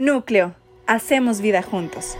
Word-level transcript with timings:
Núcleo, 0.00 0.56
hacemos 0.86 1.42
vida 1.42 1.60
juntos. 1.60 2.16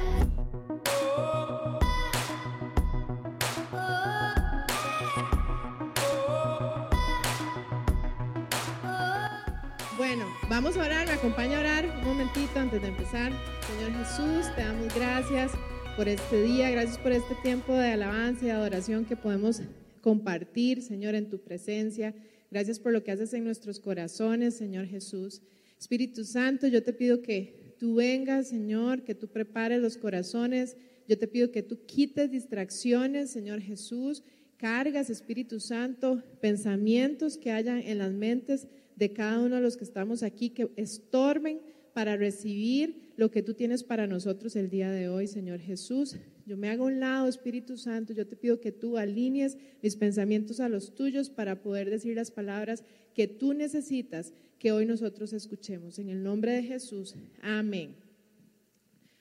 Bueno, 9.96 10.26
vamos 10.50 10.76
a 10.76 10.80
orar, 10.80 11.06
me 11.06 11.14
acompaña 11.14 11.56
a 11.56 11.60
orar 11.60 11.86
un 11.86 12.04
momentito 12.04 12.60
antes 12.60 12.82
de 12.82 12.88
empezar. 12.88 13.32
Señor 13.66 14.04
Jesús, 14.04 14.54
te 14.54 14.60
damos 14.60 14.94
gracias 14.94 15.52
por 15.96 16.06
este 16.06 16.42
día, 16.42 16.68
gracias 16.68 16.98
por 16.98 17.12
este 17.12 17.34
tiempo 17.36 17.72
de 17.72 17.92
alabanza 17.92 18.44
y 18.44 18.50
adoración 18.50 19.06
que 19.06 19.16
podemos 19.16 19.62
compartir, 20.02 20.82
Señor, 20.82 21.14
en 21.14 21.30
tu 21.30 21.38
presencia. 21.38 22.14
Gracias 22.50 22.78
por 22.78 22.92
lo 22.92 23.02
que 23.02 23.12
haces 23.12 23.32
en 23.32 23.44
nuestros 23.44 23.80
corazones, 23.80 24.54
Señor 24.54 24.84
Jesús. 24.84 25.40
Espíritu 25.78 26.24
Santo, 26.24 26.66
yo 26.66 26.82
te 26.82 26.92
pido 26.92 27.22
que 27.22 27.59
tú 27.80 27.94
vengas, 27.94 28.48
Señor, 28.48 29.04
que 29.04 29.14
tú 29.14 29.26
prepares 29.26 29.80
los 29.80 29.96
corazones. 29.96 30.76
Yo 31.08 31.18
te 31.18 31.26
pido 31.26 31.50
que 31.50 31.62
tú 31.62 31.86
quites 31.86 32.30
distracciones, 32.30 33.30
Señor 33.30 33.62
Jesús. 33.62 34.22
Cargas, 34.58 35.08
Espíritu 35.08 35.58
Santo, 35.58 36.22
pensamientos 36.42 37.38
que 37.38 37.50
hayan 37.50 37.78
en 37.78 37.96
las 37.96 38.12
mentes 38.12 38.68
de 38.96 39.14
cada 39.14 39.40
uno 39.40 39.56
de 39.56 39.62
los 39.62 39.78
que 39.78 39.84
estamos 39.84 40.22
aquí, 40.22 40.50
que 40.50 40.70
estorben 40.76 41.62
para 41.94 42.18
recibir 42.18 43.12
lo 43.16 43.30
que 43.30 43.42
tú 43.42 43.54
tienes 43.54 43.82
para 43.82 44.06
nosotros 44.06 44.56
el 44.56 44.68
día 44.68 44.90
de 44.90 45.08
hoy, 45.08 45.26
Señor 45.26 45.60
Jesús. 45.60 46.16
Yo 46.46 46.56
me 46.56 46.68
hago 46.70 46.84
un 46.84 47.00
lado, 47.00 47.28
Espíritu 47.28 47.76
Santo, 47.76 48.12
yo 48.12 48.26
te 48.26 48.36
pido 48.36 48.60
que 48.60 48.72
tú 48.72 48.96
alinees 48.96 49.56
mis 49.82 49.96
pensamientos 49.96 50.60
a 50.60 50.68
los 50.68 50.94
tuyos 50.94 51.30
para 51.30 51.62
poder 51.62 51.90
decir 51.90 52.16
las 52.16 52.30
palabras 52.30 52.84
que 53.14 53.26
tú 53.26 53.54
necesitas 53.54 54.32
que 54.58 54.72
hoy 54.72 54.86
nosotros 54.86 55.32
escuchemos. 55.32 55.98
En 55.98 56.08
el 56.08 56.22
nombre 56.22 56.52
de 56.52 56.62
Jesús, 56.62 57.14
amén. 57.40 57.94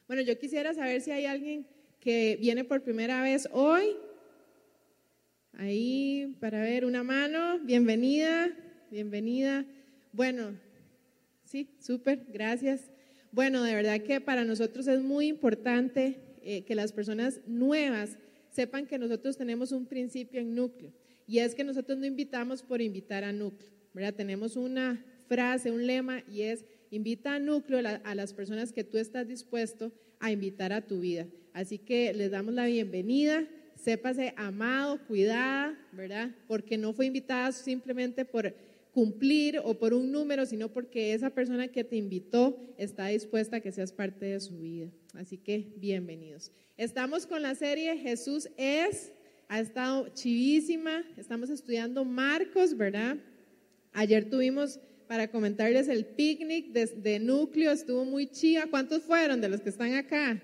Bueno, 0.07 0.21
yo 0.21 0.37
quisiera 0.37 0.73
saber 0.73 1.01
si 1.01 1.11
hay 1.11 1.25
alguien 1.25 1.65
que 1.99 2.37
viene 2.41 2.63
por 2.63 2.81
primera 2.81 3.21
vez 3.21 3.47
hoy. 3.51 3.95
Ahí, 5.53 6.35
para 6.39 6.61
ver 6.61 6.85
una 6.85 7.03
mano, 7.03 7.59
bienvenida, 7.59 8.49
bienvenida. 8.89 9.65
Bueno, 10.13 10.55
sí, 11.43 11.69
súper, 11.79 12.25
gracias. 12.31 12.81
Bueno, 13.31 13.63
de 13.63 13.75
verdad 13.75 14.01
que 14.01 14.21
para 14.21 14.45
nosotros 14.45 14.87
es 14.87 15.01
muy 15.01 15.27
importante 15.27 16.17
eh, 16.43 16.63
que 16.63 16.75
las 16.75 16.91
personas 16.91 17.41
nuevas 17.47 18.17
sepan 18.49 18.87
que 18.87 18.97
nosotros 18.97 19.37
tenemos 19.37 19.71
un 19.71 19.85
principio 19.85 20.39
en 20.39 20.55
núcleo 20.55 20.91
y 21.27 21.39
es 21.39 21.53
que 21.53 21.63
nosotros 21.63 21.97
no 21.99 22.05
invitamos 22.05 22.63
por 22.63 22.81
invitar 22.81 23.23
a 23.23 23.31
núcleo, 23.31 23.69
¿verdad? 23.93 24.15
Tenemos 24.15 24.55
una 24.55 25.05
frase, 25.27 25.71
un 25.71 25.85
lema 25.85 26.23
y 26.27 26.41
es 26.41 26.65
invita 26.89 27.35
a 27.35 27.39
núcleo 27.39 27.81
a 28.03 28.15
las 28.15 28.33
personas 28.33 28.73
que 28.73 28.83
tú 28.83 28.97
estás 28.97 29.27
dispuesto 29.27 29.91
a 30.19 30.31
invitar 30.31 30.73
a 30.73 30.81
tu 30.81 30.99
vida. 30.99 31.27
Así 31.53 31.77
que 31.77 32.13
les 32.13 32.31
damos 32.31 32.53
la 32.53 32.65
bienvenida, 32.65 33.47
sépase 33.75 34.33
amado, 34.37 34.99
cuidada, 35.07 35.77
¿verdad? 35.91 36.31
Porque 36.47 36.77
no 36.77 36.93
fue 36.93 37.05
invitada 37.05 37.51
simplemente 37.51 38.25
por 38.25 38.53
cumplir 38.91 39.61
o 39.63 39.75
por 39.75 39.93
un 39.93 40.11
número, 40.11 40.45
sino 40.45 40.69
porque 40.69 41.13
esa 41.13 41.29
persona 41.29 41.67
que 41.67 41.83
te 41.83 41.95
invitó 41.95 42.57
está 42.77 43.07
dispuesta 43.07 43.57
a 43.57 43.59
que 43.59 43.71
seas 43.71 43.91
parte 43.91 44.25
de 44.25 44.39
su 44.39 44.57
vida. 44.57 44.89
Así 45.13 45.37
que 45.37 45.73
bienvenidos. 45.77 46.51
Estamos 46.77 47.25
con 47.25 47.41
la 47.41 47.55
serie 47.55 47.97
Jesús 47.97 48.47
es, 48.57 49.11
ha 49.47 49.59
estado 49.59 50.09
chivísima, 50.09 51.03
estamos 51.17 51.49
estudiando 51.49 52.05
Marcos, 52.05 52.77
¿verdad? 52.77 53.17
Ayer 53.91 54.29
tuvimos 54.29 54.79
para 55.07 55.29
comentarles 55.31 55.87
el 55.87 56.05
picnic 56.05 56.71
de, 56.71 57.19
núcleo, 57.19 57.71
estuvo 57.71 58.05
muy 58.05 58.27
chiva. 58.27 58.67
¿Cuántos 58.69 59.01
fueron 59.01 59.41
de 59.41 59.49
los 59.49 59.61
que 59.61 59.69
están 59.69 59.93
acá? 59.95 60.39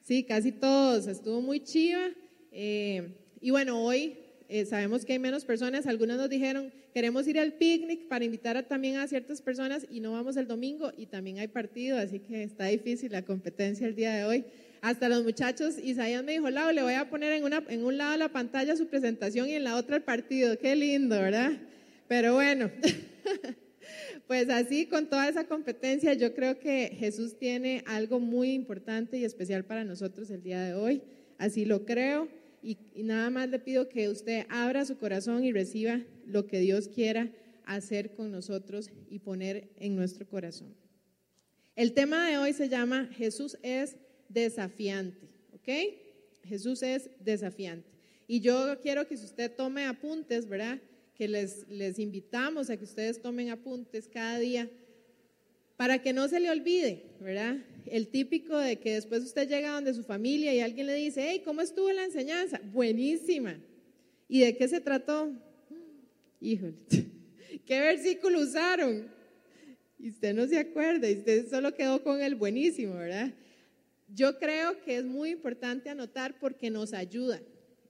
Sí, 0.00 0.24
casi 0.24 0.50
todos, 0.50 1.06
estuvo 1.06 1.40
muy 1.40 1.60
chiva. 1.60 2.10
Eh, 2.50 3.14
y 3.40 3.50
bueno, 3.50 3.80
hoy 3.80 4.18
eh, 4.50 4.66
sabemos 4.66 5.04
que 5.04 5.12
hay 5.12 5.20
menos 5.20 5.44
personas, 5.44 5.86
algunos 5.86 6.16
nos 6.16 6.28
dijeron, 6.28 6.72
queremos 6.92 7.28
ir 7.28 7.38
al 7.38 7.52
picnic 7.52 8.08
para 8.08 8.24
invitar 8.24 8.60
también 8.64 8.96
a 8.96 9.06
ciertas 9.06 9.40
personas 9.40 9.86
y 9.88 10.00
no 10.00 10.10
vamos 10.10 10.36
el 10.36 10.48
domingo 10.48 10.92
y 10.96 11.06
también 11.06 11.38
hay 11.38 11.46
partido, 11.46 11.96
así 11.96 12.18
que 12.18 12.42
está 12.42 12.66
difícil 12.66 13.12
la 13.12 13.24
competencia 13.24 13.86
el 13.86 13.94
día 13.94 14.12
de 14.12 14.24
hoy. 14.24 14.44
Hasta 14.80 15.08
los 15.08 15.22
muchachos, 15.22 15.78
Isaías 15.78 16.24
me 16.24 16.32
dijo, 16.32 16.50
Lau, 16.50 16.72
le 16.72 16.82
voy 16.82 16.94
a 16.94 17.08
poner 17.08 17.32
en, 17.34 17.44
una, 17.44 17.62
en 17.68 17.84
un 17.84 17.96
lado 17.96 18.16
la 18.16 18.30
pantalla 18.30 18.76
su 18.76 18.88
presentación 18.88 19.48
y 19.48 19.54
en 19.54 19.62
la 19.62 19.76
otra 19.76 19.94
el 19.94 20.02
partido, 20.02 20.58
qué 20.58 20.74
lindo, 20.74 21.14
¿verdad? 21.14 21.52
Pero 22.08 22.34
bueno, 22.34 22.72
pues 24.26 24.48
así 24.48 24.86
con 24.86 25.06
toda 25.06 25.28
esa 25.28 25.44
competencia, 25.44 26.12
yo 26.14 26.34
creo 26.34 26.58
que 26.58 26.96
Jesús 26.98 27.38
tiene 27.38 27.84
algo 27.86 28.18
muy 28.18 28.50
importante 28.50 29.16
y 29.16 29.24
especial 29.24 29.64
para 29.64 29.84
nosotros 29.84 30.28
el 30.30 30.42
día 30.42 30.60
de 30.60 30.74
hoy, 30.74 31.02
así 31.38 31.64
lo 31.64 31.84
creo 31.84 32.39
y, 32.62 32.78
nada 33.02 33.30
más 33.30 33.48
le 33.48 33.58
pido 33.58 33.88
que 33.88 34.08
usted 34.08 34.46
abra 34.48 34.84
su 34.84 34.98
corazón 34.98 35.44
y 35.44 35.52
reciba 35.52 36.00
lo 36.26 36.46
que 36.46 36.58
Dios 36.60 36.88
quiera 36.88 37.30
hacer 37.64 38.12
con 38.12 38.30
nosotros 38.30 38.90
y 39.08 39.20
poner 39.20 39.70
en 39.78 39.96
nuestro 39.96 40.26
corazón. 40.26 40.74
El 41.76 41.92
tema 41.92 42.28
de 42.28 42.38
hoy 42.38 42.52
se 42.52 42.68
llama 42.68 43.08
Jesús 43.12 43.56
es 43.62 43.96
desafiante, 44.28 45.28
¿ok? 45.52 45.68
Jesús 46.44 46.82
es 46.82 47.10
desafiante. 47.20 47.88
Y 48.26 48.40
yo 48.40 48.78
quiero 48.80 49.06
que 49.06 49.16
si 49.16 49.24
usted 49.24 49.54
tome 49.54 49.86
apuntes, 49.86 50.48
¿verdad? 50.48 50.80
Que 51.14 51.28
les, 51.28 51.66
les 51.68 51.98
invitamos 51.98 52.70
a 52.70 52.76
que 52.76 52.84
ustedes 52.84 53.20
tomen 53.20 53.50
apuntes 53.50 54.08
cada 54.08 54.38
día 54.38 54.70
para 55.76 56.02
que 56.02 56.12
no 56.12 56.28
se 56.28 56.40
le 56.40 56.50
olvide, 56.50 57.06
¿verdad? 57.20 57.56
El 57.86 58.08
típico 58.08 58.56
de 58.58 58.78
que 58.78 58.94
después 58.94 59.22
usted 59.22 59.48
llega 59.48 59.72
donde 59.72 59.94
su 59.94 60.02
familia 60.02 60.54
y 60.54 60.60
alguien 60.60 60.86
le 60.86 60.94
dice, 60.94 61.26
hey, 61.28 61.42
¿cómo 61.44 61.60
estuvo 61.60 61.90
la 61.92 62.04
enseñanza? 62.04 62.60
Buenísima. 62.72 63.58
¿Y 64.28 64.40
de 64.40 64.56
qué 64.56 64.68
se 64.68 64.80
trató? 64.80 65.32
Híjole, 66.40 66.74
¿qué 67.66 67.80
versículo 67.80 68.40
usaron? 68.40 69.10
Y 69.98 70.08
usted 70.08 70.34
no 70.34 70.46
se 70.46 70.58
acuerda, 70.58 71.10
y 71.10 71.18
usted 71.18 71.48
solo 71.50 71.74
quedó 71.74 72.02
con 72.02 72.22
el 72.22 72.34
buenísimo, 72.34 72.94
¿verdad? 72.94 73.32
Yo 74.08 74.38
creo 74.38 74.80
que 74.82 74.96
es 74.96 75.04
muy 75.04 75.30
importante 75.30 75.90
anotar 75.90 76.38
porque 76.38 76.70
nos 76.70 76.94
ayuda. 76.94 77.40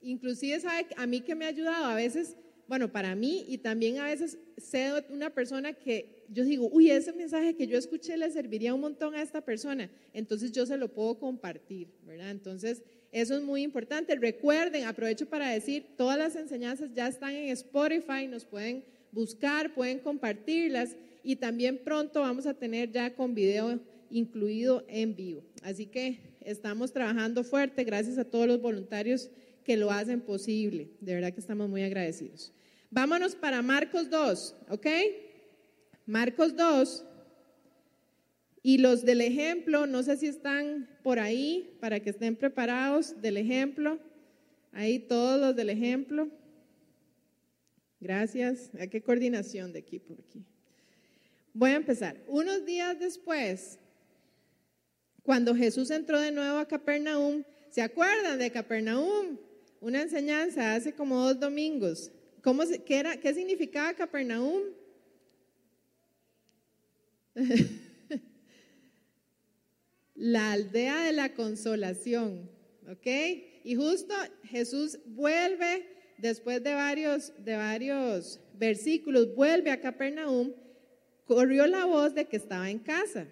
Inclusive, 0.03 0.61
¿sabe? 0.61 0.87
A 0.97 1.07
mí 1.07 1.21
que 1.21 1.35
me 1.35 1.45
ha 1.45 1.49
ayudado 1.49 1.85
a 1.85 1.95
veces 1.95 2.37
bueno, 2.71 2.93
para 2.93 3.17
mí 3.17 3.45
y 3.49 3.59
también 3.59 3.99
a 3.99 4.05
veces 4.05 4.39
sé 4.57 4.93
una 5.09 5.31
persona 5.31 5.73
que 5.73 6.23
yo 6.29 6.45
digo, 6.45 6.69
uy, 6.71 6.89
ese 6.89 7.13
mensaje 7.13 7.57
que 7.57 7.67
yo 7.67 7.77
escuché 7.77 8.17
le 8.17 8.31
serviría 8.31 8.73
un 8.73 8.81
montón 8.81 9.17
a 9.17 9.23
esta 9.23 9.41
persona, 9.41 9.91
entonces 10.13 10.53
yo 10.53 10.65
se 10.67 10.77
lo 10.77 10.87
puedo 10.87 11.19
compartir, 11.19 11.89
¿verdad? 12.07 12.31
Entonces, 12.31 12.85
eso 13.11 13.35
es 13.35 13.43
muy 13.43 13.63
importante. 13.65 14.15
Recuerden, 14.15 14.85
aprovecho 14.85 15.29
para 15.29 15.51
decir, 15.51 15.85
todas 15.97 16.17
las 16.17 16.37
enseñanzas 16.37 16.95
ya 16.95 17.09
están 17.09 17.35
en 17.35 17.49
Spotify, 17.49 18.29
nos 18.29 18.45
pueden 18.45 18.85
buscar, 19.11 19.75
pueden 19.75 19.99
compartirlas 19.99 20.95
y 21.25 21.35
también 21.35 21.77
pronto 21.83 22.21
vamos 22.21 22.47
a 22.47 22.55
tener 22.55 22.93
ya 22.93 23.17
con 23.17 23.35
video 23.35 23.81
incluido 24.11 24.85
en 24.87 25.17
vivo. 25.17 25.43
Así 25.65 25.87
que 25.87 26.21
estamos 26.41 26.93
trabajando 26.93 27.43
fuerte, 27.43 27.83
gracias 27.83 28.17
a 28.17 28.25
todos 28.25 28.47
los 28.47 28.63
voluntarios 28.63 29.29
que 29.65 29.77
lo 29.77 29.91
hacen 29.91 30.21
posible. 30.21 30.93
De 31.01 31.15
verdad 31.15 31.33
que 31.33 31.41
estamos 31.41 31.69
muy 31.69 31.83
agradecidos. 31.83 32.53
Vámonos 32.91 33.37
para 33.37 33.63
Marcos 33.63 34.11
2, 34.11 34.57
¿ok? 34.69 34.87
Marcos 36.07 36.57
2. 36.57 37.05
Y 38.63 38.79
los 38.79 39.05
del 39.05 39.21
ejemplo, 39.21 39.87
no 39.87 40.03
sé 40.03 40.17
si 40.17 40.27
están 40.27 40.89
por 41.05 41.21
ahí 41.21 41.77
para 41.81 42.01
que 42.01 42.11
estén 42.11 42.35
preparados 42.35 43.23
del 43.23 43.37
ejemplo. 43.37 44.01
Ahí 44.73 44.99
todos 44.99 45.41
los 45.41 45.55
del 45.55 45.71
ejemplo. 45.71 46.29
Gracias. 48.01 48.71
¿A 48.81 48.89
qué 48.89 49.03
coordinación 49.03 49.73
de 49.73 49.79
equipo 49.79 50.15
aquí? 50.15 50.45
Voy 51.55 51.71
a 51.71 51.77
empezar. 51.77 52.17
Unos 52.27 52.67
días 52.67 52.99
después, 52.99 53.79
cuando 55.23 55.55
Jesús 55.55 55.91
entró 55.93 56.21
de 56.21 56.33
nuevo 56.33 56.59
a 56.59 56.67
Capernaum, 56.67 57.45
¿se 57.71 57.83
acuerdan 57.83 58.39
de 58.39 58.51
Capernaum? 58.51 59.39
Una 59.81 60.03
enseñanza 60.03 60.75
hace 60.75 60.93
como 60.93 61.21
dos 61.21 61.39
domingos. 61.39 62.11
¿Cómo, 62.43 62.63
qué, 62.87 62.99
era, 62.99 63.17
¿Qué 63.19 63.35
significaba 63.35 63.95
Capernaum? 63.95 64.63
la 70.15 70.53
aldea 70.53 71.05
de 71.05 71.13
la 71.13 71.35
consolación, 71.35 72.51
¿ok? 72.89 73.07
Y 73.65 73.75
justo 73.75 74.15
Jesús 74.45 74.99
vuelve, 75.07 75.87
después 76.19 76.63
de 76.63 76.75
varios, 76.75 77.33
de 77.45 77.57
varios 77.57 78.41
versículos, 78.55 79.35
vuelve 79.35 79.71
a 79.71 79.81
Capernaum, 79.81 80.53
corrió 81.25 81.67
la 81.67 81.87
voz 81.87 82.15
de 82.15 82.27
que 82.27 82.37
estaba 82.37 82.71
en 82.71 82.79
casa. 82.79 83.27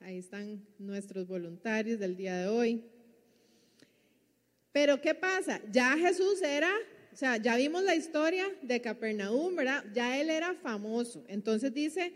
Ahí 0.00 0.18
están 0.18 0.66
nuestros 0.78 1.26
voluntarios 1.26 1.98
del 1.98 2.16
día 2.16 2.36
de 2.36 2.48
hoy. 2.48 2.84
Pero 4.72 5.00
¿qué 5.00 5.14
pasa? 5.14 5.60
Ya 5.70 5.96
Jesús 5.98 6.40
era 6.42 6.72
o 7.12 7.16
sea, 7.16 7.36
ya 7.36 7.56
vimos 7.56 7.82
la 7.82 7.94
historia 7.94 8.46
de 8.62 8.80
Capernaum, 8.80 9.54
¿verdad? 9.54 9.84
Ya 9.92 10.18
él 10.18 10.30
era 10.30 10.54
famoso. 10.54 11.24
Entonces 11.28 11.74
dice, 11.74 12.12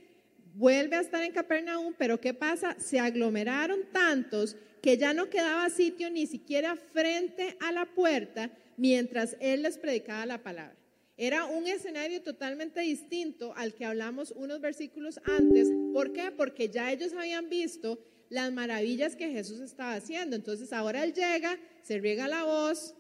vuelve 0.54 0.96
a 0.96 1.00
estar 1.00 1.22
en 1.22 1.32
Capernaum, 1.32 1.94
pero 1.98 2.18
¿qué 2.18 2.32
pasa? 2.32 2.76
Se 2.78 2.98
aglomeraron 2.98 3.80
tantos 3.92 4.56
que 4.80 4.96
ya 4.96 5.12
no 5.12 5.28
quedaba 5.28 5.68
sitio 5.68 6.08
ni 6.10 6.26
siquiera 6.26 6.76
frente 6.76 7.56
a 7.60 7.72
la 7.72 7.84
puerta 7.84 8.50
mientras 8.78 9.36
él 9.40 9.62
les 9.62 9.76
predicaba 9.76 10.24
la 10.24 10.42
palabra. 10.42 10.76
Era 11.18 11.44
un 11.44 11.66
escenario 11.66 12.22
totalmente 12.22 12.80
distinto 12.80 13.54
al 13.56 13.74
que 13.74 13.84
hablamos 13.84 14.32
unos 14.32 14.60
versículos 14.60 15.20
antes. 15.24 15.68
¿Por 15.92 16.12
qué? 16.12 16.30
Porque 16.30 16.68
ya 16.68 16.90
ellos 16.90 17.12
habían 17.14 17.48
visto 17.50 17.98
las 18.28 18.52
maravillas 18.52 19.16
que 19.16 19.30
Jesús 19.30 19.60
estaba 19.60 19.94
haciendo. 19.94 20.36
Entonces 20.36 20.72
ahora 20.72 21.04
él 21.04 21.12
llega, 21.12 21.58
se 21.82 21.98
riega 21.98 22.28
la 22.28 22.44
voz 22.44 22.94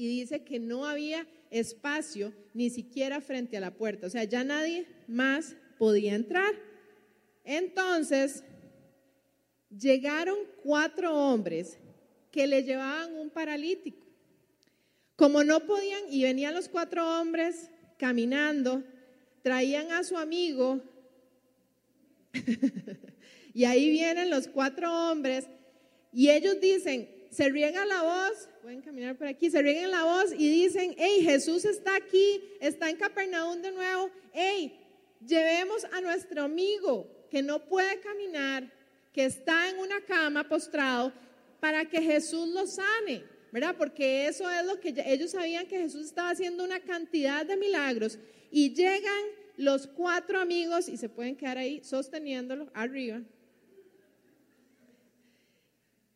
y 0.00 0.08
dice 0.08 0.44
que 0.44 0.58
no 0.58 0.86
había 0.86 1.26
espacio 1.50 2.32
ni 2.54 2.70
siquiera 2.70 3.20
frente 3.20 3.58
a 3.58 3.60
la 3.60 3.74
puerta. 3.74 4.06
O 4.06 4.10
sea, 4.10 4.24
ya 4.24 4.42
nadie 4.44 4.86
más 5.06 5.56
podía 5.78 6.14
entrar. 6.14 6.54
Entonces, 7.44 8.42
llegaron 9.68 10.38
cuatro 10.62 11.14
hombres 11.14 11.78
que 12.30 12.46
le 12.46 12.62
llevaban 12.62 13.14
un 13.14 13.28
paralítico. 13.28 14.06
Como 15.16 15.44
no 15.44 15.60
podían, 15.60 16.00
y 16.08 16.22
venían 16.22 16.54
los 16.54 16.70
cuatro 16.70 17.20
hombres 17.20 17.68
caminando, 17.98 18.82
traían 19.42 19.92
a 19.92 20.02
su 20.02 20.16
amigo, 20.16 20.80
y 23.52 23.64
ahí 23.64 23.90
vienen 23.90 24.30
los 24.30 24.48
cuatro 24.48 25.10
hombres, 25.10 25.46
y 26.10 26.30
ellos 26.30 26.58
dicen, 26.58 27.19
se 27.30 27.48
riega 27.48 27.84
la 27.86 28.02
voz, 28.02 28.48
pueden 28.62 28.82
caminar 28.82 29.16
por 29.16 29.26
aquí, 29.26 29.50
se 29.50 29.62
riegan 29.62 29.90
la 29.90 30.04
voz 30.04 30.32
y 30.32 30.48
dicen, 30.48 30.94
hey, 30.98 31.22
Jesús 31.22 31.64
está 31.64 31.96
aquí, 31.96 32.42
está 32.60 32.90
en 32.90 32.96
Capernaum 32.96 33.62
de 33.62 33.72
nuevo, 33.72 34.10
hey, 34.32 34.78
llevemos 35.24 35.84
a 35.92 36.00
nuestro 36.00 36.42
amigo 36.42 37.06
que 37.30 37.42
no 37.42 37.64
puede 37.64 38.00
caminar, 38.00 38.70
que 39.12 39.24
está 39.24 39.70
en 39.70 39.78
una 39.78 40.00
cama 40.02 40.48
postrado, 40.48 41.12
para 41.60 41.84
que 41.84 42.00
Jesús 42.00 42.48
lo 42.48 42.66
sane. 42.66 43.24
¿verdad? 43.52 43.74
Porque 43.76 44.26
eso 44.26 44.48
es 44.48 44.64
lo 44.64 44.78
que 44.80 44.94
ellos 45.06 45.32
sabían 45.32 45.66
que 45.66 45.78
Jesús 45.78 46.06
estaba 46.06 46.30
haciendo 46.30 46.64
una 46.64 46.80
cantidad 46.80 47.44
de 47.44 47.56
milagros 47.56 48.18
y 48.50 48.72
llegan 48.72 49.24
los 49.56 49.86
cuatro 49.86 50.40
amigos 50.40 50.88
y 50.88 50.96
se 50.96 51.08
pueden 51.08 51.36
quedar 51.36 51.58
ahí 51.58 51.82
sosteniéndolo 51.82 52.70
arriba. 52.74 53.20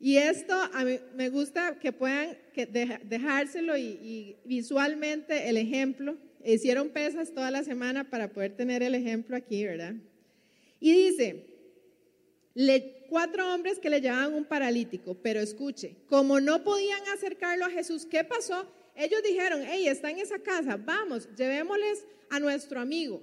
Y 0.04 0.18
esto 0.18 0.52
a 0.52 0.84
mí 0.84 1.00
me 1.14 1.30
gusta 1.30 1.78
que 1.78 1.90
puedan 1.90 2.36
dejárselo 3.04 3.74
y, 3.78 4.36
visualmente 4.44 5.48
el 5.48 5.56
ejemplo. 5.56 6.18
Hicieron 6.44 6.90
pesas 6.90 7.32
toda 7.32 7.50
la 7.50 7.64
semana 7.64 8.10
para 8.10 8.30
poder 8.30 8.54
tener 8.54 8.82
el 8.82 8.94
ejemplo 8.94 9.34
aquí, 9.34 9.64
¿verdad? 9.64 9.94
Y 10.78 10.92
dice, 10.92 11.46
cuatro 13.08 13.54
hombres 13.54 13.78
que 13.78 13.88
le 13.88 14.02
llevaban 14.02 14.34
un 14.34 14.44
paralítico, 14.44 15.14
pero 15.22 15.40
escuche, 15.40 15.96
como 16.06 16.38
no 16.38 16.62
podían 16.64 17.00
acercarlo 17.14 17.64
a 17.64 17.70
Jesús, 17.70 18.04
¿qué 18.04 18.24
pasó? 18.24 18.70
Ellos 18.94 19.22
dijeron, 19.22 19.62
hey, 19.66 19.88
está 19.88 20.10
en 20.10 20.18
esa 20.18 20.38
casa, 20.38 20.76
vamos, 20.76 21.30
llevémosles 21.34 22.06
a 22.28 22.40
nuestro 22.40 22.78
amigo, 22.78 23.22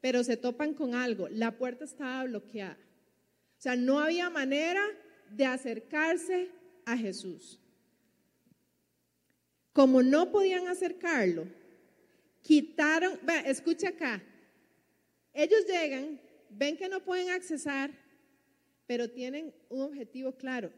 pero 0.00 0.22
se 0.22 0.36
topan 0.36 0.74
con 0.74 0.94
algo, 0.94 1.26
la 1.28 1.58
puerta 1.58 1.84
estaba 1.84 2.22
bloqueada. 2.22 2.78
O 3.58 3.62
sea, 3.64 3.74
no 3.74 3.98
había 3.98 4.30
manera 4.30 4.80
de 5.30 5.44
acercarse 5.44 6.48
a 6.84 6.96
Jesús. 6.96 7.58
Como 9.72 10.02
no 10.02 10.30
podían 10.30 10.68
acercarlo, 10.68 11.46
quitaron, 12.42 13.18
escucha 13.44 13.88
acá, 13.88 14.22
ellos 15.32 15.66
llegan, 15.66 16.20
ven 16.50 16.76
que 16.76 16.88
no 16.88 17.02
pueden 17.02 17.30
accesar, 17.30 17.90
pero 18.86 19.10
tienen 19.10 19.52
un 19.68 19.82
objetivo 19.82 20.32
claro. 20.32 20.70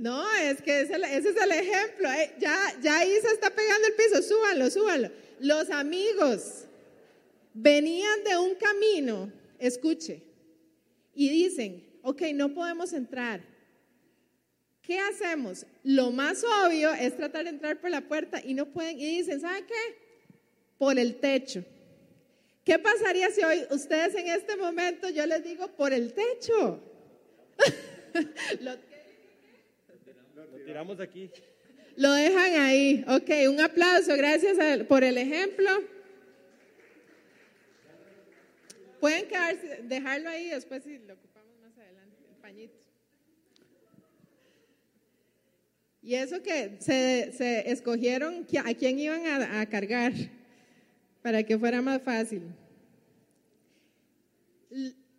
No, 0.00 0.24
es 0.36 0.60
que 0.62 0.80
ese, 0.80 0.94
es 0.94 1.24
el 1.24 1.52
ejemplo. 1.52 2.10
Eh, 2.10 2.34
ya, 2.38 2.58
ya 2.82 3.00
se 3.00 3.32
está 3.32 3.50
pegando 3.50 3.86
el 3.86 3.94
piso, 3.94 4.22
súbanlo, 4.22 4.70
súbanlo. 4.70 5.10
Los 5.40 5.70
amigos 5.70 6.64
venían 7.54 8.24
de 8.24 8.38
un 8.38 8.54
camino, 8.54 9.32
escuche, 9.58 10.22
y 11.14 11.28
dicen, 11.28 11.87
ok, 12.02 12.22
no 12.34 12.54
podemos 12.54 12.92
entrar. 12.92 13.40
¿Qué 14.82 14.98
hacemos? 14.98 15.66
Lo 15.82 16.10
más 16.10 16.42
obvio 16.44 16.92
es 16.94 17.16
tratar 17.16 17.44
de 17.44 17.50
entrar 17.50 17.80
por 17.80 17.90
la 17.90 18.00
puerta 18.00 18.40
y 18.42 18.54
no 18.54 18.66
pueden, 18.66 18.98
y 18.98 19.18
dicen, 19.18 19.40
¿sabe 19.40 19.66
qué? 19.66 20.34
Por 20.78 20.98
el 20.98 21.16
techo. 21.16 21.64
¿Qué 22.64 22.78
pasaría 22.78 23.30
si 23.30 23.42
hoy 23.42 23.64
ustedes 23.70 24.14
en 24.14 24.28
este 24.28 24.56
momento 24.56 25.08
yo 25.08 25.26
les 25.26 25.42
digo 25.42 25.68
por 25.68 25.92
el 25.92 26.12
techo? 26.12 26.82
lo, 28.60 28.76
tiramos 30.64 31.00
aquí. 31.00 31.30
Lo 31.96 32.12
dejan 32.12 32.60
ahí. 32.60 33.04
Ok, 33.08 33.30
un 33.48 33.60
aplauso. 33.60 34.16
Gracias 34.16 34.56
por 34.86 35.02
el 35.02 35.18
ejemplo. 35.18 35.70
Pueden 39.00 39.28
quedarse, 39.28 39.80
dejarlo 39.84 40.28
ahí 40.28 40.50
después 40.50 40.82
si 40.82 40.98
lo 40.98 41.14
ocupamos 41.14 41.56
más 41.60 41.76
adelante, 41.78 42.16
el 42.28 42.37
Y 46.02 46.14
eso 46.14 46.42
que 46.42 46.78
se, 46.80 47.70
escogieron 47.70 48.46
a 48.64 48.74
quién 48.74 48.98
iban 48.98 49.26
a 49.26 49.66
cargar 49.68 50.12
para 51.22 51.42
que 51.42 51.58
fuera 51.58 51.82
más 51.82 52.02
fácil. 52.02 52.42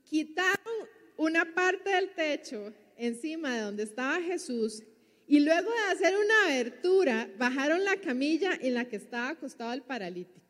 Quitaron 0.04 0.88
una 1.18 1.54
parte 1.54 1.90
del 1.90 2.14
techo 2.16 2.74
encima 2.98 3.56
de 3.56 3.62
donde 3.62 3.84
estaba 3.84 4.22
Jesús 4.22 4.84
y 5.28 5.40
luego 5.42 5.70
de 5.70 5.94
hacer 5.94 6.16
una 6.18 6.46
abertura, 6.48 7.30
bajaron 7.38 7.84
la 7.84 7.98
camilla 7.98 8.58
en 8.60 8.74
la 8.74 8.86
que 8.86 8.96
estaba 8.96 9.30
acostado 9.30 9.74
el 9.74 9.84
paralítico. 9.84 10.42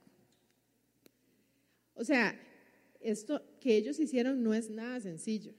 O 1.95 2.05
sea, 2.05 2.39
esto 3.01 3.43
que 3.59 3.75
ellos 3.75 3.99
hicieron 3.99 4.41
no 4.41 4.53
es 4.53 4.69
nada 4.69 5.01
sencillo. 5.01 5.53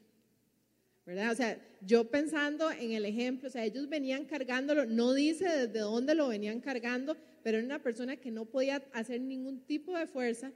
¿Verdad? 1.11 1.33
O 1.33 1.35
sea, 1.35 1.61
yo 1.81 2.09
pensando 2.09 2.71
en 2.71 2.93
el 2.93 3.05
ejemplo, 3.05 3.49
o 3.49 3.51
sea, 3.51 3.65
ellos 3.65 3.89
venían 3.89 4.27
cargándolo, 4.27 4.87
no 4.87 5.13
dice 5.13 5.45
desde 5.45 5.81
dónde 5.81 6.15
lo 6.15 6.29
venían 6.29 6.61
cargando, 6.61 7.17
pero 7.43 7.59
era 7.59 7.67
una 7.67 7.83
persona 7.83 8.17
que 8.17 8.31
no 8.31 8.45
podía 8.45 8.77
hacer 8.93 9.21
ningún 9.21 9.59
tipo 9.67 9.99
de 9.99 10.07
fuerza 10.07 10.53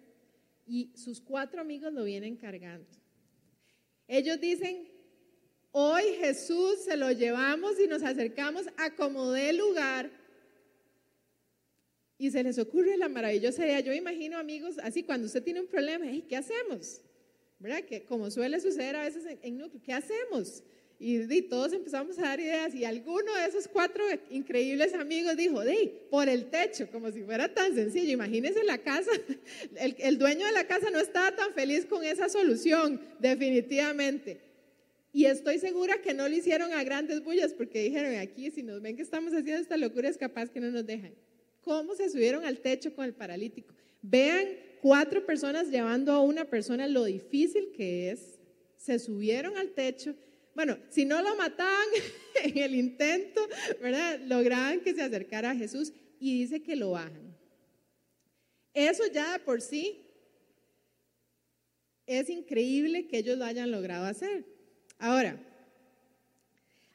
y 0.64 0.92
sus 0.94 1.20
cuatro 1.20 1.60
amigos 1.60 1.92
lo 1.92 2.04
vienen 2.04 2.36
cargando. 2.36 2.86
Ellos 4.06 4.40
dicen, 4.40 4.88
hoy 5.72 6.04
Jesús 6.20 6.84
se 6.84 6.96
lo 6.96 7.10
llevamos 7.10 7.80
y 7.80 7.88
nos 7.88 8.04
acercamos 8.04 8.66
a 8.76 8.94
como 8.94 9.32
de 9.32 9.54
lugar 9.54 10.08
y 12.16 12.30
se 12.30 12.44
les 12.44 12.60
ocurre 12.60 12.96
la 12.96 13.08
maravillosa 13.08 13.66
idea. 13.66 13.80
Yo 13.80 13.92
imagino 13.92 14.38
amigos, 14.38 14.78
así 14.84 15.02
cuando 15.02 15.26
usted 15.26 15.42
tiene 15.42 15.62
un 15.62 15.66
problema, 15.66 16.06
¿qué 16.28 16.36
hacemos? 16.36 17.00
¿Verdad? 17.64 17.84
Que 17.84 18.02
como 18.02 18.30
suele 18.30 18.60
suceder 18.60 18.94
a 18.94 19.04
veces 19.04 19.24
en, 19.40 19.56
núcleo, 19.56 19.80
¿qué 19.82 19.94
hacemos? 19.94 20.62
Y, 20.98 21.40
todos 21.48 21.72
empezamos 21.72 22.18
a 22.18 22.22
dar 22.22 22.38
ideas 22.38 22.74
y 22.74 22.84
alguno 22.84 23.34
de 23.34 23.46
esos 23.46 23.66
cuatro 23.66 24.04
increíbles 24.30 24.92
amigos 24.92 25.34
dijo, 25.34 25.64
Di, 25.64 25.90
por 26.10 26.28
el 26.28 26.50
techo, 26.50 26.86
como 26.92 27.10
si 27.10 27.22
fuera 27.22 27.54
tan 27.54 27.74
sencillo. 27.74 28.12
Imagínense 28.12 28.62
la 28.64 28.76
casa, 28.76 29.10
el, 29.76 29.96
el 29.98 30.18
dueño 30.18 30.44
de 30.44 30.52
la 30.52 30.66
casa 30.66 30.90
no 30.90 31.00
estaba 31.00 31.34
tan 31.34 31.54
feliz 31.54 31.86
con 31.86 32.04
esa 32.04 32.28
solución, 32.28 33.00
definitivamente. 33.18 34.40
Y 35.10 35.24
estoy 35.24 35.58
segura 35.58 36.02
que 36.02 36.12
no 36.12 36.28
lo 36.28 36.36
hicieron 36.36 36.70
a 36.74 36.84
grandes 36.84 37.24
bullas 37.24 37.54
porque 37.54 37.82
dijeron, 37.82 38.14
aquí 38.16 38.50
si 38.50 38.62
nos 38.62 38.82
ven 38.82 38.94
que 38.94 39.02
estamos 39.02 39.32
haciendo 39.32 39.62
esta 39.62 39.78
locura 39.78 40.10
es 40.10 40.18
capaz 40.18 40.50
que 40.50 40.60
no 40.60 40.70
nos 40.70 40.84
dejan. 40.84 41.14
¿Cómo 41.62 41.94
se 41.94 42.10
subieron 42.10 42.44
al 42.44 42.58
techo 42.58 42.94
con 42.94 43.06
el 43.06 43.14
paralítico? 43.14 43.72
Vean 44.02 44.48
cuatro 44.84 45.24
personas 45.24 45.70
llevando 45.70 46.12
a 46.12 46.20
una 46.20 46.44
persona 46.44 46.86
lo 46.86 47.04
difícil 47.04 47.72
que 47.72 48.10
es. 48.10 48.38
Se 48.76 48.98
subieron 48.98 49.56
al 49.56 49.70
techo. 49.70 50.14
Bueno, 50.54 50.76
si 50.90 51.06
no 51.06 51.22
lo 51.22 51.34
mataban 51.36 51.86
en 52.44 52.58
el 52.58 52.74
intento, 52.74 53.40
¿verdad? 53.80 54.20
Lograban 54.26 54.80
que 54.80 54.92
se 54.92 55.00
acercara 55.00 55.52
a 55.52 55.56
Jesús 55.56 55.90
y 56.20 56.38
dice 56.40 56.62
que 56.62 56.76
lo 56.76 56.90
bajan. 56.90 57.34
Eso 58.74 59.04
ya 59.10 59.32
de 59.32 59.38
por 59.38 59.62
sí 59.62 60.04
es 62.04 62.28
increíble 62.28 63.06
que 63.06 63.16
ellos 63.16 63.38
lo 63.38 63.46
hayan 63.46 63.70
logrado 63.70 64.04
hacer. 64.04 64.44
Ahora, 64.98 65.42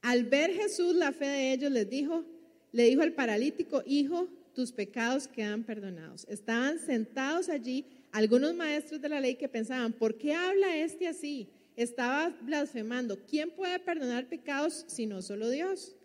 al 0.04 0.26
ver 0.26 0.54
Jesús 0.54 0.94
la 0.94 1.12
fe 1.12 1.26
de 1.26 1.54
ellos, 1.54 1.72
les 1.72 1.90
dijo, 1.90 2.24
le 2.72 2.84
dijo 2.84 3.02
al 3.02 3.14
paralítico, 3.14 3.82
hijo, 3.88 4.30
tus 4.54 4.72
pecados 4.72 5.28
quedan 5.28 5.64
perdonados. 5.64 6.26
Estaban 6.30 6.80
sentados 6.80 7.50
allí 7.50 7.86
algunos 8.12 8.56
maestros 8.56 9.02
de 9.02 9.10
la 9.10 9.20
ley 9.20 9.36
que 9.36 9.48
pensaban, 9.48 9.94
¿por 9.94 10.18
qué 10.18 10.34
habla 10.34 10.78
este 10.78 11.08
así? 11.08 11.50
Estaba 11.76 12.30
blasfemando. 12.42 13.18
¿Quién 13.26 13.52
puede 13.52 13.80
perdonar 13.80 14.28
pecados 14.28 14.86
sino 14.88 15.22
solo 15.22 15.50
Dios? 15.50 15.96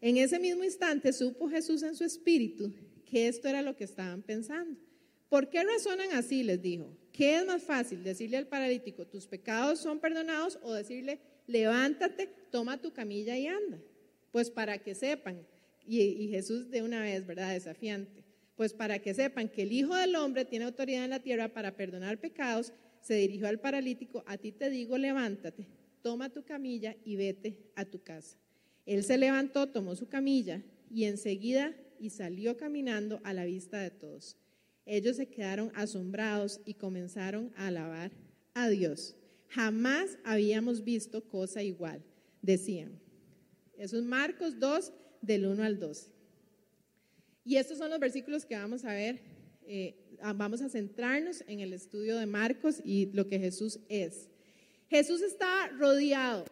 En 0.00 0.16
ese 0.16 0.38
mismo 0.38 0.64
instante 0.64 1.12
supo 1.12 1.48
Jesús 1.48 1.82
en 1.82 1.94
su 1.94 2.04
espíritu 2.04 2.72
que 3.06 3.28
esto 3.28 3.48
era 3.48 3.62
lo 3.62 3.76
que 3.76 3.84
estaban 3.84 4.22
pensando. 4.22 4.80
¿Por 5.28 5.48
qué 5.48 5.62
razonan 5.62 6.12
así? 6.12 6.42
Les 6.42 6.60
dijo. 6.60 6.96
¿Qué 7.12 7.36
es 7.36 7.46
más 7.46 7.62
fácil? 7.62 8.02
Decirle 8.02 8.38
al 8.38 8.46
paralítico, 8.46 9.06
tus 9.06 9.26
pecados 9.26 9.78
son 9.78 10.00
perdonados 10.00 10.58
o 10.62 10.72
decirle, 10.72 11.20
levántate, 11.46 12.26
toma 12.50 12.80
tu 12.80 12.92
camilla 12.92 13.36
y 13.36 13.46
anda. 13.46 13.78
Pues 14.30 14.50
para 14.50 14.78
que 14.78 14.94
sepan, 14.94 15.46
y, 15.86 16.28
Jesús 16.28 16.70
de 16.70 16.82
una 16.82 17.02
vez, 17.02 17.26
¿verdad? 17.26 17.52
Desafiante. 17.52 18.24
Pues 18.56 18.72
para 18.72 18.98
que 18.98 19.14
sepan 19.14 19.48
que 19.48 19.62
el 19.62 19.72
Hijo 19.72 19.94
del 19.94 20.14
Hombre 20.16 20.44
tiene 20.44 20.64
autoridad 20.64 21.04
en 21.04 21.10
la 21.10 21.22
tierra 21.22 21.48
para 21.48 21.76
perdonar 21.76 22.18
pecados, 22.18 22.72
se 23.00 23.14
dirigió 23.14 23.48
al 23.48 23.60
paralítico, 23.60 24.22
a 24.26 24.36
ti 24.38 24.52
te 24.52 24.70
digo, 24.70 24.96
levántate, 24.96 25.66
toma 26.02 26.28
tu 26.28 26.44
camilla 26.44 26.94
y 27.04 27.16
vete 27.16 27.72
a 27.74 27.84
tu 27.84 28.02
casa. 28.02 28.36
Él 28.86 29.02
se 29.04 29.18
levantó, 29.18 29.68
tomó 29.68 29.96
su 29.96 30.08
camilla 30.08 30.62
y 30.90 31.04
enseguida 31.04 31.74
y 31.98 32.10
salió 32.10 32.56
caminando 32.56 33.20
a 33.24 33.32
la 33.32 33.44
vista 33.44 33.80
de 33.80 33.90
todos. 33.90 34.36
Ellos 34.84 35.16
se 35.16 35.28
quedaron 35.28 35.70
asombrados 35.74 36.60
y 36.64 36.74
comenzaron 36.74 37.52
a 37.56 37.68
alabar 37.68 38.10
a 38.54 38.68
Dios. 38.68 39.16
Jamás 39.48 40.18
habíamos 40.24 40.82
visto 40.82 41.28
cosa 41.28 41.62
igual, 41.62 42.02
decían. 42.40 43.00
Eso 43.76 43.98
es 43.98 44.04
Marcos 44.04 44.58
2, 44.58 44.92
del 45.22 45.46
1 45.46 45.62
al 45.62 45.78
12. 45.78 46.10
Y 47.44 47.56
estos 47.56 47.78
son 47.78 47.90
los 47.90 47.98
versículos 47.98 48.44
que 48.44 48.56
vamos 48.56 48.84
a 48.84 48.92
ver. 48.92 49.20
Eh, 49.66 49.94
vamos 50.34 50.60
a 50.60 50.68
centrarnos 50.68 51.42
en 51.46 51.60
el 51.60 51.72
estudio 51.72 52.18
de 52.18 52.26
Marcos 52.26 52.80
y 52.84 53.06
lo 53.12 53.28
que 53.28 53.38
Jesús 53.38 53.80
es. 53.88 54.28
Jesús 54.88 55.22
está 55.22 55.68
rodeado, 55.68 56.44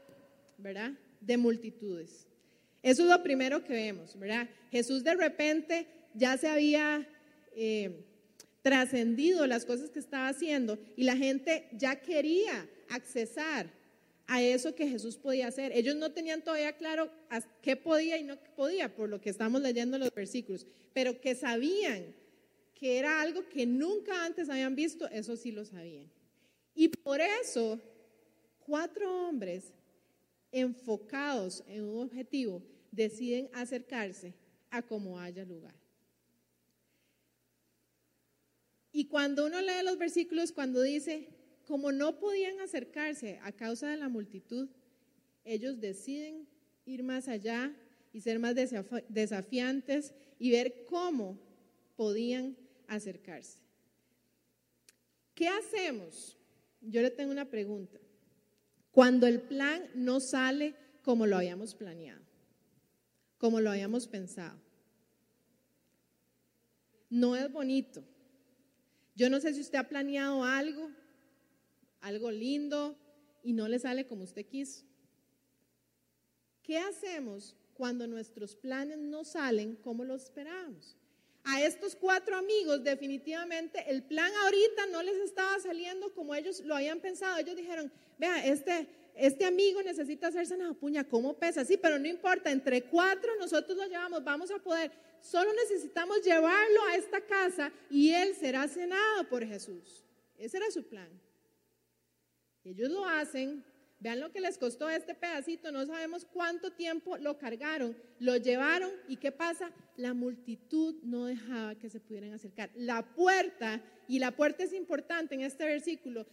¿verdad? 0.57 0.93
De 1.21 1.37
multitudes. 1.37 2.27
Eso 2.83 3.03
es 3.03 3.09
lo 3.11 3.23
primero 3.23 3.63
que 3.63 3.75
vemos, 3.75 4.19
¿verdad? 4.19 4.49
Jesús 4.71 5.05
de 5.05 5.15
repente 5.15 5.87
ya 6.15 6.39
se 6.39 6.49
había 6.49 7.07
eh, 7.55 8.07
trascendido 8.63 9.47
las 9.47 9.65
cosas 9.65 9.91
que 9.91 9.99
estaba 9.99 10.29
haciendo 10.29 10.79
y 10.97 11.05
la 11.05 11.17
gente 11.17 11.69
ya 11.73 11.97
quería 11.97 12.69
accesar 12.89 13.71
a 14.33 14.41
eso 14.41 14.77
que 14.77 14.87
Jesús 14.87 15.17
podía 15.17 15.49
hacer. 15.49 15.73
Ellos 15.75 15.97
no 15.97 16.13
tenían 16.13 16.41
todavía 16.43 16.77
claro 16.77 17.11
qué 17.61 17.75
podía 17.75 18.17
y 18.17 18.23
no 18.23 18.39
podía, 18.55 18.95
por 18.95 19.09
lo 19.09 19.21
que 19.21 19.29
estamos 19.29 19.61
leyendo 19.61 19.99
los 19.99 20.15
versículos, 20.15 20.69
pero 20.93 21.21
que 21.21 21.35
sabían 21.35 22.15
que 22.73 22.99
era 23.01 23.21
algo 23.21 23.49
que 23.49 23.67
nunca 23.67 24.25
antes 24.25 24.49
habían 24.49 24.77
visto, 24.77 25.09
eso 25.09 25.37
sí 25.37 25.51
lo 25.51 25.65
sabían. 25.65 26.09
Y 26.77 26.87
por 26.87 27.21
eso, 27.21 27.81
cuatro 28.61 29.27
hombres 29.27 29.73
enfocados 30.53 31.65
en 31.67 31.83
un 31.83 32.05
objetivo 32.05 32.63
deciden 32.93 33.51
acercarse 33.53 34.33
a 34.71 34.81
como 34.81 35.19
haya 35.19 35.45
lugar. 35.45 35.75
Y 38.93 39.07
cuando 39.07 39.47
uno 39.47 39.61
lee 39.61 39.83
los 39.83 39.99
versículos, 39.99 40.53
cuando 40.53 40.83
dice, 40.83 41.40
como 41.71 41.93
no 41.93 42.19
podían 42.19 42.59
acercarse 42.59 43.39
a 43.45 43.53
causa 43.53 43.89
de 43.89 43.97
la 43.97 44.09
multitud, 44.09 44.69
ellos 45.45 45.81
deciden 45.81 46.49
ir 46.85 47.05
más 47.05 47.29
allá 47.29 47.73
y 48.13 48.23
ser 48.23 48.41
más 48.41 48.57
desafiantes 49.09 50.13
y 50.41 50.51
ver 50.51 50.85
cómo 50.87 51.39
podían 51.95 52.57
acercarse. 52.89 53.61
¿Qué 55.33 55.47
hacemos? 55.47 56.37
Yo 56.81 57.03
le 57.03 57.11
tengo 57.13 57.31
una 57.31 57.49
pregunta. 57.49 58.01
Cuando 58.91 59.29
el 59.29 59.41
plan 59.41 59.85
no 59.95 60.19
sale 60.19 60.75
como 61.03 61.25
lo 61.25 61.37
habíamos 61.37 61.77
planeado, 61.77 62.25
como 63.39 63.61
lo 63.61 63.71
habíamos 63.71 64.09
pensado. 64.09 64.61
No 67.09 67.37
es 67.37 67.49
bonito. 67.53 68.03
Yo 69.15 69.31
no 69.31 69.39
sé 69.39 69.55
si 69.55 69.61
usted 69.61 69.79
ha 69.79 69.89
planeado 69.89 70.43
algo 70.43 70.91
algo 72.01 72.31
lindo 72.31 72.97
y 73.43 73.53
no 73.53 73.69
le 73.69 73.79
sale 73.79 74.07
como 74.07 74.25
usted 74.25 74.47
quiso. 74.47 74.85
¿Qué 76.63 76.79
hacemos 76.79 77.57
cuando 77.75 78.07
nuestros 78.07 78.55
planes 78.55 78.99
no 78.99 79.25
salen 79.25 79.77
como 79.77 80.05
lo 80.05 80.15
esperábamos? 80.15 80.97
A 81.45 81.63
estos 81.63 81.97
cuatro 81.97 82.37
amigos 82.37 82.85
definitivamente 82.85 83.83
el 83.89 84.03
plan 84.03 84.31
ahorita 84.45 84.87
no 84.93 85.03
les 85.03 85.17
estaba 85.17 85.59
saliendo 85.59 86.13
como 86.13 86.35
ellos 86.35 86.61
lo 86.61 86.75
habían 86.75 87.01
pensado. 87.01 87.39
Ellos 87.39 87.57
dijeron, 87.57 87.91
vea, 88.19 88.47
este, 88.47 88.87
este 89.15 89.47
amigo 89.47 89.83
necesita 89.83 90.27
hacerse 90.27 90.55
una 90.55 90.75
puña, 90.75 91.09
¿cómo 91.09 91.35
pesa? 91.35 91.65
Sí, 91.65 91.79
pero 91.79 91.99
no 91.99 92.07
importa, 92.07 92.51
entre 92.51 92.83
cuatro 92.83 93.35
nosotros 93.37 93.77
lo 93.77 93.87
llevamos, 93.87 94.23
vamos 94.23 94.51
a 94.51 94.59
poder. 94.59 94.93
Solo 95.23 95.51
necesitamos 95.55 96.23
llevarlo 96.23 96.85
a 96.91 96.97
esta 96.97 97.21
casa 97.23 97.73
y 97.91 98.11
él 98.13 98.35
será 98.35 98.69
cenado 98.69 99.29
por 99.29 99.45
Jesús. 99.45 100.05
Ese 100.37 100.59
era 100.59 100.71
su 100.71 100.85
plan. 100.85 101.09
Ellos 102.65 102.91
lo 102.91 103.07
hacen, 103.07 103.65
vean 104.01 104.21
lo 104.21 104.33
que 104.33 104.41
les 104.41 104.59
costó 104.59 104.89
este 104.89 105.15
pedacito, 105.15 105.73
no 105.73 105.87
sabemos 105.87 106.25
cuánto 106.25 106.73
tiempo 106.73 107.17
lo 107.19 107.39
cargaron, 107.39 107.97
lo 108.19 108.37
llevaron 108.37 108.91
y 109.09 109.17
¿qué 109.17 109.33
pasa? 109.33 109.73
La 109.97 110.15
multitud 110.15 110.97
no 111.03 111.27
dejaba 111.27 111.75
que 111.75 111.91
se 111.91 112.01
pudieran 112.01 112.33
acercar. 112.33 112.71
La 112.75 113.15
puerta, 113.15 113.83
y 114.09 114.19
la 114.19 114.33
puerta 114.33 114.65
es 114.65 114.73
importante 114.73 115.35
en 115.35 115.43
este 115.43 115.65
versículo, 115.65 116.27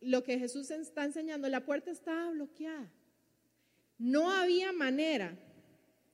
lo 0.00 0.22
que 0.22 0.38
Jesús 0.38 0.70
está 0.70 1.04
enseñando, 1.04 1.48
la 1.48 1.64
puerta 1.64 1.90
estaba 1.90 2.30
bloqueada. 2.30 2.90
No 3.98 4.30
había 4.30 4.72
manera 4.72 5.36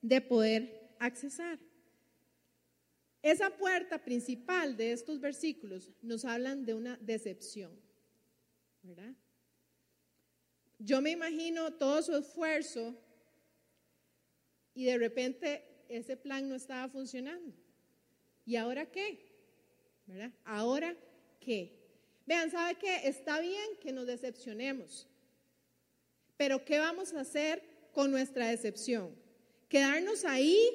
de 0.01 0.21
poder 0.21 0.95
accesar. 0.99 1.59
Esa 3.23 3.51
puerta 3.51 4.05
principal 4.05 4.77
de 4.77 4.93
estos 4.93 5.21
versículos 5.21 5.91
nos 6.03 6.25
hablan 6.25 6.65
de 6.65 6.75
una 6.75 6.99
decepción, 6.99 7.73
¿verdad? 8.83 9.15
Yo 10.85 11.01
me 11.01 11.13
imagino 11.13 11.73
todo 11.73 12.03
su 12.03 12.15
esfuerzo 12.15 12.95
y 14.75 14.85
de 14.85 14.99
repente 14.99 15.65
ese 15.89 16.15
plan 16.15 16.47
no 16.47 16.57
estaba 16.57 16.89
funcionando. 16.91 17.57
¿Y 18.45 18.57
ahora 18.57 18.85
qué? 18.91 19.19
¿Verdad? 20.05 20.31
¿Ahora 20.45 20.95
qué? 21.41 21.73
Vean, 22.27 22.51
¿sabe 22.51 22.75
qué? 22.75 23.09
Está 23.09 23.41
bien 23.41 23.79
que 23.81 23.93
nos 23.93 24.07
decepcionemos, 24.07 25.07
pero 26.37 26.65
¿qué 26.67 26.79
vamos 26.79 27.15
a 27.15 27.21
hacer 27.21 27.63
con 27.93 28.11
nuestra 28.11 28.49
decepción? 28.49 29.15
¿Quedarnos 29.69 30.27
ahí 30.27 30.69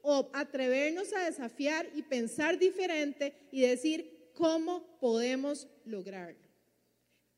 o 0.00 0.30
atrevernos 0.32 1.12
a 1.12 1.24
desafiar 1.24 1.86
y 1.94 2.02
pensar 2.02 2.58
diferente 2.58 3.34
y 3.50 3.60
decir 3.60 4.30
cómo 4.32 4.98
podemos 5.00 5.68
lograrlo? 5.84 6.43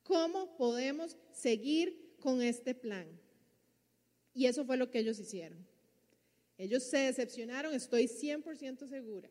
¿Cómo 0.07 0.55
podemos 0.55 1.17
seguir 1.33 2.15
con 2.21 2.41
este 2.41 2.73
plan? 2.73 3.05
Y 4.33 4.45
eso 4.45 4.63
fue 4.63 4.77
lo 4.77 4.89
que 4.89 4.99
ellos 4.99 5.19
hicieron. 5.19 5.67
Ellos 6.57 6.83
se 6.83 6.97
decepcionaron, 6.97 7.73
estoy 7.73 8.05
100% 8.05 8.87
segura. 8.87 9.29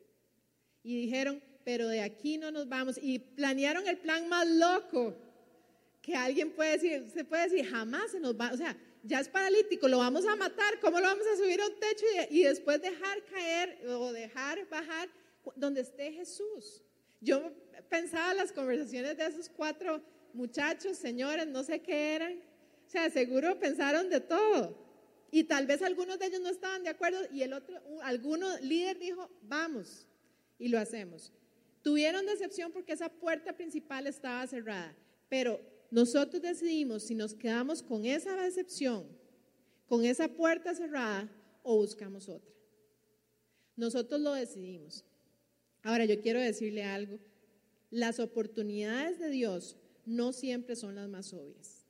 Y 0.83 1.01
dijeron, 1.01 1.41
pero 1.63 1.87
de 1.87 2.01
aquí 2.01 2.37
no 2.37 2.51
nos 2.51 2.69
vamos. 2.69 2.99
Y 3.01 3.17
planearon 3.17 3.87
el 3.87 3.97
plan 3.97 4.29
más 4.29 4.47
loco 4.47 5.15
que 6.01 6.15
alguien 6.15 6.51
puede 6.51 6.73
decir, 6.73 7.09
se 7.11 7.25
puede 7.25 7.49
decir, 7.49 7.65
jamás 7.65 8.11
se 8.11 8.19
nos 8.19 8.39
va, 8.39 8.53
o 8.53 8.57
sea, 8.57 8.77
ya 9.03 9.19
es 9.19 9.27
paralítico, 9.27 9.87
lo 9.87 9.97
vamos 9.97 10.25
a 10.25 10.35
matar, 10.35 10.79
¿cómo 10.79 10.99
lo 10.99 11.07
vamos 11.07 11.25
a 11.27 11.37
subir 11.37 11.59
a 11.59 11.67
un 11.67 11.79
techo 11.79 12.05
y, 12.29 12.39
y 12.39 12.43
después 12.43 12.81
dejar 12.81 13.23
caer 13.25 13.85
o 13.87 14.13
dejar 14.13 14.69
bajar 14.69 15.09
donde 15.55 15.81
esté 15.81 16.13
Jesús? 16.13 16.83
Yo 17.19 17.51
pensaba 17.89 18.33
las 18.35 18.51
conversaciones 18.51 19.17
de 19.17 19.25
esos 19.25 19.49
cuatro 19.49 20.01
muchachos, 20.37 20.97
señores, 20.97 21.47
no 21.47 21.63
sé 21.63 21.81
qué 21.81 22.15
eran. 22.15 22.33
O 22.87 22.89
sea, 22.89 23.09
seguro 23.09 23.59
pensaron 23.59 24.09
de 24.09 24.21
todo. 24.21 24.77
Y 25.29 25.43
tal 25.43 25.67
vez 25.67 25.81
algunos 25.81 26.19
de 26.19 26.27
ellos 26.27 26.41
no 26.41 26.49
estaban 26.49 26.83
de 26.83 26.89
acuerdo 26.89 27.19
y 27.33 27.41
el 27.41 27.51
otro, 27.51 27.75
alguno 28.01 28.47
líder 28.59 28.97
dijo, 28.97 29.29
vamos, 29.41 30.05
y 30.57 30.69
lo 30.69 30.79
hacemos. 30.79 31.33
Tuvieron 31.81 32.25
decepción 32.25 32.71
porque 32.71 32.93
esa 32.93 33.09
puerta 33.09 33.53
principal 33.53 34.07
estaba 34.07 34.47
cerrada, 34.47 34.95
pero 35.27 35.59
nosotros 35.91 36.41
decidimos 36.41 37.03
si 37.03 37.15
nos 37.15 37.33
quedamos 37.33 37.83
con 37.83 38.05
esa 38.05 38.35
decepción, 38.37 39.05
con 39.87 40.05
esa 40.05 40.29
puerta 40.29 40.73
cerrada 40.73 41.29
o 41.63 41.75
buscamos 41.75 42.29
otra. 42.29 42.53
Nosotros 43.75 44.21
lo 44.21 44.33
decidimos. 44.33 45.03
Ahora 45.83 46.05
yo 46.05 46.19
quiero 46.21 46.39
decirle 46.39 46.83
algo. 46.83 47.19
Las 47.89 48.19
oportunidades 48.19 49.19
de 49.19 49.29
Dios 49.29 49.77
no 50.07 50.31
siempre 50.31 50.75
son 50.75 50.95
las 50.95 51.09
más 51.09 51.33
obvias. 51.33 51.85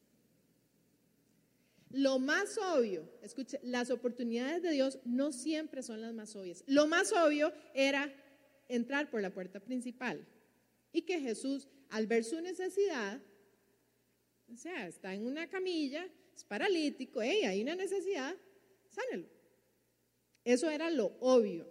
Lo 1.91 2.19
más 2.19 2.57
obvio, 2.57 3.09
escuche, 3.21 3.59
las 3.63 3.91
oportunidades 3.91 4.61
de 4.61 4.71
Dios 4.71 4.99
no 5.05 5.31
siempre 5.31 5.83
son 5.83 6.01
las 6.01 6.13
más 6.13 6.35
obvias. 6.35 6.63
Lo 6.67 6.87
más 6.87 7.13
obvio 7.13 7.53
era 7.73 8.13
entrar 8.67 9.09
por 9.09 9.21
la 9.21 9.33
puerta 9.33 9.61
principal 9.61 10.27
y 10.91 11.03
que 11.03 11.21
Jesús, 11.21 11.67
al 11.89 12.07
ver 12.07 12.25
su 12.25 12.41
necesidad, 12.41 13.21
o 14.51 14.57
sea, 14.57 14.87
está 14.87 15.13
en 15.13 15.25
una 15.25 15.47
camilla, 15.47 16.09
es 16.35 16.43
paralítico, 16.43 17.21
hey, 17.21 17.43
hay 17.43 17.61
una 17.61 17.75
necesidad, 17.75 18.35
sánelo. 18.89 19.27
Eso 20.43 20.69
era 20.69 20.89
lo 20.89 21.15
obvio, 21.19 21.69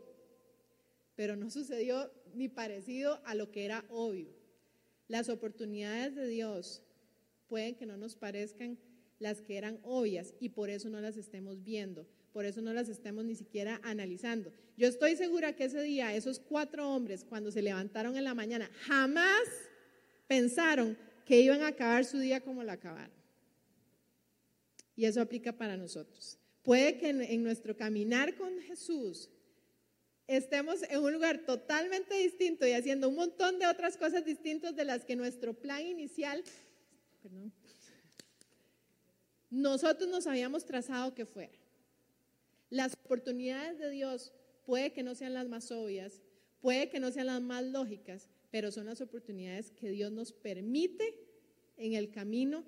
pero 1.16 1.34
no 1.34 1.50
sucedió 1.50 2.10
ni 2.34 2.48
parecido 2.48 3.20
a 3.24 3.34
lo 3.34 3.50
que 3.50 3.64
era 3.64 3.84
obvio. 3.90 4.35
Las 5.08 5.28
oportunidades 5.28 6.14
de 6.14 6.26
Dios 6.26 6.82
pueden 7.48 7.74
que 7.74 7.86
no 7.86 7.96
nos 7.96 8.16
parezcan 8.16 8.78
las 9.18 9.40
que 9.40 9.56
eran 9.56 9.78
obvias 9.82 10.34
y 10.40 10.50
por 10.50 10.70
eso 10.70 10.88
no 10.90 11.00
las 11.00 11.16
estemos 11.16 11.62
viendo, 11.62 12.06
por 12.32 12.44
eso 12.44 12.60
no 12.60 12.72
las 12.72 12.88
estemos 12.88 13.24
ni 13.24 13.34
siquiera 13.34 13.80
analizando. 13.82 14.52
Yo 14.76 14.88
estoy 14.88 15.16
segura 15.16 15.54
que 15.54 15.64
ese 15.64 15.82
día 15.82 16.14
esos 16.14 16.38
cuatro 16.38 16.90
hombres 16.90 17.24
cuando 17.24 17.50
se 17.50 17.62
levantaron 17.62 18.16
en 18.16 18.24
la 18.24 18.34
mañana 18.34 18.70
jamás 18.82 19.48
pensaron 20.26 20.98
que 21.24 21.40
iban 21.40 21.62
a 21.62 21.68
acabar 21.68 22.04
su 22.04 22.18
día 22.18 22.40
como 22.40 22.62
lo 22.62 22.72
acabaron. 22.72 23.16
Y 24.94 25.04
eso 25.04 25.20
aplica 25.20 25.52
para 25.52 25.76
nosotros. 25.76 26.38
Puede 26.62 26.98
que 26.98 27.10
en, 27.10 27.42
nuestro 27.42 27.76
caminar 27.76 28.34
con 28.34 28.58
Jesús 28.60 29.30
estemos 30.26 30.82
en 30.84 31.02
un 31.02 31.12
lugar 31.12 31.44
totalmente 31.44 32.14
distinto 32.14 32.66
y 32.66 32.72
haciendo 32.72 33.08
un 33.08 33.14
montón 33.14 33.58
de 33.58 33.66
otras 33.66 33.96
cosas 33.96 34.24
distintas 34.24 34.74
de 34.74 34.84
las 34.84 35.04
que 35.04 35.16
nuestro 35.16 35.54
plan 35.54 35.86
inicial, 35.86 36.42
nosotros 39.50 40.08
nos 40.08 40.26
habíamos 40.26 40.64
trazado 40.64 41.14
que 41.14 41.26
fuera. 41.26 41.56
Las 42.70 42.94
oportunidades 42.94 43.78
de 43.78 43.90
Dios 43.90 44.32
puede 44.64 44.92
que 44.92 45.02
no 45.02 45.14
sean 45.14 45.34
las 45.34 45.48
más 45.48 45.70
obvias, 45.70 46.20
puede 46.60 46.88
que 46.88 46.98
no 46.98 47.10
sean 47.12 47.26
las 47.26 47.40
más 47.40 47.64
lógicas, 47.64 48.28
pero 48.50 48.72
son 48.72 48.86
las 48.86 49.00
oportunidades 49.00 49.70
que 49.70 49.90
Dios 49.90 50.10
nos 50.10 50.32
permite 50.32 51.14
en 51.76 51.94
el 51.94 52.10
camino 52.10 52.64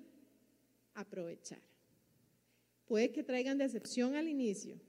aprovechar. 0.93 1.59
Puede 2.85 3.11
que 3.11 3.23
traigan 3.23 3.57
decepción 3.57 4.15
al 4.15 4.27
inicio, 4.27 4.79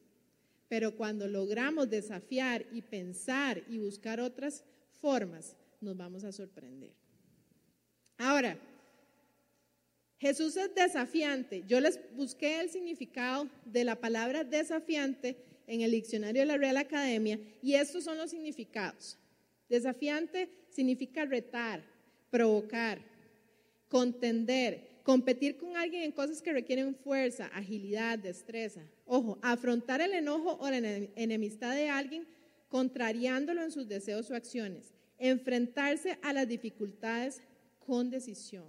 pero 0.71 0.95
cuando 0.95 1.27
logramos 1.27 1.91
desafiar 1.91 2.65
y 2.73 2.81
pensar 2.81 3.61
y 3.69 3.79
buscar 3.79 4.21
otras 4.21 4.63
formas, 5.01 5.57
nos 5.81 5.97
vamos 5.97 6.23
a 6.23 6.31
sorprender. 6.31 6.93
Ahora, 8.17 8.57
Jesús 10.19 10.57
es 10.57 10.73
desafiante. 10.73 11.65
Yo 11.67 11.81
les 11.81 11.99
busqué 12.15 12.61
el 12.61 12.71
significado 12.71 13.51
de 13.65 13.83
la 13.83 13.97
palabra 13.97 14.45
desafiante 14.45 15.37
en 15.67 15.81
el 15.81 15.91
diccionario 15.91 16.43
de 16.43 16.47
la 16.47 16.57
Real 16.57 16.77
Academia 16.77 17.41
y 17.61 17.75
estos 17.75 18.05
son 18.05 18.17
los 18.17 18.31
significados. 18.31 19.19
Desafiante 19.69 20.49
significa 20.69 21.25
retar, 21.25 21.83
provocar, 22.31 23.01
contender, 23.89 24.90
competir 25.11 25.57
con 25.57 25.77
alguien 25.77 26.05
en 26.05 26.13
cosas 26.13 26.41
que 26.41 26.53
requieren 26.53 26.95
fuerza, 26.95 27.47
agilidad, 27.47 28.17
destreza. 28.17 28.81
Ojo, 29.07 29.41
afrontar 29.43 30.01
el 30.01 30.15
enojo 30.15 30.57
o 30.61 30.71
la 30.71 30.77
enemistad 30.77 31.75
de 31.75 31.89
alguien 31.89 32.29
contrariándolo 32.69 33.61
en 33.65 33.73
sus 33.73 33.89
deseos 33.89 34.31
o 34.31 34.37
acciones. 34.37 34.95
Enfrentarse 35.19 36.17
a 36.23 36.33
las 36.33 36.47
dificultades 36.47 37.43
con 37.81 38.09
decisión. 38.09 38.69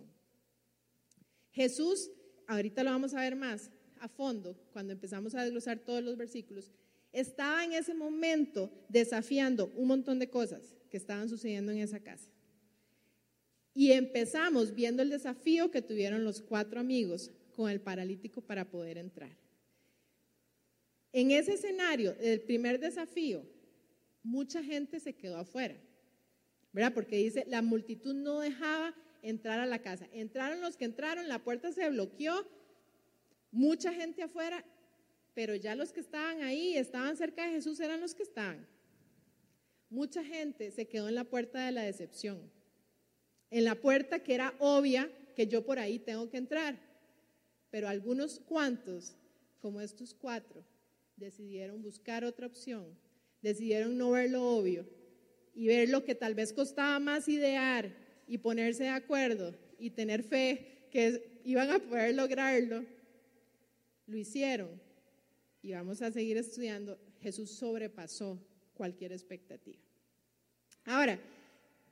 Jesús, 1.51 2.09
ahorita 2.47 2.83
lo 2.83 2.89
vamos 2.89 3.13
a 3.13 3.19
ver 3.19 3.35
más 3.35 3.69
a 3.99 4.07
fondo 4.07 4.57
cuando 4.73 4.93
empezamos 4.93 5.35
a 5.35 5.43
desglosar 5.43 5.77
todos 5.77 6.03
los 6.03 6.17
versículos, 6.17 6.71
estaba 7.11 7.63
en 7.63 7.73
ese 7.73 7.93
momento 7.93 8.71
desafiando 8.89 9.71
un 9.75 9.89
montón 9.89 10.17
de 10.17 10.31
cosas 10.31 10.75
que 10.89 10.97
estaban 10.97 11.29
sucediendo 11.29 11.71
en 11.71 11.77
esa 11.77 11.99
casa. 11.99 12.31
Y 13.73 13.93
empezamos 13.93 14.75
viendo 14.75 15.01
el 15.01 15.09
desafío 15.09 15.71
que 15.71 15.81
tuvieron 15.81 16.23
los 16.23 16.41
cuatro 16.41 16.79
amigos 16.79 17.31
con 17.55 17.69
el 17.69 17.79
paralítico 17.79 18.41
para 18.41 18.69
poder 18.69 18.97
entrar. 18.97 19.35
En 21.13 21.31
ese 21.31 21.53
escenario, 21.53 22.15
el 22.19 22.41
primer 22.41 22.79
desafío, 22.79 23.45
mucha 24.23 24.63
gente 24.63 24.99
se 24.99 25.13
quedó 25.13 25.37
afuera, 25.37 25.75
¿verdad? 26.71 26.93
Porque 26.93 27.17
dice, 27.17 27.45
la 27.47 27.61
multitud 27.61 28.13
no 28.13 28.39
dejaba 28.39 28.95
entrar 29.21 29.59
a 29.59 29.65
la 29.65 29.81
casa. 29.81 30.07
Entraron 30.13 30.61
los 30.61 30.77
que 30.77 30.85
entraron, 30.85 31.27
la 31.27 31.43
puerta 31.43 31.71
se 31.71 31.89
bloqueó, 31.89 32.47
mucha 33.51 33.93
gente 33.93 34.23
afuera, 34.23 34.65
pero 35.33 35.55
ya 35.55 35.75
los 35.75 35.91
que 35.91 35.99
estaban 35.99 36.41
ahí, 36.43 36.77
estaban 36.77 37.17
cerca 37.17 37.45
de 37.45 37.53
Jesús, 37.53 37.79
eran 37.79 38.01
los 38.01 38.15
que 38.15 38.23
estaban. 38.23 38.65
Mucha 39.89 40.23
gente 40.23 40.71
se 40.71 40.87
quedó 40.87 41.09
en 41.09 41.15
la 41.15 41.25
puerta 41.25 41.65
de 41.65 41.71
la 41.73 41.83
decepción 41.83 42.49
en 43.51 43.65
la 43.65 43.75
puerta 43.75 44.19
que 44.19 44.33
era 44.33 44.55
obvia 44.59 45.11
que 45.35 45.45
yo 45.45 45.63
por 45.63 45.77
ahí 45.77 45.99
tengo 45.99 46.29
que 46.29 46.37
entrar. 46.37 46.79
Pero 47.69 47.87
algunos 47.87 48.39
cuantos, 48.39 49.13
como 49.59 49.81
estos 49.81 50.13
cuatro, 50.13 50.63
decidieron 51.17 51.81
buscar 51.81 52.23
otra 52.23 52.47
opción, 52.47 52.97
decidieron 53.41 53.97
no 53.97 54.11
ver 54.11 54.31
lo 54.31 54.43
obvio 54.43 54.87
y 55.53 55.67
ver 55.67 55.89
lo 55.89 56.03
que 56.03 56.15
tal 56.15 56.33
vez 56.33 56.53
costaba 56.53 56.97
más 56.99 57.27
idear 57.27 57.93
y 58.27 58.37
ponerse 58.37 58.83
de 58.83 58.89
acuerdo 58.89 59.53
y 59.77 59.91
tener 59.91 60.23
fe 60.23 60.87
que 60.89 61.41
iban 61.43 61.69
a 61.69 61.79
poder 61.79 62.15
lograrlo. 62.15 62.85
Lo 64.07 64.17
hicieron 64.17 64.69
y 65.61 65.73
vamos 65.73 66.01
a 66.01 66.11
seguir 66.11 66.37
estudiando. 66.37 66.97
Jesús 67.21 67.51
sobrepasó 67.51 68.39
cualquier 68.73 69.11
expectativa. 69.11 69.79
Ahora, 70.85 71.19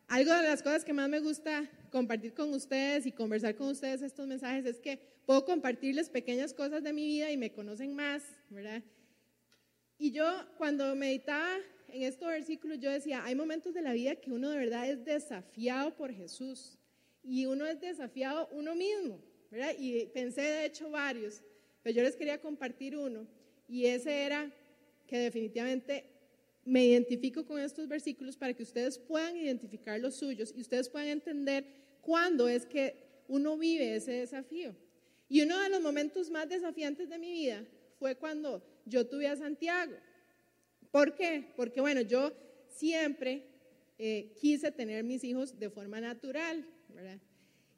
algo 0.09 0.33
de 0.33 0.41
las 0.41 0.63
cosas 0.63 0.83
que 0.83 0.91
más 0.91 1.07
me 1.07 1.19
gusta 1.19 1.69
compartir 1.91 2.33
con 2.33 2.51
ustedes 2.51 3.05
y 3.05 3.11
conversar 3.11 3.55
con 3.55 3.67
ustedes 3.67 4.01
estos 4.01 4.25
mensajes 4.27 4.65
es 4.65 4.79
que 4.79 4.99
puedo 5.25 5.45
compartirles 5.45 6.09
pequeñas 6.09 6.51
cosas 6.51 6.83
de 6.83 6.91
mi 6.91 7.05
vida 7.05 7.31
y 7.31 7.37
me 7.37 7.51
conocen 7.51 7.95
más, 7.95 8.23
¿verdad? 8.49 8.81
Y 9.99 10.11
yo 10.11 10.25
cuando 10.57 10.95
meditaba 10.95 11.57
en 11.89 12.03
estos 12.03 12.27
versículos, 12.27 12.79
yo 12.79 12.89
decía, 12.89 13.23
hay 13.23 13.35
momentos 13.35 13.73
de 13.75 13.83
la 13.83 13.93
vida 13.93 14.15
que 14.15 14.31
uno 14.31 14.49
de 14.49 14.57
verdad 14.57 14.89
es 14.89 15.05
desafiado 15.05 15.95
por 15.95 16.11
Jesús 16.11 16.79
y 17.23 17.45
uno 17.45 17.67
es 17.67 17.79
desafiado 17.79 18.49
uno 18.51 18.73
mismo, 18.73 19.21
¿verdad? 19.51 19.75
Y 19.77 20.07
pensé 20.07 20.41
de 20.41 20.65
hecho 20.65 20.89
varios, 20.89 21.43
pero 21.83 21.97
yo 21.97 22.01
les 22.01 22.15
quería 22.15 22.41
compartir 22.41 22.97
uno 22.97 23.27
y 23.67 23.85
ese 23.85 24.23
era 24.23 24.51
que 25.05 25.19
definitivamente 25.19 26.05
me 26.65 26.85
identifico 26.85 27.45
con 27.45 27.59
estos 27.59 27.87
versículos 27.87 28.37
para 28.37 28.53
que 28.53 28.63
ustedes 28.63 28.97
puedan 28.97 29.37
identificar 29.37 29.99
los 29.99 30.15
suyos 30.15 30.53
y 30.55 30.61
ustedes 30.61 30.89
puedan 30.89 31.07
entender 31.07 31.65
cuándo 32.01 32.47
es 32.47 32.65
que 32.65 32.95
uno 33.27 33.57
vive 33.57 33.95
ese 33.95 34.11
desafío. 34.11 34.75
Y 35.29 35.41
uno 35.41 35.59
de 35.59 35.69
los 35.69 35.81
momentos 35.81 36.29
más 36.29 36.49
desafiantes 36.49 37.09
de 37.09 37.19
mi 37.19 37.31
vida 37.31 37.65
fue 37.99 38.15
cuando 38.15 38.63
yo 38.85 39.05
tuve 39.07 39.27
a 39.27 39.35
Santiago. 39.35 39.93
¿Por 40.91 41.15
qué? 41.15 41.53
Porque 41.55 41.81
bueno, 41.81 42.01
yo 42.01 42.31
siempre 42.67 43.43
eh, 43.97 44.33
quise 44.39 44.71
tener 44.71 45.03
mis 45.03 45.23
hijos 45.23 45.59
de 45.59 45.69
forma 45.69 46.01
natural, 46.01 46.65
¿verdad? 46.89 47.19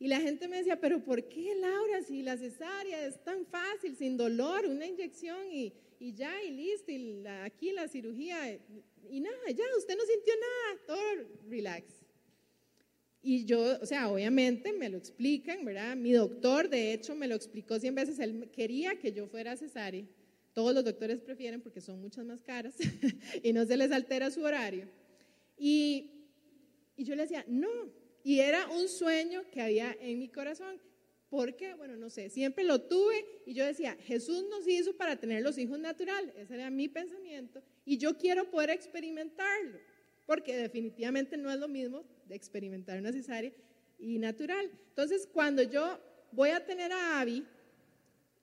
Y 0.02 0.08
la 0.08 0.20
gente 0.20 0.48
me 0.48 0.58
decía, 0.58 0.82
pero 0.82 1.04
¿por 1.04 1.30
qué 1.30 1.54
Laura 1.54 2.02
si 2.02 2.24
la 2.24 2.36
cesárea 2.36 3.06
es 3.06 3.24
tan 3.24 3.46
fácil, 3.46 3.96
sin 3.96 4.18
dolor, 4.18 4.66
una 4.66 4.88
inyección 4.88 5.38
y, 5.54 5.72
y 6.00 6.16
ya, 6.16 6.42
y 6.42 6.50
listo, 6.50 6.92
y 6.92 7.24
aquí 7.44 7.72
la 7.72 7.88
cirugía, 7.88 8.52
y 9.12 9.20
nada, 9.20 9.38
ya, 9.56 9.64
usted 9.78 9.96
no 9.96 10.04
sintió 10.04 10.34
nada, 10.34 10.82
todo 10.88 11.30
relax. 11.48 11.86
Y 13.22 13.46
yo, 13.46 13.78
o 13.80 13.86
sea, 13.86 14.10
obviamente 14.10 14.74
me 14.74 14.90
lo 14.90 14.98
explican, 14.98 15.64
¿verdad? 15.64 15.96
Mi 15.96 16.14
doctor, 16.14 16.68
de 16.68 16.94
hecho, 16.94 17.14
me 17.14 17.28
lo 17.28 17.36
explicó 17.36 17.80
100 17.80 17.94
veces, 17.94 18.18
él 18.18 18.50
quería 18.52 18.98
que 18.98 19.14
yo 19.14 19.28
fuera 19.28 19.56
cesárea. 19.56 20.08
Todos 20.56 20.74
los 20.74 20.84
doctores 20.84 21.22
prefieren 21.22 21.62
porque 21.62 21.80
son 21.80 22.02
muchas 22.02 22.26
más 22.26 22.42
caras 22.42 22.74
y 23.44 23.54
no 23.54 23.68
se 23.68 23.78
les 23.78 23.92
altera 23.92 24.32
su 24.32 24.42
horario. 24.42 24.88
Y, 25.60 26.10
y 26.98 27.04
yo 27.04 27.14
le 27.14 27.22
decía, 27.22 27.46
no, 27.48 28.01
y 28.24 28.40
era 28.40 28.68
un 28.68 28.88
sueño 28.88 29.44
que 29.52 29.62
había 29.62 29.96
en 30.00 30.20
mi 30.20 30.30
corazón. 30.30 30.80
Porque, 31.30 31.74
bueno, 31.76 31.96
no 31.96 32.10
sé, 32.10 32.30
siempre 32.30 32.66
lo 32.66 32.82
tuve 32.82 33.26
y 33.46 33.54
yo 33.54 33.66
decía, 33.66 33.96
Jesús 34.04 34.44
nos 34.50 34.68
hizo 34.68 34.94
para 34.98 35.16
tener 35.16 35.42
los 35.42 35.58
hijos 35.58 35.80
naturales. 35.80 36.34
Ese 36.36 36.56
era 36.56 36.70
mi 36.70 36.90
pensamiento. 36.90 37.62
Y 37.86 37.98
yo 37.98 38.18
quiero 38.18 38.52
poder 38.52 38.72
experimentarlo. 38.72 39.80
Porque 40.26 40.58
definitivamente 40.58 41.38
no 41.38 41.50
es 41.50 41.58
lo 41.58 41.70
mismo 41.70 42.04
de 42.28 42.36
experimentar 42.36 43.00
una 43.00 43.12
y 43.98 44.18
natural. 44.18 44.70
Entonces, 44.90 45.28
cuando 45.32 45.64
yo 45.64 46.00
voy 46.32 46.50
a 46.50 46.66
tener 46.66 46.92
a 46.92 47.22
Abby, 47.22 47.46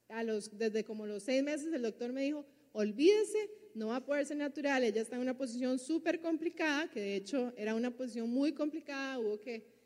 a 0.09 0.23
los, 0.23 0.57
desde 0.57 0.85
como 0.85 1.07
los 1.07 1.25
seis 1.25 1.43
meses, 1.43 1.73
el 1.73 1.83
doctor 1.83 2.13
me 2.13 2.23
dijo, 2.23 2.47
olvídese, 2.73 3.51
no 3.79 3.89
va 3.89 3.97
a 3.97 4.05
poder 4.05 4.27
ser 4.27 4.37
natural. 4.37 4.83
Ella 4.83 5.03
está 5.03 5.17
en 5.17 5.23
una 5.23 5.37
posición 5.37 5.79
súper 5.79 6.21
complicada, 6.21 6.91
que 6.91 7.01
de 7.01 7.17
hecho 7.17 7.53
era 7.57 7.75
una 7.75 7.91
posición 7.91 8.29
muy 8.29 8.53
complicada, 8.53 9.19
hubo 9.19 9.41
que 9.41 9.79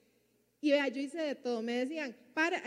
y 0.65 0.71
vea, 0.71 0.87
yo 0.87 1.01
hice 1.01 1.19
de 1.19 1.35
todo. 1.35 1.61
Me 1.61 1.79
decían, 1.79 2.17
para, 2.33 2.63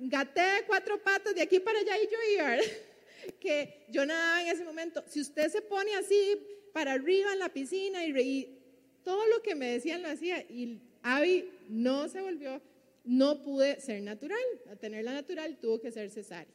gaté 0.00 0.64
cuatro 0.66 1.00
patos 1.02 1.34
de 1.34 1.42
aquí 1.42 1.60
para 1.60 1.78
allá 1.78 1.92
y 1.98 2.06
yo 2.06 2.18
iba. 2.32 2.56
que 3.40 3.84
yo 3.90 4.06
nadaba 4.06 4.42
en 4.42 4.48
ese 4.48 4.64
momento. 4.64 5.04
Si 5.06 5.20
usted 5.20 5.50
se 5.50 5.60
pone 5.60 5.94
así 5.94 6.38
para 6.72 6.92
arriba 6.92 7.34
en 7.34 7.38
la 7.38 7.50
piscina 7.50 8.02
y, 8.04 8.12
reí, 8.12 8.58
todo 9.04 9.26
lo 9.26 9.42
que 9.42 9.54
me 9.54 9.66
decían 9.66 10.00
lo 10.00 10.08
hacía. 10.08 10.40
Y 10.40 10.80
Abby 11.02 11.50
no 11.68 12.08
se 12.08 12.22
volvió, 12.22 12.62
no 13.04 13.42
pude 13.42 13.78
ser 13.78 14.02
natural. 14.02 14.40
A 14.72 14.76
tenerla 14.76 15.12
natural 15.12 15.58
tuvo 15.58 15.82
que 15.82 15.92
ser 15.92 16.08
cesárea. 16.08 16.54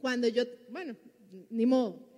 Cuando 0.00 0.26
yo, 0.26 0.42
bueno, 0.68 0.96
ni 1.48 1.64
modo. 1.64 2.11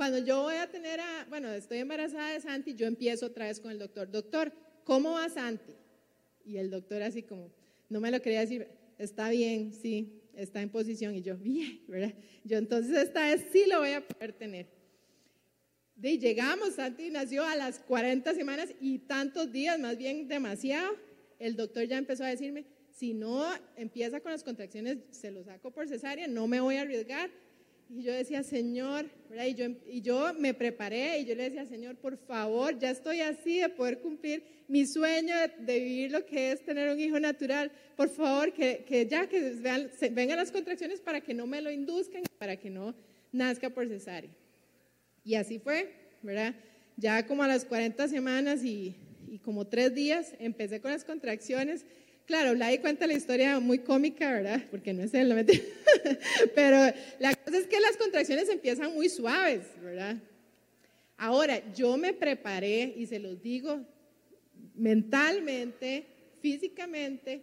Cuando 0.00 0.16
yo 0.16 0.44
voy 0.44 0.54
a 0.54 0.66
tener 0.66 0.98
a, 0.98 1.26
bueno, 1.28 1.52
estoy 1.52 1.76
embarazada 1.76 2.32
de 2.32 2.40
Santi, 2.40 2.72
yo 2.72 2.86
empiezo 2.86 3.26
otra 3.26 3.44
vez 3.44 3.60
con 3.60 3.70
el 3.70 3.78
doctor. 3.78 4.10
Doctor, 4.10 4.50
¿cómo 4.82 5.12
va 5.12 5.28
Santi? 5.28 5.74
Y 6.42 6.56
el 6.56 6.70
doctor 6.70 7.02
así 7.02 7.22
como, 7.22 7.50
no 7.90 8.00
me 8.00 8.10
lo 8.10 8.22
quería 8.22 8.40
decir, 8.40 8.66
está 8.96 9.28
bien, 9.28 9.74
sí, 9.74 10.22
está 10.34 10.62
en 10.62 10.70
posición. 10.70 11.14
Y 11.16 11.20
yo, 11.20 11.36
bien, 11.36 11.82
¿verdad? 11.86 12.14
Yo 12.44 12.56
entonces 12.56 12.96
esta 12.96 13.26
vez 13.26 13.44
sí 13.52 13.66
lo 13.66 13.80
voy 13.80 13.90
a 13.90 14.08
poder 14.08 14.32
tener. 14.32 14.68
De 15.96 16.16
llegamos, 16.16 16.76
Santi 16.76 17.10
nació 17.10 17.44
a 17.44 17.54
las 17.54 17.78
40 17.80 18.32
semanas 18.34 18.70
y 18.80 19.00
tantos 19.00 19.52
días, 19.52 19.78
más 19.78 19.98
bien 19.98 20.28
demasiado. 20.28 20.96
El 21.38 21.56
doctor 21.56 21.84
ya 21.84 21.98
empezó 21.98 22.24
a 22.24 22.28
decirme, 22.28 22.64
si 22.90 23.12
no 23.12 23.44
empieza 23.76 24.20
con 24.20 24.32
las 24.32 24.44
contracciones, 24.44 24.96
se 25.10 25.30
lo 25.30 25.44
saco 25.44 25.70
por 25.70 25.86
cesárea, 25.88 26.26
no 26.26 26.46
me 26.46 26.58
voy 26.58 26.76
a 26.76 26.80
arriesgar. 26.80 27.30
Y 27.92 28.02
yo 28.02 28.12
decía, 28.12 28.44
Señor, 28.44 29.06
Y, 29.30 29.54
yo, 29.54 29.66
y 29.88 30.00
yo 30.00 30.32
me 30.34 30.54
preparé 30.54 31.18
y 31.18 31.24
yo 31.24 31.34
le 31.34 31.44
decía, 31.44 31.66
Señor, 31.66 31.96
por 31.96 32.16
favor, 32.16 32.78
ya 32.78 32.90
estoy 32.90 33.20
así 33.20 33.58
de 33.58 33.68
poder 33.68 33.98
cumplir 33.98 34.44
mi 34.68 34.86
sueño 34.86 35.34
de, 35.58 35.80
vivir 35.80 36.12
lo 36.12 36.24
que 36.24 36.52
es 36.52 36.64
tener 36.64 36.88
un 36.88 37.00
hijo 37.00 37.18
natural. 37.18 37.72
Por 37.96 38.08
favor, 38.08 38.52
que, 38.52 38.84
que 38.86 39.06
ya 39.06 39.28
que 39.28 39.40
vean, 39.54 39.90
vengan 40.12 40.36
las 40.36 40.52
contracciones 40.52 41.00
para 41.00 41.20
que 41.20 41.34
no 41.34 41.46
me 41.46 41.60
lo 41.60 41.70
induzcan, 41.70 42.22
para 42.38 42.56
que 42.56 42.70
no 42.70 42.94
nazca 43.32 43.70
por 43.70 43.88
cesárea. 43.88 44.30
Y 45.24 45.34
así 45.34 45.58
fue, 45.58 45.92
¿verdad? 46.22 46.54
Ya 46.96 47.26
como 47.26 47.42
a 47.42 47.48
las 47.48 47.64
40 47.64 48.06
semanas 48.06 48.62
y, 48.64 48.94
y 49.26 49.38
como 49.38 49.66
tres 49.66 49.94
días 49.94 50.34
empecé 50.38 50.80
con 50.80 50.92
las 50.92 51.04
contracciones 51.04 51.84
Claro, 52.30 52.54
Vladi 52.54 52.78
cuenta 52.78 53.08
la 53.08 53.14
historia 53.14 53.58
muy 53.58 53.80
cómica, 53.80 54.30
¿verdad? 54.30 54.62
Porque 54.70 54.92
no 54.92 55.02
es 55.02 55.12
él, 55.14 55.34
pero 56.54 56.76
la 57.18 57.34
cosa 57.34 57.58
es 57.58 57.66
que 57.66 57.80
las 57.80 57.96
contracciones 57.96 58.48
empiezan 58.48 58.94
muy 58.94 59.08
suaves, 59.08 59.62
¿verdad? 59.82 60.16
Ahora, 61.16 61.60
yo 61.74 61.96
me 61.96 62.12
preparé 62.12 62.94
y 62.96 63.04
se 63.06 63.18
los 63.18 63.42
digo 63.42 63.80
mentalmente, 64.76 66.06
físicamente, 66.40 67.42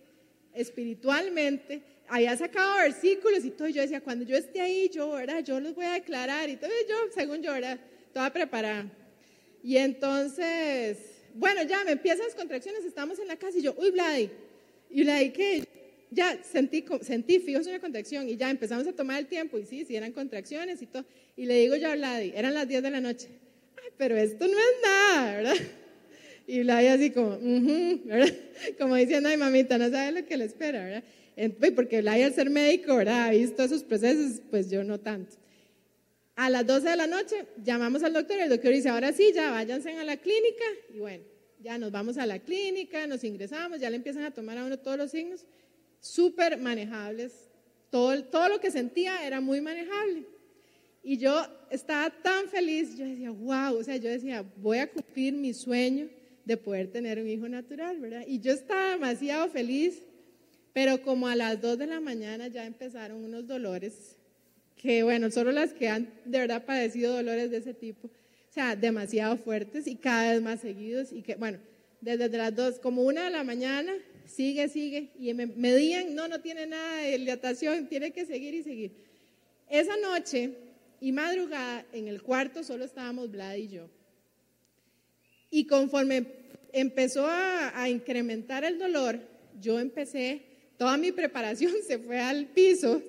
espiritualmente, 0.53 1.81
había 2.07 2.37
sacado 2.37 2.77
versículos 2.77 3.43
y 3.43 3.49
todo, 3.49 3.67
yo 3.67 3.81
decía, 3.81 3.99
cuando 3.99 4.23
yo 4.23 4.37
esté 4.37 4.61
ahí, 4.61 4.87
yo, 4.87 5.11
¿verdad? 5.11 5.43
Yo 5.43 5.59
los 5.59 5.75
voy 5.75 5.83
a 5.83 5.91
declarar 5.95 6.49
y 6.49 6.55
todo, 6.55 6.71
yo, 6.87 6.95
según 7.13 7.41
yo, 7.41 7.51
¿verdad? 7.51 7.77
Toda 8.13 8.31
preparada. 8.31 8.89
Y 9.61 9.75
entonces, 9.75 10.97
bueno, 11.33 11.63
ya 11.63 11.83
me 11.83 11.91
empiezan 11.91 12.25
las 12.25 12.35
contracciones, 12.35 12.85
estamos 12.85 13.19
en 13.19 13.27
la 13.27 13.35
casa 13.35 13.57
y 13.57 13.63
yo, 13.63 13.75
uy, 13.77 13.91
Vladi, 13.91 14.31
y 14.89 15.03
la 15.03 15.19
que 15.31 15.63
ya 16.09 16.41
sentí, 16.43 16.85
sentí 17.01 17.39
fijo 17.39 17.59
una 17.61 17.79
contracción 17.79 18.29
y 18.29 18.37
ya 18.37 18.49
empezamos 18.49 18.87
a 18.87 18.93
tomar 18.93 19.19
el 19.19 19.27
tiempo 19.27 19.57
y 19.57 19.65
sí, 19.65 19.85
sí 19.85 19.95
eran 19.95 20.11
contracciones 20.11 20.81
y 20.81 20.87
todo. 20.87 21.05
Y 21.35 21.45
le 21.45 21.55
digo 21.55 21.75
yo 21.75 21.91
a 21.91 21.95
Vladi, 21.95 22.33
eran 22.35 22.53
las 22.53 22.67
10 22.67 22.83
de 22.83 22.91
la 22.91 23.01
noche, 23.01 23.27
ay, 23.75 23.89
pero 23.97 24.15
esto 24.15 24.47
no 24.47 24.57
es 24.57 24.75
nada, 24.83 25.37
¿verdad? 25.37 25.55
Y 26.47 26.61
Vladi 26.61 26.87
así 26.87 27.11
como, 27.11 27.37
¿verdad? 28.05 28.33
Como 28.79 28.95
diciendo, 28.95 29.27
ay 29.29 29.37
mamita, 29.37 29.77
no 29.77 29.89
sabe 29.89 30.21
lo 30.21 30.25
que 30.25 30.37
le 30.37 30.45
espera, 30.45 30.83
¿verdad? 30.83 31.03
Pues, 31.59 31.71
porque 31.73 32.01
Vladi 32.01 32.23
al 32.23 32.33
ser 32.33 32.49
médico, 32.49 32.95
¿verdad? 32.95 33.25
Ha 33.25 33.31
visto 33.31 33.63
esos 33.63 33.83
procesos, 33.83 34.41
pues 34.49 34.69
yo 34.71 34.83
no 34.83 34.99
tanto. 34.99 35.35
A 36.35 36.49
las 36.49 36.65
12 36.65 36.89
de 36.89 36.95
la 36.95 37.07
noche 37.07 37.45
llamamos 37.63 38.03
al 38.03 38.13
doctor 38.13 38.37
y 38.37 38.41
el 38.41 38.49
doctor 38.49 38.71
dice, 38.71 38.89
ahora 38.89 39.11
sí, 39.11 39.31
ya 39.33 39.51
váyanse 39.51 39.91
a 39.91 40.03
la 40.03 40.17
clínica 40.17 40.65
y 40.93 40.99
bueno, 40.99 41.23
ya 41.59 41.77
nos 41.77 41.91
vamos 41.91 42.17
a 42.17 42.25
la 42.25 42.39
clínica, 42.39 43.07
nos 43.07 43.23
ingresamos, 43.23 43.79
ya 43.79 43.89
le 43.89 43.97
empiezan 43.97 44.23
a 44.23 44.31
tomar 44.31 44.57
a 44.57 44.65
uno 44.65 44.77
todos 44.77 44.97
los 44.97 45.11
signos, 45.11 45.45
súper 45.99 46.57
manejables. 46.57 47.33
Todo, 47.89 48.23
todo 48.25 48.49
lo 48.49 48.59
que 48.59 48.71
sentía 48.71 49.25
era 49.25 49.39
muy 49.39 49.61
manejable. 49.61 50.25
Y 51.03 51.17
yo 51.17 51.41
estaba 51.69 52.09
tan 52.09 52.49
feliz, 52.49 52.97
yo 52.97 53.05
decía, 53.05 53.31
wow, 53.31 53.77
o 53.77 53.83
sea, 53.83 53.95
yo 53.95 54.09
decía, 54.09 54.43
voy 54.57 54.79
a 54.79 54.91
cumplir 54.91 55.33
mi 55.33 55.53
sueño 55.53 56.09
de 56.43 56.57
poder 56.57 56.91
tener 56.91 57.19
un 57.19 57.29
hijo 57.29 57.47
natural, 57.47 57.99
¿verdad? 57.99 58.23
Y 58.27 58.39
yo 58.39 58.51
estaba 58.51 58.91
demasiado 58.91 59.49
feliz, 59.49 60.01
pero 60.73 61.01
como 61.01 61.27
a 61.27 61.35
las 61.35 61.61
2 61.61 61.77
de 61.77 61.87
la 61.87 61.99
mañana 61.99 62.47
ya 62.47 62.65
empezaron 62.65 63.23
unos 63.23 63.47
dolores, 63.47 64.17
que 64.75 65.03
bueno, 65.03 65.31
solo 65.31 65.51
las 65.51 65.73
que 65.73 65.87
han 65.87 66.09
de 66.25 66.39
verdad 66.39 66.65
padecido 66.65 67.15
dolores 67.15 67.51
de 67.51 67.57
ese 67.57 67.73
tipo, 67.73 68.09
sea, 68.57 68.75
demasiado 68.75 69.37
fuertes 69.37 69.85
y 69.85 69.95
cada 69.95 70.31
vez 70.31 70.41
más 70.41 70.61
seguidos 70.61 71.13
y 71.13 71.21
que, 71.21 71.35
bueno, 71.35 71.59
desde 72.01 72.27
las 72.29 72.55
dos, 72.55 72.79
como 72.79 73.03
una 73.03 73.25
de 73.25 73.29
la 73.29 73.43
mañana, 73.43 73.93
sigue, 74.25 74.67
sigue, 74.67 75.11
y 75.19 75.31
me 75.35 75.45
medían, 75.45 76.15
no, 76.15 76.27
no 76.27 76.41
tiene 76.41 76.65
nada 76.65 77.01
de 77.01 77.19
dilatación, 77.19 77.87
tiene 77.87 78.11
que 78.11 78.25
seguir 78.25 78.55
y 78.55 78.63
seguir. 78.63 78.95
Esa 79.69 79.95
noche 79.97 80.55
y 80.99 81.11
madrugada 81.11 81.85
en 81.93 82.07
el 82.07 82.23
cuarto 82.23 82.63
solo 82.63 82.85
estábamos 82.85 83.29
Vlad 83.31 83.55
y 83.57 83.67
yo. 83.67 83.89
Y 85.51 85.67
conforme 85.67 86.25
empezó 86.73 87.27
a, 87.27 87.79
a 87.79 87.89
incrementar 87.89 88.63
el 88.63 88.79
dolor, 88.79 89.19
yo 89.61 89.79
empecé, 89.79 90.41
toda 90.77 90.97
mi 90.97 91.11
preparación 91.11 91.73
se 91.87 91.99
fue 91.99 92.19
al 92.19 92.47
piso. 92.47 93.03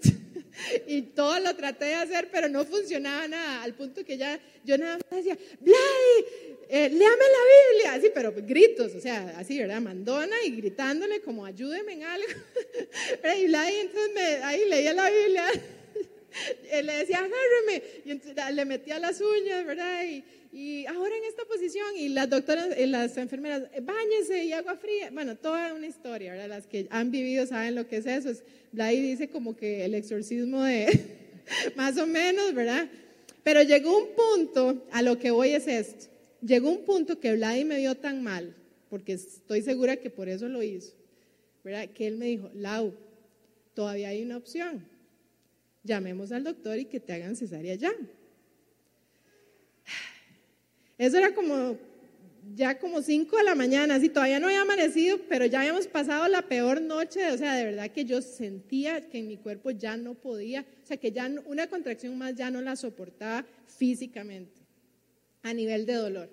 y 0.87 1.03
todo 1.03 1.39
lo 1.41 1.55
traté 1.57 1.87
de 1.87 1.95
hacer, 1.95 2.29
pero 2.31 2.49
no 2.49 2.65
funcionaba 2.65 3.29
nada, 3.29 3.63
al 3.63 3.75
punto 3.75 4.05
que 4.05 4.17
ya 4.17 4.39
yo 4.65 4.77
nada 4.77 4.99
más 4.99 5.25
decía, 5.25 5.39
Vladi, 5.61 6.57
eh, 6.69 6.89
léame 6.91 7.01
la 7.01 7.73
Biblia, 7.73 7.95
así, 7.95 8.11
pero 8.15 8.33
gritos, 8.37 8.95
o 8.95 9.01
sea, 9.01 9.35
así, 9.39 9.59
¿verdad? 9.59 9.81
Mandona 9.81 10.37
y 10.45 10.51
gritándole 10.51 11.21
como 11.21 11.45
ayúdeme 11.45 11.95
en 11.95 12.05
algo. 12.05 12.27
y 13.39 13.47
Vladi 13.47 13.77
entonces 13.77 14.11
me, 14.15 14.45
ahí 14.45 14.69
leía 14.69 14.93
la 14.93 15.11
Biblia, 15.11 15.45
le 16.83 16.93
decía, 16.93 17.19
agárreme, 17.19 17.83
y 18.05 18.11
entonces, 18.11 18.55
le 18.55 18.65
metía 18.65 18.99
las 18.99 19.21
uñas, 19.21 19.65
¿verdad? 19.65 20.05
Y, 20.05 20.25
y 20.53 20.87
ahora 20.87 21.17
en 21.17 21.25
esta 21.25 21.45
posición, 21.45 21.87
y 21.97 22.09
las 22.09 22.31
doctoras, 22.31 22.69
y 22.79 22.87
las 22.87 23.17
enfermeras, 23.17 23.65
báñese 23.83 24.45
y 24.45 24.53
agua 24.53 24.77
fría. 24.77 25.11
Bueno, 25.11 25.37
toda 25.37 25.75
una 25.75 25.87
historia, 25.87 26.33
¿verdad? 26.33 26.49
Las 26.49 26.67
que 26.67 26.87
han 26.91 27.11
vivido 27.11 27.47
saben 27.47 27.75
lo 27.75 27.87
que 27.87 27.99
es 27.99 28.07
eso. 28.07 28.31
Es, 28.31 28.43
dice 28.73 29.29
como 29.29 29.57
que 29.57 29.85
el 29.85 29.95
exorcismo 29.95 30.63
de, 30.63 30.89
más 31.77 31.99
o 31.99 32.07
menos, 32.07 32.55
¿verdad? 32.55 32.89
Pero 33.43 33.63
llegó 33.63 33.97
un 33.97 34.09
punto, 34.15 34.87
a 34.91 35.03
lo 35.03 35.19
que 35.19 35.31
voy 35.31 35.51
es 35.51 35.67
esto, 35.67 36.07
llegó 36.43 36.71
un 36.71 36.85
punto 36.85 37.19
que 37.21 37.35
Vladi 37.35 37.65
me 37.65 37.79
vio 37.79 37.95
tan 37.95 38.23
mal, 38.23 38.55
porque 38.91 39.15
estoy 39.15 39.63
segura 39.63 39.97
que 39.97 40.11
por 40.11 40.29
eso 40.29 40.49
lo 40.49 40.63
hizo, 40.63 40.95
¿verdad? 41.65 41.89
Que 41.91 42.07
él 42.07 42.17
me 42.17 42.27
dijo, 42.27 42.51
Lau, 42.55 42.95
todavía 43.75 44.09
hay 44.09 44.23
una 44.23 44.37
opción, 44.37 44.85
llamemos 45.83 46.33
al 46.33 46.45
doctor 46.45 46.79
y 46.79 46.85
que 46.85 47.01
te 47.01 47.13
hagan 47.13 47.37
cesárea 47.37 47.75
ya. 47.75 47.93
Eso 50.99 51.17
era 51.17 51.35
como 51.35 51.79
ya 52.55 52.79
como 52.79 53.03
5 53.03 53.37
de 53.37 53.45
la 53.45 53.55
mañana, 53.55 53.97
así 53.97 54.09
todavía 54.09 54.41
no 54.41 54.47
había 54.47 54.63
amanecido, 54.63 55.19
pero 55.29 55.47
ya 55.47 55.61
habíamos 55.61 55.87
pasado 55.87 56.29
la 56.29 56.43
peor 56.43 56.81
noche, 56.81 57.31
o 57.31 57.39
sea, 57.39 57.55
de 57.55 57.65
verdad 57.65 57.91
que 57.91 58.05
yo 58.05 58.23
sentía 58.23 59.09
que 59.09 59.19
en 59.19 59.29
mi 59.29 59.37
cuerpo 59.37 59.71
ya 59.71 59.97
no 59.97 60.15
podía, 60.15 60.65
o 60.83 60.87
sea, 60.87 60.97
que 60.97 61.13
ya 61.13 61.31
una 61.47 61.67
contracción 61.67 62.17
más 62.17 62.35
ya 62.35 62.51
no 62.51 62.61
la 62.61 62.77
soportaba 62.77 63.45
físicamente, 63.67 64.61
a 65.43 65.53
nivel 65.53 65.87
de 65.87 65.95
dolor. 65.95 66.31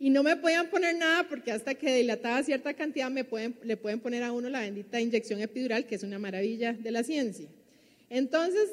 Y 0.00 0.10
no 0.10 0.22
me 0.22 0.36
podían 0.36 0.70
poner 0.70 0.96
nada 0.96 1.28
porque 1.28 1.50
hasta 1.50 1.74
que 1.74 1.92
dilataba 1.94 2.42
cierta 2.44 2.72
cantidad 2.74 3.10
me 3.10 3.24
pueden, 3.24 3.58
le 3.64 3.76
pueden 3.76 3.98
poner 3.98 4.22
a 4.22 4.32
uno 4.32 4.48
la 4.48 4.60
bendita 4.60 5.00
inyección 5.00 5.40
epidural, 5.40 5.86
que 5.86 5.96
es 5.96 6.04
una 6.04 6.20
maravilla 6.20 6.72
de 6.72 6.90
la 6.92 7.02
ciencia. 7.02 7.48
Entonces, 8.10 8.70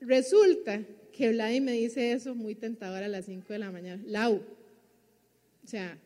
resulta 0.00 0.82
que 1.12 1.30
Vladi 1.30 1.60
me 1.60 1.72
dice 1.72 2.12
eso 2.12 2.34
muy 2.34 2.54
tentador 2.54 3.02
a 3.02 3.08
las 3.08 3.26
5 3.26 3.52
de 3.52 3.58
la 3.58 3.70
mañana. 3.70 4.02
Lau, 4.06 4.42
o 5.64 5.66
sea, 5.66 5.98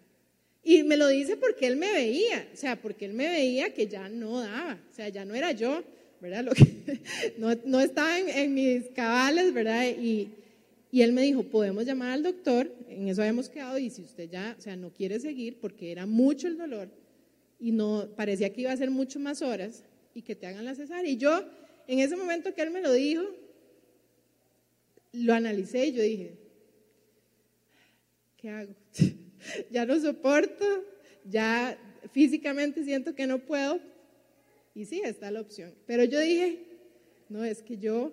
y 0.63 0.83
me 0.83 0.97
lo 0.97 1.09
dice 1.09 1.37
porque 1.37 1.67
él 1.67 1.77
me 1.77 1.93
veía, 1.93 2.49
o 2.53 2.57
sea, 2.57 2.81
porque 2.81 3.05
él 3.05 3.13
me 3.13 3.29
veía 3.29 3.73
que 3.75 3.87
ya 3.87 4.09
no 4.09 4.41
daba, 4.41 4.81
o 4.91 4.95
sea, 4.95 5.09
ya 5.09 5.25
no 5.25 5.35
era 5.35 5.53
yo, 5.53 5.83
¿verdad? 6.21 6.45
Lo 6.45 6.53
que, 6.53 7.01
no, 7.39 7.55
no, 7.65 7.81
estaba 7.81 8.19
en, 8.19 8.55
mis 8.55 8.87
cabales, 8.95 9.53
¿verdad? 9.53 9.87
Y, 9.89 10.31
y 10.91 11.03
él 11.03 11.13
me 11.13 11.23
dijo, 11.23 11.43
podemos 11.43 11.85
llamar 11.85 12.13
al 12.13 12.23
doctor, 12.23 12.75
en 12.89 13.09
eso 13.09 13.21
habíamos 13.21 13.49
quedado, 13.49 13.79
y 13.79 13.91
si 13.91 14.03
usted 14.03 14.31
ya, 14.31 14.57
o 14.59 14.61
sea, 14.63 14.75
no 14.77 14.91
quiere 14.91 15.21
seguir 15.21 15.59
porque 15.61 15.93
era 15.93 16.07
mucho 16.07 16.49
el 16.49 16.57
dolor 16.57 16.89
y 17.65 17.73
no, 17.73 18.09
parecía 18.17 18.53
que 18.53 18.61
iba 18.61 18.73
a 18.73 18.77
ser 18.77 18.91
mucho 18.91 19.19
más 19.19 19.41
horas 19.41 19.85
y 20.15 20.21
que 20.21 20.35
te 20.35 20.47
hagan 20.47 20.65
la 20.65 20.75
cesárea. 20.75 21.11
Y 21.11 21.17
yo, 21.17 21.45
en 21.87 21.99
ese 22.01 22.17
momento 22.17 22.55
que 22.55 22.63
él 22.63 22.71
me 22.71 22.81
lo 22.81 22.93
dijo, 22.93 23.25
lo 25.13 25.33
analicé 25.33 25.87
y 25.87 25.93
yo 25.93 26.03
dije, 26.03 26.39
¿qué 28.37 28.51
hago? 28.51 28.75
ya 29.71 29.87
no 29.87 29.99
soporto, 30.01 30.65
ya 31.25 31.79
físicamente 32.13 32.85
siento 32.85 33.15
que 33.15 33.27
no 33.27 33.39
puedo. 33.39 33.81
Y 34.75 34.87
sí, 34.87 35.01
está 35.05 35.31
la 35.31 35.41
opción. 35.41 35.73
Pero 35.87 36.05
yo 36.05 36.19
dije, 36.19 36.65
no, 37.29 37.45
es 37.45 37.63
que 37.63 37.79
yo 37.79 38.13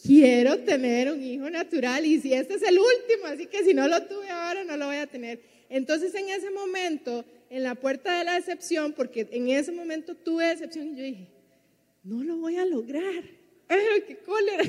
quiero 0.00 0.58
tener 0.60 1.10
un 1.10 1.22
hijo 1.22 1.50
natural 1.50 2.06
y 2.06 2.20
si 2.20 2.32
este 2.32 2.54
es 2.54 2.62
el 2.62 2.78
último, 2.78 3.26
así 3.26 3.46
que 3.46 3.64
si 3.64 3.74
no 3.74 3.88
lo 3.88 4.02
tuve 4.06 4.28
ahora, 4.30 4.64
no 4.64 4.76
lo 4.76 4.86
voy 4.86 4.96
a 4.96 5.06
tener. 5.06 5.40
Entonces 5.68 6.14
en 6.14 6.28
ese 6.28 6.50
momento, 6.50 7.24
en 7.50 7.62
la 7.62 7.74
puerta 7.74 8.18
de 8.18 8.24
la 8.24 8.34
decepción, 8.34 8.92
porque 8.92 9.28
en 9.30 9.48
ese 9.48 9.72
momento 9.72 10.14
tuve 10.14 10.46
decepción, 10.46 10.88
y 10.88 10.96
yo 10.96 11.02
dije, 11.02 11.26
no 12.04 12.22
lo 12.22 12.36
voy 12.36 12.56
a 12.56 12.64
lograr 12.64 13.24
qué 14.06 14.16
cólera! 14.18 14.64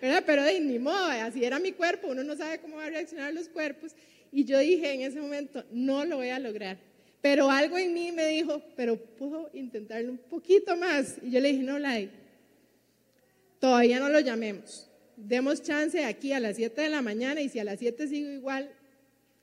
¿verdad? 0.00 0.24
Pero 0.26 0.42
de 0.42 0.60
ni 0.60 0.78
modo, 0.78 1.06
así 1.06 1.44
era 1.44 1.58
mi 1.58 1.72
cuerpo, 1.72 2.08
uno 2.08 2.22
no 2.22 2.36
sabe 2.36 2.58
cómo 2.58 2.76
va 2.76 2.86
a 2.86 2.90
reaccionar 2.90 3.32
los 3.32 3.48
cuerpos. 3.48 3.92
Y 4.32 4.44
yo 4.44 4.58
dije 4.58 4.92
en 4.92 5.02
ese 5.02 5.20
momento, 5.20 5.64
no 5.70 6.04
lo 6.04 6.16
voy 6.16 6.30
a 6.30 6.38
lograr. 6.38 6.78
Pero 7.20 7.50
algo 7.50 7.78
en 7.78 7.94
mí 7.94 8.12
me 8.12 8.26
dijo, 8.28 8.62
pero 8.76 8.96
puedo 8.96 9.50
intentarlo 9.52 10.10
un 10.10 10.18
poquito 10.18 10.76
más. 10.76 11.16
Y 11.22 11.30
yo 11.30 11.40
le 11.40 11.52
dije, 11.52 11.62
no, 11.62 11.78
Lai, 11.78 12.10
todavía 13.58 13.98
no 13.98 14.08
lo 14.08 14.20
llamemos. 14.20 14.88
Demos 15.16 15.62
chance 15.62 16.04
aquí 16.04 16.32
a 16.32 16.40
las 16.40 16.56
7 16.56 16.82
de 16.82 16.88
la 16.90 17.02
mañana 17.02 17.40
y 17.40 17.48
si 17.48 17.58
a 17.58 17.64
las 17.64 17.78
7 17.78 18.06
sigo 18.08 18.30
igual, 18.30 18.70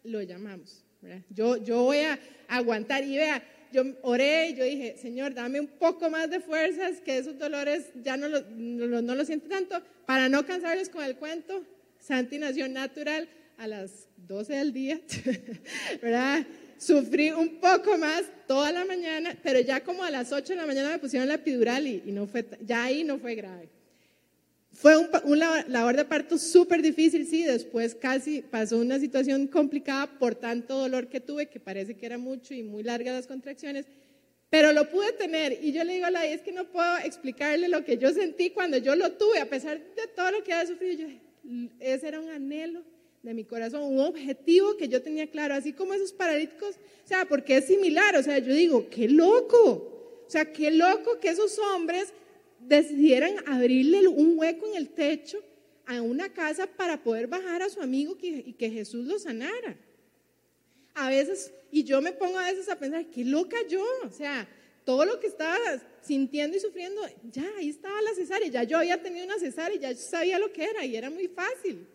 lo 0.03 0.21
llamamos. 0.21 0.83
Yo, 1.29 1.57
yo 1.57 1.83
voy 1.83 1.97
a 1.97 2.17
aguantar 2.47 3.03
y 3.03 3.17
vea, 3.17 3.43
yo 3.73 3.83
oré 4.03 4.49
y 4.49 4.55
yo 4.55 4.63
dije, 4.63 4.95
Señor, 5.01 5.33
dame 5.33 5.59
un 5.59 5.67
poco 5.67 6.09
más 6.09 6.29
de 6.29 6.39
fuerzas, 6.39 7.01
que 7.01 7.17
esos 7.17 7.39
dolores 7.39 7.89
ya 7.95 8.15
no 8.15 8.29
los 8.29 8.47
no, 8.51 9.15
lo 9.15 9.25
siento 9.25 9.49
tanto, 9.49 9.81
para 10.05 10.29
no 10.29 10.45
cansarles 10.45 10.89
con 10.89 11.03
el 11.03 11.17
cuento. 11.17 11.65
Santi 11.99 12.37
nació 12.37 12.69
natural 12.69 13.27
a 13.57 13.67
las 13.67 14.07
12 14.27 14.53
del 14.53 14.73
día, 14.73 15.01
¿verdad? 16.01 16.45
Sufrí 16.77 17.31
un 17.31 17.59
poco 17.59 17.97
más 17.97 18.23
toda 18.47 18.71
la 18.71 18.85
mañana, 18.85 19.35
pero 19.41 19.59
ya 19.59 19.83
como 19.83 20.03
a 20.03 20.11
las 20.11 20.31
8 20.31 20.53
de 20.53 20.57
la 20.57 20.67
mañana 20.67 20.89
me 20.89 20.99
pusieron 20.99 21.27
la 21.27 21.35
epidural 21.35 21.87
y, 21.87 22.03
no 22.11 22.27
fue, 22.27 22.45
ya 22.61 22.83
ahí 22.83 23.03
no 23.03 23.17
fue 23.17 23.35
grave. 23.35 23.69
Fue 24.73 24.97
un, 24.97 25.07
una 25.25 25.63
labor 25.67 25.95
de 25.95 26.03
parto 26.03 26.37
súper 26.39 26.81
difícil, 26.81 27.27
sí, 27.27 27.43
después 27.43 27.93
casi 27.93 28.41
pasó 28.41 28.79
una 28.79 28.99
situación 28.99 29.45
complicada 29.47 30.07
por 30.17 30.33
tanto 30.33 30.79
dolor 30.79 31.07
que 31.07 31.19
tuve, 31.19 31.47
que 31.47 31.59
parece 31.59 31.95
que 31.95 32.07
era 32.07 32.17
mucho 32.17 32.55
y 32.55 32.63
muy 32.63 32.81
largas 32.81 33.13
las 33.13 33.27
contracciones, 33.27 33.85
pero 34.49 34.73
lo 34.73 34.89
pude 34.89 35.11
tener. 35.13 35.59
Y 35.63 35.71
yo 35.73 35.83
le 35.83 35.93
digo 35.93 36.07
a 36.07 36.11
la 36.11 36.25
es 36.25 36.41
que 36.41 36.51
no 36.51 36.65
puedo 36.65 36.97
explicarle 36.97 37.67
lo 37.67 37.85
que 37.85 37.99
yo 37.99 38.11
sentí 38.13 38.49
cuando 38.49 38.77
yo 38.77 38.95
lo 38.95 39.11
tuve, 39.11 39.39
a 39.39 39.49
pesar 39.49 39.79
de 39.79 40.07
todo 40.15 40.31
lo 40.31 40.43
que 40.43 40.53
había 40.53 40.67
sufrido, 40.67 41.07
yo, 41.07 41.69
ese 41.79 42.07
era 42.07 42.19
un 42.19 42.29
anhelo 42.29 42.81
de 43.21 43.33
mi 43.35 43.45
corazón, 43.45 43.83
un 43.83 43.99
objetivo 43.99 44.75
que 44.75 44.87
yo 44.87 45.03
tenía 45.03 45.29
claro, 45.29 45.53
así 45.53 45.71
como 45.73 45.93
esos 45.93 46.11
paralíticos, 46.11 46.75
o 47.05 47.07
sea, 47.07 47.25
porque 47.25 47.57
es 47.57 47.65
similar, 47.65 48.15
o 48.17 48.23
sea, 48.23 48.39
yo 48.39 48.53
digo, 48.53 48.89
qué 48.89 49.07
loco, 49.07 50.23
o 50.27 50.29
sea, 50.29 50.51
qué 50.51 50.71
loco 50.71 51.19
que 51.19 51.29
esos 51.29 51.57
hombres 51.59 52.11
decidieran 52.67 53.35
abrirle 53.47 54.07
un 54.07 54.37
hueco 54.37 54.67
en 54.67 54.75
el 54.75 54.89
techo 54.89 55.39
a 55.85 56.01
una 56.01 56.29
casa 56.29 56.67
para 56.67 57.01
poder 57.01 57.27
bajar 57.27 57.61
a 57.61 57.69
su 57.69 57.81
amigo 57.81 58.17
y 58.21 58.53
que 58.53 58.69
Jesús 58.69 59.05
lo 59.05 59.19
sanara. 59.19 59.77
A 60.95 61.09
veces, 61.09 61.51
y 61.71 61.83
yo 61.83 62.01
me 62.01 62.11
pongo 62.11 62.37
a 62.37 62.51
veces 62.51 62.69
a 62.69 62.77
pensar, 62.77 63.05
qué 63.07 63.25
loca 63.25 63.57
yo, 63.67 63.83
o 64.05 64.11
sea, 64.11 64.47
todo 64.85 65.05
lo 65.05 65.19
que 65.19 65.27
estaba 65.27 65.57
sintiendo 66.01 66.55
y 66.55 66.59
sufriendo, 66.59 67.01
ya 67.31 67.45
ahí 67.57 67.69
estaba 67.69 68.01
la 68.01 68.13
cesárea, 68.13 68.47
ya 68.47 68.63
yo 68.63 68.77
había 68.77 69.01
tenido 69.01 69.25
una 69.25 69.39
cesárea, 69.39 69.77
ya 69.77 69.95
sabía 69.95 70.37
lo 70.37 70.51
que 70.51 70.63
era 70.63 70.85
y 70.85 70.95
era 70.95 71.09
muy 71.09 71.27
fácil. 71.27 71.87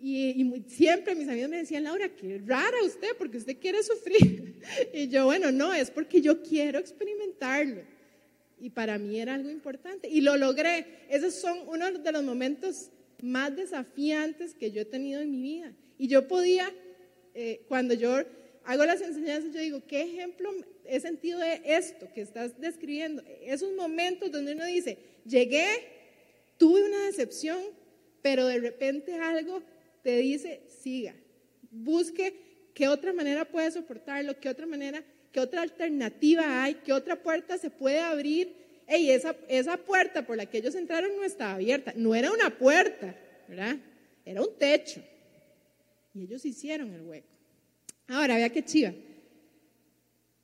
Y, 0.00 0.42
y, 0.42 0.64
siempre 0.68 1.14
mis 1.14 1.28
amigos 1.28 1.50
me 1.50 1.56
decían, 1.58 1.84
Laura, 1.84 2.08
qué 2.14 2.40
rara 2.44 2.76
usted, 2.84 3.16
porque 3.18 3.38
usted 3.38 3.58
quiere 3.58 3.82
sufrir. 3.82 4.46
Y 4.92 5.08
yo, 5.08 5.24
bueno, 5.24 5.50
no, 5.50 5.72
es 5.72 5.90
porque 5.90 6.20
yo 6.20 6.42
quiero 6.42 6.78
experimentarlo. 6.78 7.82
Y 8.60 8.70
para 8.70 8.98
mí 8.98 9.20
era 9.20 9.34
algo 9.34 9.50
importante. 9.50 10.08
Y 10.08 10.20
lo 10.20 10.36
logré. 10.36 11.04
Esos 11.08 11.34
son 11.34 11.58
uno 11.68 11.90
de 11.90 12.12
los 12.12 12.22
momentos 12.22 12.90
más 13.22 13.54
desafiantes 13.54 14.54
que 14.54 14.70
yo 14.70 14.82
he 14.82 14.84
tenido 14.84 15.20
en 15.20 15.30
mi 15.30 15.42
vida. 15.42 15.72
Y 15.96 16.08
yo 16.08 16.28
podía, 16.28 16.72
eh, 17.34 17.64
cuando 17.68 17.94
yo 17.94 18.16
hago 18.64 18.84
las 18.84 19.00
enseñanzas, 19.00 19.52
yo 19.52 19.60
digo, 19.60 19.82
¿qué 19.86 20.02
ejemplo 20.02 20.50
he 20.84 21.00
sentido 21.00 21.38
de 21.38 21.60
esto 21.64 22.08
que 22.14 22.20
estás 22.20 22.60
describiendo? 22.60 23.22
Esos 23.42 23.74
momentos 23.74 24.30
donde 24.30 24.52
uno 24.52 24.64
dice, 24.66 24.98
llegué, 25.24 25.66
tuve 26.56 26.84
una 26.84 27.06
decepción, 27.06 27.58
pero 28.22 28.46
de 28.46 28.58
repente 28.58 29.14
algo 29.14 29.62
te 30.02 30.16
dice, 30.18 30.62
siga, 30.82 31.14
busque 31.70 32.34
qué 32.74 32.88
otra 32.88 33.12
manera 33.12 33.44
puede 33.44 33.70
soportarlo, 33.70 34.38
qué 34.38 34.48
otra 34.48 34.66
manera 34.66 35.04
¿Qué 35.32 35.40
otra 35.40 35.62
alternativa 35.62 36.62
hay? 36.62 36.74
¿Qué 36.74 36.92
otra 36.92 37.22
puerta 37.22 37.58
se 37.58 37.70
puede 37.70 38.00
abrir? 38.00 38.54
Ey, 38.86 39.10
esa, 39.10 39.76
puerta 39.76 40.26
por 40.26 40.36
la 40.36 40.46
que 40.46 40.58
ellos 40.58 40.74
entraron 40.74 41.14
no 41.16 41.24
estaba 41.24 41.54
abierta. 41.54 41.92
No 41.94 42.14
era 42.14 42.32
una 42.32 42.56
puerta, 42.56 43.14
¿verdad? 43.46 43.76
Era 44.24 44.42
un 44.42 44.56
techo. 44.58 45.02
Y 46.14 46.22
ellos 46.22 46.44
hicieron 46.44 46.92
el 46.94 47.02
hueco. 47.02 47.28
Ahora, 48.06 48.36
vea 48.36 48.48
qué 48.48 48.64
chiva. 48.64 48.94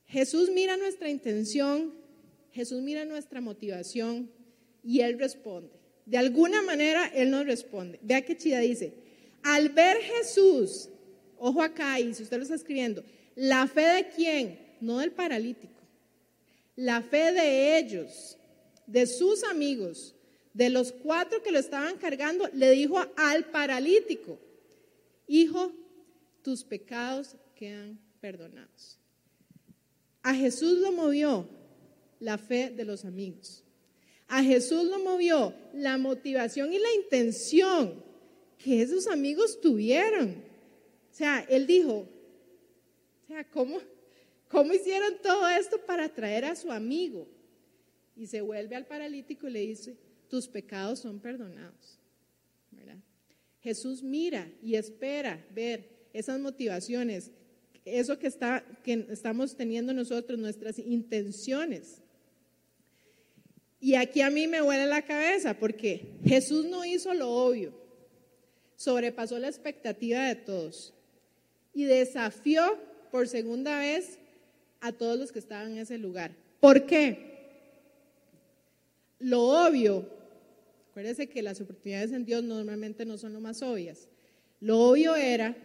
Jesús 0.07 0.51
mira 0.51 0.77
nuestra 0.77 1.09
intención, 1.09 1.94
Jesús 2.53 2.83
mira 2.83 3.05
nuestra 3.07 3.40
motivación 3.40 4.31
y 4.83 5.01
Él 5.01 5.18
responde. 5.18 5.73
De 6.05 6.18
alguna 6.18 6.61
manera 6.61 7.11
Él 7.14 7.31
nos 7.31 7.47
responde. 7.47 7.99
Vea 8.03 8.23
qué 8.23 8.37
chida 8.37 8.61
dice. 8.61 8.92
Al 9.42 9.70
ver 9.70 9.97
Jesús, 9.97 10.90
ojo 11.38 11.62
acá 11.62 11.99
y 11.99 12.12
si 12.14 12.23
usted 12.23 12.37
lo 12.37 12.42
está 12.42 12.55
escribiendo, 12.55 13.03
la 13.35 13.66
fe 13.66 13.81
de 13.81 14.09
quién? 14.09 14.63
No 14.80 14.98
del 14.98 15.12
paralítico. 15.12 15.80
La 16.76 17.02
fe 17.02 17.32
de 17.32 17.78
ellos, 17.78 18.37
de 18.87 19.06
sus 19.06 19.44
amigos, 19.44 20.14
de 20.52 20.70
los 20.70 20.92
cuatro 20.92 21.42
que 21.42 21.52
lo 21.52 21.58
estaban 21.58 21.96
cargando, 21.98 22.48
le 22.52 22.70
dijo 22.70 22.98
al 23.16 23.44
paralítico, 23.46 24.38
hijo, 25.26 25.72
tus 26.42 26.64
pecados 26.64 27.37
quedan 27.54 27.98
perdonados. 28.20 28.98
A 30.22 30.34
Jesús 30.34 30.78
lo 30.78 30.92
movió 30.92 31.48
la 32.20 32.38
fe 32.38 32.70
de 32.70 32.84
los 32.84 33.04
amigos. 33.04 33.62
A 34.28 34.42
Jesús 34.42 34.84
lo 34.84 34.98
movió 35.00 35.54
la 35.74 35.98
motivación 35.98 36.72
y 36.72 36.78
la 36.78 36.92
intención 36.94 38.02
que 38.58 38.80
esos 38.80 39.06
amigos 39.06 39.60
tuvieron. 39.60 40.30
O 41.10 41.14
sea, 41.14 41.40
él 41.48 41.66
dijo, 41.66 42.08
o 43.24 43.26
sea, 43.26 43.44
¿cómo, 43.50 43.80
¿Cómo 44.48 44.72
hicieron 44.72 45.14
todo 45.22 45.48
esto 45.48 45.78
para 45.85 46.09
traer 46.09 46.44
a 46.44 46.57
su 46.57 46.70
amigo? 46.70 47.28
Y 48.16 48.26
se 48.26 48.40
vuelve 48.40 48.76
al 48.76 48.87
paralítico 48.87 49.48
y 49.48 49.52
le 49.52 49.61
dice, 49.61 49.96
tus 50.28 50.46
pecados 50.48 51.00
son 51.00 51.20
perdonados. 51.20 51.98
Jesús 53.64 54.02
mira 54.02 54.52
y 54.62 54.74
espera 54.74 55.42
ver 55.54 55.88
esas 56.12 56.38
motivaciones, 56.38 57.30
eso 57.87 58.18
que, 58.18 58.26
está, 58.26 58.62
que 58.85 59.07
estamos 59.09 59.57
teniendo 59.57 59.94
nosotros, 59.94 60.38
nuestras 60.38 60.78
intenciones. 60.78 62.02
Y 63.80 63.94
aquí 63.94 64.20
a 64.20 64.28
mí 64.28 64.46
me 64.46 64.61
huele 64.61 64.85
la 64.85 65.00
cabeza 65.00 65.59
porque 65.59 66.12
Jesús 66.26 66.66
no 66.66 66.85
hizo 66.85 67.14
lo 67.14 67.30
obvio, 67.30 67.72
sobrepasó 68.76 69.38
la 69.38 69.48
expectativa 69.48 70.28
de 70.28 70.35
todos 70.35 70.92
y 71.72 71.85
desafió 71.85 72.78
por 73.11 73.28
segunda 73.28 73.78
vez 73.78 74.18
a 74.85 74.92
todos 74.92 75.18
los 75.18 75.33
que 75.33 75.38
estaban 75.38 75.73
en 75.73 75.79
ese 75.79 75.97
lugar. 75.97 76.33
¿Por 76.61 76.85
qué? 76.85 77.33
Lo 79.18 79.40
obvio, 79.66 80.07
acuérdense 80.90 81.27
que 81.27 81.40
las 81.40 81.59
oportunidades 81.59 82.12
en 82.12 82.27
Dios 82.27 82.44
normalmente 82.44 83.07
no 83.07 83.16
son 83.16 83.33
lo 83.33 83.40
más 83.40 83.62
obvias. 83.62 84.09
Lo 84.61 84.79
obvio 84.81 85.16
era, 85.16 85.57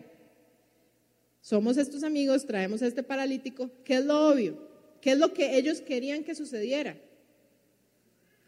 somos 1.42 1.76
estos 1.76 2.04
amigos, 2.04 2.46
traemos 2.46 2.82
a 2.82 2.88
este 2.88 3.04
paralítico, 3.04 3.70
¿qué 3.84 3.96
es 3.96 4.06
lo 4.06 4.30
obvio? 4.30 4.58
¿Qué 5.02 5.12
es 5.12 5.18
lo 5.18 5.34
que 5.34 5.58
ellos 5.58 5.82
querían 5.82 6.24
que 6.24 6.34
sucediera? 6.34 6.96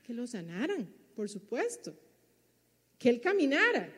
Que 0.05 0.13
lo 0.13 0.25
sanaran, 0.25 0.87
por 1.17 1.27
supuesto. 1.27 1.93
Que 2.97 3.09
él 3.09 3.19
caminara. 3.19 3.89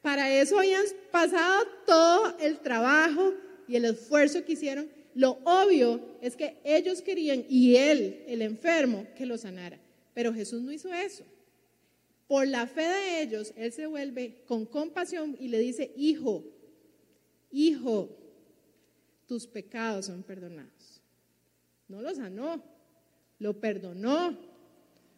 Para 0.00 0.32
eso 0.32 0.58
habían 0.58 0.84
pasado 1.10 1.66
todo 1.84 2.38
el 2.38 2.60
trabajo 2.60 3.34
y 3.68 3.76
el 3.76 3.84
esfuerzo 3.84 4.42
que 4.46 4.52
hicieron 4.52 4.95
lo 5.16 5.38
obvio 5.44 5.98
es 6.20 6.36
que 6.36 6.58
ellos 6.62 7.00
querían, 7.00 7.42
y 7.48 7.76
él, 7.76 8.22
el 8.26 8.42
enfermo, 8.42 9.06
que 9.16 9.24
lo 9.24 9.38
sanara. 9.38 9.80
Pero 10.12 10.34
Jesús 10.34 10.60
no 10.60 10.70
hizo 10.70 10.92
eso. 10.92 11.24
Por 12.28 12.46
la 12.46 12.66
fe 12.66 12.82
de 12.82 13.22
ellos, 13.22 13.54
él 13.56 13.72
se 13.72 13.86
vuelve 13.86 14.42
con 14.46 14.66
compasión 14.66 15.34
y 15.40 15.48
le 15.48 15.58
dice, 15.58 15.90
hijo, 15.96 16.44
hijo, 17.50 18.10
tus 19.26 19.46
pecados 19.46 20.04
son 20.04 20.22
perdonados. 20.22 21.00
No 21.88 22.02
lo 22.02 22.14
sanó, 22.14 22.62
lo 23.38 23.58
perdonó, 23.58 24.36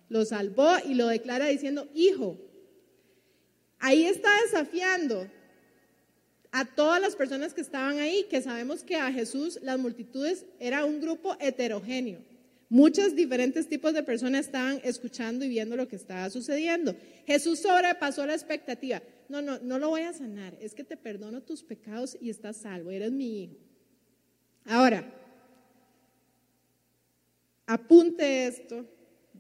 lo 0.08 0.24
salvó 0.24 0.76
y 0.88 0.94
lo 0.94 1.08
declara 1.08 1.46
diciendo, 1.46 1.88
hijo. 1.92 2.38
Ahí 3.80 4.04
está 4.04 4.30
desafiando 4.42 5.28
a 6.50 6.64
todas 6.64 7.00
las 7.00 7.14
personas 7.14 7.52
que 7.52 7.60
estaban 7.60 7.98
ahí, 7.98 8.26
que 8.30 8.40
sabemos 8.40 8.82
que 8.82 8.96
a 8.96 9.12
Jesús 9.12 9.58
las 9.62 9.78
multitudes 9.78 10.46
era 10.58 10.84
un 10.84 11.00
grupo 11.00 11.36
heterogéneo. 11.40 12.20
Muchos 12.70 13.14
diferentes 13.14 13.68
tipos 13.68 13.94
de 13.94 14.02
personas 14.02 14.46
estaban 14.46 14.80
escuchando 14.84 15.44
y 15.44 15.48
viendo 15.48 15.76
lo 15.76 15.88
que 15.88 15.96
estaba 15.96 16.28
sucediendo. 16.28 16.94
Jesús 17.26 17.60
sobrepasó 17.60 18.26
la 18.26 18.34
expectativa. 18.34 19.02
No, 19.28 19.40
no, 19.40 19.58
no 19.58 19.78
lo 19.78 19.88
voy 19.88 20.02
a 20.02 20.12
sanar. 20.12 20.56
Es 20.60 20.74
que 20.74 20.84
te 20.84 20.96
perdono 20.96 21.42
tus 21.42 21.62
pecados 21.62 22.16
y 22.20 22.28
estás 22.28 22.58
salvo. 22.58 22.90
Eres 22.90 23.10
mi 23.10 23.44
hijo. 23.44 23.56
Ahora, 24.66 25.10
apunte 27.66 28.46
esto, 28.46 28.84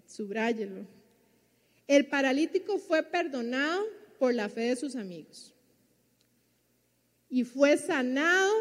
subráyelo. 0.06 0.86
El 1.86 2.06
paralítico 2.06 2.78
fue 2.78 3.02
perdonado 3.02 3.84
por 4.18 4.34
la 4.34 4.48
fe 4.48 4.62
de 4.62 4.76
sus 4.76 4.96
amigos 4.96 5.54
y 7.30 7.44
fue 7.44 7.76
sanado 7.76 8.52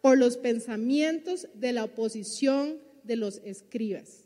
por 0.00 0.18
los 0.18 0.36
pensamientos 0.36 1.48
de 1.54 1.72
la 1.72 1.84
oposición 1.84 2.78
de 3.04 3.16
los 3.16 3.40
escribas. 3.44 4.24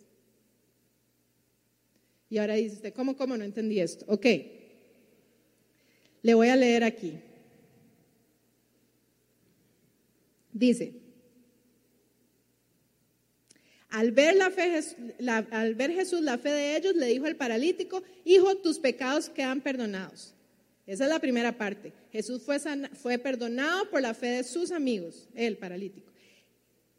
Y 2.28 2.38
ahora 2.38 2.54
dice 2.54 2.76
usted, 2.76 2.94
¿cómo, 2.94 3.16
cómo 3.16 3.36
no 3.36 3.44
entendí 3.44 3.80
esto? 3.80 4.04
Ok, 4.08 4.26
le 6.22 6.34
voy 6.34 6.48
a 6.48 6.56
leer 6.56 6.82
aquí. 6.82 7.20
Dice, 10.52 10.94
al 13.90 14.10
ver, 14.12 14.36
la 14.36 14.50
fe, 14.50 14.80
al 15.50 15.74
ver 15.74 15.92
Jesús 15.92 16.20
la 16.22 16.38
fe 16.38 16.50
de 16.50 16.76
ellos, 16.76 16.96
le 16.96 17.06
dijo 17.06 17.26
al 17.26 17.36
paralítico, 17.36 18.02
hijo, 18.24 18.56
tus 18.56 18.78
pecados 18.78 19.28
quedan 19.28 19.60
perdonados. 19.60 20.35
Esa 20.86 21.04
es 21.04 21.10
la 21.10 21.18
primera 21.18 21.56
parte. 21.56 21.92
Jesús 22.12 22.42
fue, 22.42 22.58
fue 22.94 23.18
perdonado 23.18 23.90
por 23.90 24.00
la 24.00 24.14
fe 24.14 24.26
de 24.26 24.44
sus 24.44 24.70
amigos, 24.70 25.28
el 25.34 25.56
paralítico. 25.56 26.12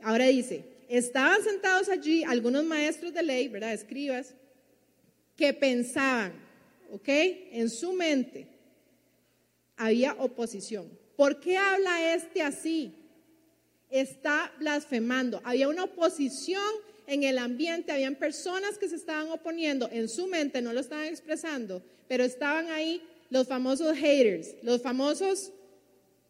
Ahora 0.01 0.25
dice, 0.25 0.65
estaban 0.89 1.41
sentados 1.41 1.89
allí 1.89 2.23
algunos 2.23 2.65
maestros 2.65 3.13
de 3.13 3.23
ley, 3.23 3.47
¿verdad? 3.47 3.73
Escribas, 3.73 4.33
que 5.35 5.53
pensaban, 5.53 6.33
¿ok? 6.91 7.07
En 7.07 7.69
su 7.69 7.93
mente 7.93 8.47
había 9.77 10.13
oposición. 10.13 10.89
¿Por 11.15 11.39
qué 11.39 11.57
habla 11.57 12.13
este 12.13 12.41
así? 12.41 12.93
Está 13.89 14.51
blasfemando. 14.59 15.39
Había 15.43 15.69
una 15.69 15.85
oposición 15.85 16.61
en 17.05 17.23
el 17.23 17.37
ambiente, 17.37 17.93
habían 17.93 18.15
personas 18.15 18.77
que 18.77 18.89
se 18.89 18.95
estaban 18.95 19.31
oponiendo 19.31 19.87
en 19.91 20.09
su 20.09 20.27
mente, 20.27 20.61
no 20.61 20.73
lo 20.73 20.81
estaban 20.81 21.05
expresando, 21.05 21.81
pero 22.07 22.25
estaban 22.25 22.69
ahí 22.69 23.01
los 23.29 23.47
famosos 23.47 23.95
haters, 23.97 24.55
los 24.61 24.81
famosos 24.81 25.51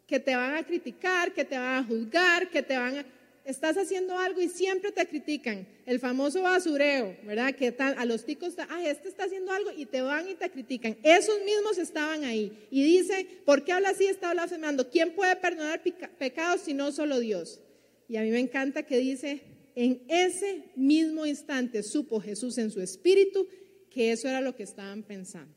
que 0.08 0.20
te 0.20 0.36
van 0.36 0.56
a 0.56 0.64
criticar, 0.66 1.34
que 1.34 1.44
te 1.44 1.58
van 1.58 1.84
a 1.84 1.88
juzgar, 1.88 2.50
que 2.50 2.64
te 2.64 2.78
van 2.78 3.00
a... 3.00 3.06
Estás 3.44 3.78
haciendo 3.78 4.18
algo 4.18 4.42
y 4.42 4.50
siempre 4.50 4.92
te 4.92 5.06
critican. 5.06 5.66
El 5.86 6.02
famoso 6.02 6.42
basureo, 6.42 7.16
¿verdad? 7.24 7.56
Que 7.56 7.74
a 7.80 8.06
los 8.06 8.26
ticos, 8.26 8.56
ah, 8.58 8.82
este 8.86 9.08
está 9.08 9.24
haciendo 9.24 9.54
algo 9.54 9.72
y 9.72 9.86
te 9.86 10.02
van 10.02 10.28
y 10.28 10.36
te 10.36 10.50
critican. 10.50 10.98
Esos 11.02 11.40
mismos 11.46 11.78
estaban 11.78 12.26
ahí. 12.26 12.52
Y 12.70 12.84
dice, 12.84 13.26
¿por 13.46 13.64
qué 13.64 13.72
habla 13.72 13.90
así? 13.90 14.06
Está 14.06 14.34
blasfemando. 14.34 14.90
¿Quién 14.90 15.16
puede 15.16 15.36
perdonar 15.38 15.82
pecados 16.18 16.62
si 16.62 16.74
no 16.74 16.92
solo 16.92 17.20
Dios? 17.20 17.62
Y 18.10 18.18
a 18.18 18.22
mí 18.22 18.32
me 18.32 18.40
encanta 18.40 18.84
que 18.84 18.98
dice, 18.98 19.42
en 19.76 20.02
ese 20.10 20.64
mismo 20.76 21.26
instante 21.26 21.84
supo 21.84 22.20
Jesús 22.20 22.58
en 22.58 22.70
su 22.70 22.82
espíritu 22.82 23.48
que 23.90 24.12
eso 24.12 24.28
era 24.28 24.42
lo 24.42 24.56
que 24.56 24.64
estaban 24.64 25.04
pensando. 25.04 25.57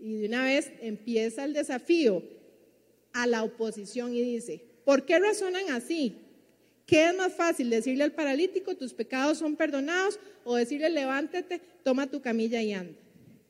Y 0.00 0.14
de 0.14 0.28
una 0.28 0.44
vez 0.44 0.72
empieza 0.80 1.44
el 1.44 1.52
desafío 1.52 2.22
a 3.12 3.26
la 3.26 3.44
oposición 3.44 4.14
y 4.14 4.22
dice, 4.22 4.62
¿por 4.84 5.04
qué 5.04 5.18
razonan 5.18 5.70
así? 5.70 6.16
¿Qué 6.86 7.08
es 7.08 7.14
más 7.14 7.32
fácil, 7.32 7.70
decirle 7.70 8.02
al 8.02 8.12
paralítico, 8.12 8.74
tus 8.76 8.94
pecados 8.94 9.38
son 9.38 9.54
perdonados, 9.54 10.18
o 10.42 10.56
decirle, 10.56 10.90
levántate, 10.90 11.60
toma 11.84 12.10
tu 12.10 12.20
camilla 12.20 12.60
y 12.62 12.72
anda? 12.72 12.98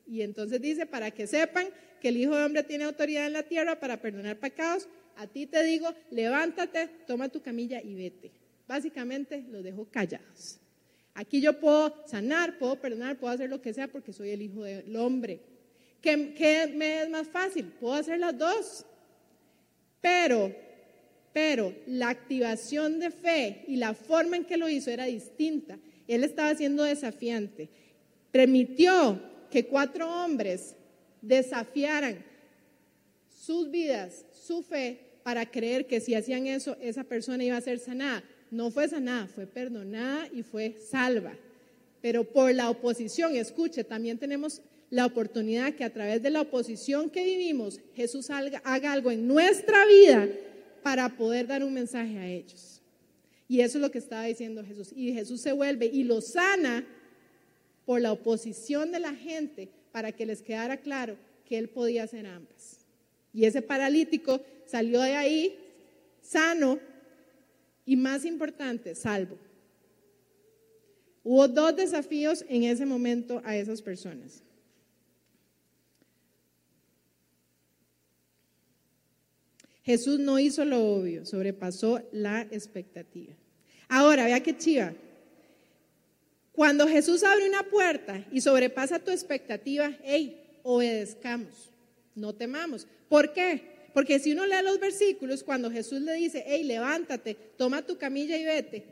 Y 0.05 0.21
entonces 0.21 0.61
dice, 0.61 0.85
para 0.85 1.09
que 1.09 1.25
sepan 1.25 1.67
que 2.01 2.09
el 2.09 2.17
Hijo 2.17 2.35
de 2.35 2.43
Hombre 2.43 2.63
tiene 2.63 2.83
autoridad 2.83 3.25
en 3.25 3.33
la 3.33 3.43
tierra 3.43 3.79
para 3.79 4.01
perdonar 4.01 4.37
pecados, 4.37 4.87
a 5.15 5.25
ti 5.25 5.45
te 5.45 5.63
digo, 5.63 5.93
levántate, 6.09 6.89
toma 7.07 7.29
tu 7.29 7.41
camilla 7.41 7.81
y 7.81 7.95
vete. 7.95 8.31
Básicamente 8.67 9.43
los 9.49 9.63
dejo 9.63 9.87
callados. 9.89 10.59
Aquí 11.13 11.41
yo 11.41 11.59
puedo 11.59 11.95
sanar, 12.07 12.57
puedo 12.57 12.79
perdonar, 12.79 13.17
puedo 13.17 13.33
hacer 13.33 13.49
lo 13.49 13.61
que 13.61 13.73
sea 13.73 13.87
porque 13.87 14.13
soy 14.13 14.31
el 14.31 14.41
Hijo 14.41 14.63
del 14.63 14.95
Hombre. 14.95 15.39
¿Qué, 16.01 16.71
me 16.75 17.03
es 17.03 17.09
más 17.09 17.27
fácil? 17.27 17.65
Puedo 17.79 17.93
hacer 17.93 18.19
las 18.19 18.37
dos. 18.37 18.85
Pero, 20.01 20.53
pero 21.31 21.73
la 21.85 22.09
activación 22.09 22.99
de 22.99 23.11
fe 23.11 23.63
y 23.67 23.75
la 23.75 23.93
forma 23.93 24.35
en 24.35 24.45
que 24.45 24.57
lo 24.57 24.67
hizo 24.67 24.89
era 24.89 25.05
distinta. 25.05 25.77
Él 26.07 26.23
estaba 26.23 26.55
siendo 26.55 26.83
desafiante. 26.83 27.69
Permitió 28.31 29.21
que 29.51 29.65
cuatro 29.67 30.09
hombres 30.09 30.75
desafiaran 31.21 32.23
sus 33.29 33.69
vidas, 33.69 34.25
su 34.31 34.63
fe, 34.63 34.99
para 35.23 35.45
creer 35.45 35.85
que 35.85 35.99
si 35.99 36.15
hacían 36.15 36.47
eso, 36.47 36.75
esa 36.81 37.03
persona 37.03 37.43
iba 37.43 37.57
a 37.57 37.61
ser 37.61 37.77
sanada. 37.77 38.23
No 38.49 38.71
fue 38.71 38.87
sanada, 38.87 39.27
fue 39.27 39.45
perdonada 39.45 40.27
y 40.33 40.41
fue 40.41 40.77
salva. 40.89 41.33
Pero 42.01 42.23
por 42.23 42.53
la 42.53 42.69
oposición, 42.69 43.35
escuche, 43.35 43.83
también 43.83 44.17
tenemos 44.17 44.61
la 44.91 45.05
oportunidad 45.05 45.73
que 45.73 45.85
a 45.85 45.93
través 45.93 46.21
de 46.21 46.29
la 46.29 46.41
oposición 46.41 47.09
que 47.09 47.23
vivimos, 47.23 47.79
Jesús 47.95 48.29
haga, 48.29 48.61
algo 48.91 49.09
en 49.09 49.25
nuestra 49.25 49.85
vida 49.85 50.27
para 50.83 51.07
poder 51.17 51.47
dar 51.47 51.63
un 51.63 51.73
mensaje 51.73 52.19
a 52.19 52.27
ellos. 52.27 52.81
Y 53.47 53.61
eso 53.61 53.77
es 53.77 53.81
lo 53.81 53.89
que 53.89 53.99
estaba 53.99 54.25
diciendo 54.25 54.63
Jesús. 54.65 54.91
Y 54.93 55.13
Jesús 55.13 55.39
se 55.39 55.53
vuelve 55.53 55.85
y 55.85 56.03
lo 56.03 56.19
sana 56.19 56.85
por 57.85 58.01
la 58.01 58.11
oposición 58.11 58.91
de 58.91 58.99
la 58.99 59.15
gente 59.15 59.69
para 59.93 60.11
que 60.11 60.25
les 60.25 60.41
quedara 60.41 60.77
claro 60.77 61.15
que 61.45 61.57
él 61.57 61.69
podía 61.69 62.03
hacer 62.03 62.25
ambas. 62.27 62.79
Y 63.33 63.45
ese 63.45 63.61
paralítico 63.61 64.41
salió 64.65 65.01
de 65.01 65.15
ahí 65.15 65.57
sano 66.21 66.79
y 67.85 67.95
más 67.95 68.25
importante, 68.25 68.93
salvo. 68.93 69.37
Hubo 71.23 71.47
dos 71.47 71.77
desafíos 71.77 72.43
en 72.49 72.63
ese 72.63 72.85
momento 72.85 73.41
a 73.45 73.55
esas 73.55 73.81
personas. 73.81 74.43
Jesús 79.91 80.19
no 80.19 80.39
hizo 80.39 80.63
lo 80.63 80.81
obvio, 80.85 81.25
sobrepasó 81.25 82.01
la 82.13 82.43
expectativa. 82.43 83.33
Ahora, 83.89 84.23
vea 84.23 84.41
qué 84.41 84.57
chiva. 84.57 84.93
Cuando 86.53 86.87
Jesús 86.87 87.25
abre 87.25 87.49
una 87.49 87.63
puerta 87.63 88.25
y 88.31 88.39
sobrepasa 88.39 88.99
tu 88.99 89.11
expectativa, 89.11 89.91
hey, 90.05 90.59
obedezcamos, 90.63 91.73
no 92.15 92.33
temamos. 92.33 92.87
¿Por 93.09 93.33
qué? 93.33 93.63
Porque 93.93 94.19
si 94.19 94.31
uno 94.31 94.45
lee 94.45 94.63
los 94.63 94.79
versículos, 94.79 95.43
cuando 95.43 95.69
Jesús 95.69 95.99
le 95.99 96.13
dice, 96.13 96.45
hey, 96.47 96.63
levántate, 96.63 97.35
toma 97.57 97.85
tu 97.85 97.97
camilla 97.97 98.37
y 98.37 98.45
vete, 98.45 98.85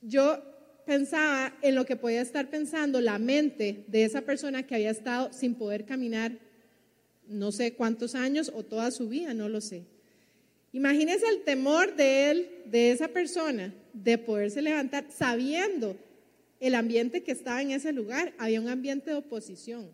yo 0.00 0.42
pensaba 0.86 1.54
en 1.60 1.74
lo 1.74 1.84
que 1.84 1.96
podía 1.96 2.22
estar 2.22 2.48
pensando 2.48 2.98
la 3.02 3.18
mente 3.18 3.84
de 3.88 4.04
esa 4.04 4.22
persona 4.22 4.66
que 4.66 4.74
había 4.74 4.90
estado 4.90 5.34
sin 5.34 5.54
poder 5.54 5.84
caminar 5.84 6.32
no 7.28 7.52
sé 7.52 7.74
cuántos 7.74 8.14
años 8.14 8.52
o 8.54 8.62
toda 8.62 8.90
su 8.90 9.08
vida, 9.08 9.34
no 9.34 9.48
lo 9.48 9.60
sé. 9.60 9.84
Imagínese 10.72 11.28
el 11.28 11.42
temor 11.42 11.94
de 11.94 12.30
él, 12.30 12.48
de 12.66 12.90
esa 12.90 13.08
persona, 13.08 13.72
de 13.92 14.18
poderse 14.18 14.60
levantar 14.60 15.06
sabiendo 15.08 15.96
el 16.58 16.74
ambiente 16.74 17.22
que 17.22 17.32
estaba 17.32 17.62
en 17.62 17.70
ese 17.70 17.92
lugar. 17.92 18.32
Había 18.38 18.60
un 18.60 18.68
ambiente 18.68 19.10
de 19.10 19.16
oposición. 19.16 19.88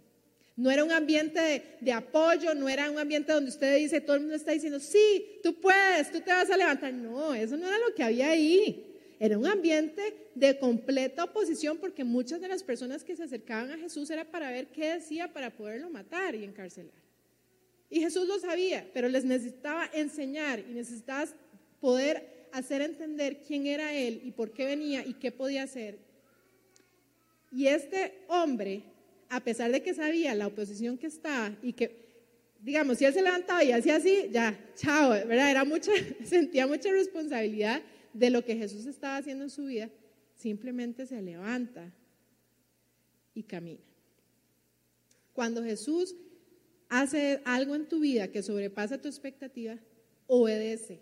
No 0.56 0.70
era 0.70 0.84
un 0.84 0.92
ambiente 0.92 1.62
de, 1.80 1.92
apoyo, 1.92 2.54
no 2.54 2.68
era 2.68 2.90
un 2.90 2.98
ambiente 2.98 3.32
donde 3.32 3.50
usted 3.50 3.76
dice, 3.76 4.00
todo 4.00 4.16
el 4.16 4.22
mundo 4.22 4.36
está 4.36 4.52
diciendo, 4.52 4.80
sí, 4.80 5.38
tú 5.42 5.54
puedes, 5.60 6.10
tú 6.12 6.20
te 6.20 6.32
vas 6.32 6.50
a 6.50 6.56
levantar. 6.56 6.92
No, 6.92 7.34
eso 7.34 7.56
no 7.56 7.66
era 7.66 7.78
lo 7.78 7.94
que 7.94 8.02
había 8.02 8.30
ahí. 8.30 8.86
Era 9.18 9.36
un 9.36 9.46
ambiente 9.46 10.30
de 10.34 10.58
completa 10.58 11.24
oposición 11.24 11.76
porque 11.76 12.04
muchas 12.04 12.40
de 12.40 12.48
las 12.48 12.62
personas 12.62 13.04
que 13.04 13.16
se 13.16 13.24
acercaban 13.24 13.70
a 13.70 13.76
Jesús 13.76 14.08
era 14.08 14.24
para 14.24 14.50
ver 14.50 14.68
qué 14.68 14.94
decía 14.94 15.30
para 15.32 15.50
poderlo 15.50 15.90
matar 15.90 16.34
y 16.34 16.44
encarcelar. 16.44 17.09
Y 17.90 18.00
Jesús 18.00 18.28
lo 18.28 18.38
sabía, 18.38 18.88
pero 18.94 19.08
les 19.08 19.24
necesitaba 19.24 19.90
enseñar 19.92 20.60
y 20.60 20.72
necesitaba 20.72 21.26
poder 21.80 22.48
hacer 22.52 22.82
entender 22.82 23.42
quién 23.46 23.66
era 23.66 23.92
Él 23.92 24.20
y 24.24 24.30
por 24.30 24.52
qué 24.52 24.64
venía 24.64 25.04
y 25.04 25.14
qué 25.14 25.32
podía 25.32 25.64
hacer. 25.64 25.98
Y 27.50 27.66
este 27.66 28.14
hombre, 28.28 28.84
a 29.28 29.40
pesar 29.40 29.72
de 29.72 29.82
que 29.82 29.92
sabía 29.92 30.34
la 30.34 30.46
oposición 30.46 30.98
que 30.98 31.08
estaba 31.08 31.56
y 31.62 31.72
que, 31.72 32.06
digamos, 32.60 32.98
si 32.98 33.04
él 33.04 33.12
se 33.12 33.22
levantaba 33.22 33.64
y 33.64 33.72
hacía 33.72 33.96
así, 33.96 34.28
ya, 34.30 34.56
chao, 34.76 35.10
¿verdad? 35.10 35.50
Era 35.50 35.64
mucha, 35.64 35.90
sentía 36.24 36.68
mucha 36.68 36.92
responsabilidad 36.92 37.82
de 38.12 38.30
lo 38.30 38.44
que 38.44 38.56
Jesús 38.56 38.86
estaba 38.86 39.16
haciendo 39.16 39.44
en 39.44 39.50
su 39.50 39.64
vida, 39.64 39.90
simplemente 40.36 41.06
se 41.06 41.20
levanta 41.20 41.92
y 43.34 43.42
camina. 43.42 43.80
Cuando 45.32 45.62
Jesús 45.64 46.14
hace 46.90 47.40
algo 47.44 47.74
en 47.74 47.86
tu 47.86 48.00
vida 48.00 48.28
que 48.28 48.42
sobrepasa 48.42 49.00
tu 49.00 49.08
expectativa, 49.08 49.78
obedece. 50.26 51.00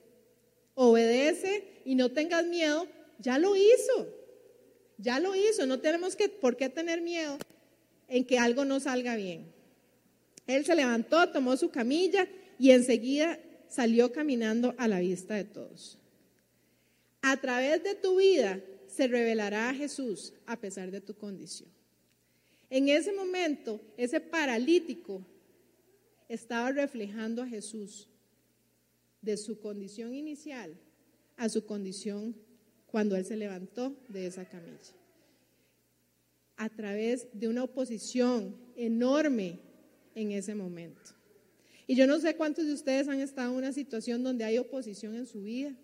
Obedece 0.74 1.64
y 1.84 1.96
no 1.96 2.10
tengas 2.10 2.46
miedo, 2.46 2.86
ya 3.18 3.38
lo 3.38 3.56
hizo. 3.56 4.14
Ya 4.98 5.18
lo 5.18 5.34
hizo, 5.34 5.66
no 5.66 5.80
tenemos 5.80 6.14
que, 6.14 6.28
por 6.28 6.56
qué 6.56 6.68
tener 6.68 7.00
miedo 7.00 7.38
en 8.06 8.24
que 8.24 8.38
algo 8.38 8.64
no 8.64 8.78
salga 8.78 9.16
bien. 9.16 9.52
Él 10.46 10.64
se 10.64 10.74
levantó, 10.74 11.28
tomó 11.30 11.56
su 11.56 11.70
camilla 11.70 12.28
y 12.58 12.70
enseguida 12.70 13.38
salió 13.68 14.12
caminando 14.12 14.74
a 14.78 14.88
la 14.88 15.00
vista 15.00 15.34
de 15.34 15.44
todos. 15.44 15.98
A 17.22 17.36
través 17.38 17.82
de 17.82 17.94
tu 17.94 18.16
vida 18.16 18.60
se 18.86 19.06
revelará 19.06 19.70
a 19.70 19.74
Jesús 19.74 20.32
a 20.46 20.58
pesar 20.58 20.90
de 20.90 21.00
tu 21.00 21.14
condición. 21.14 21.68
En 22.70 22.88
ese 22.88 23.12
momento, 23.12 23.80
ese 23.96 24.20
paralítico 24.20 25.24
estaba 26.28 26.70
reflejando 26.72 27.42
a 27.42 27.46
Jesús. 27.46 28.08
de 29.20 29.36
su 29.36 29.58
condición 29.58 30.14
inicial 30.14 30.78
a 31.38 31.48
su 31.48 31.64
condición 31.64 32.36
cuando 32.86 33.16
Él 33.16 33.24
se 33.24 33.36
levantó 33.36 33.96
de 34.08 34.26
esa 34.26 34.44
camilla. 34.44 34.92
A 36.56 36.68
través 36.68 37.28
de 37.32 37.48
una 37.48 37.62
oposición 37.62 38.56
enorme 38.76 39.60
en 40.14 40.32
ese 40.32 40.54
momento. 40.54 41.12
Y 41.86 41.94
yo 41.94 42.06
no 42.06 42.18
sé 42.18 42.34
cuántos 42.34 42.66
de 42.66 42.74
ustedes 42.74 43.08
han 43.08 43.20
estado 43.20 43.52
en 43.52 43.56
una 43.56 43.72
situación 43.72 44.22
donde 44.22 44.44
hay 44.44 44.58
oposición 44.58 45.14
en 45.14 45.26
su 45.26 45.42
vida, 45.42 45.74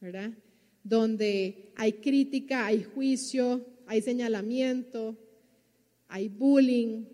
¿verdad? 0.00 0.32
Donde 0.84 1.72
hay 1.74 1.94
crítica, 1.94 2.66
hay 2.66 2.84
juicio, 2.84 3.66
hay 3.86 4.02
señalamiento, 4.02 5.16
hay 6.08 6.28
bullying, 6.28 7.06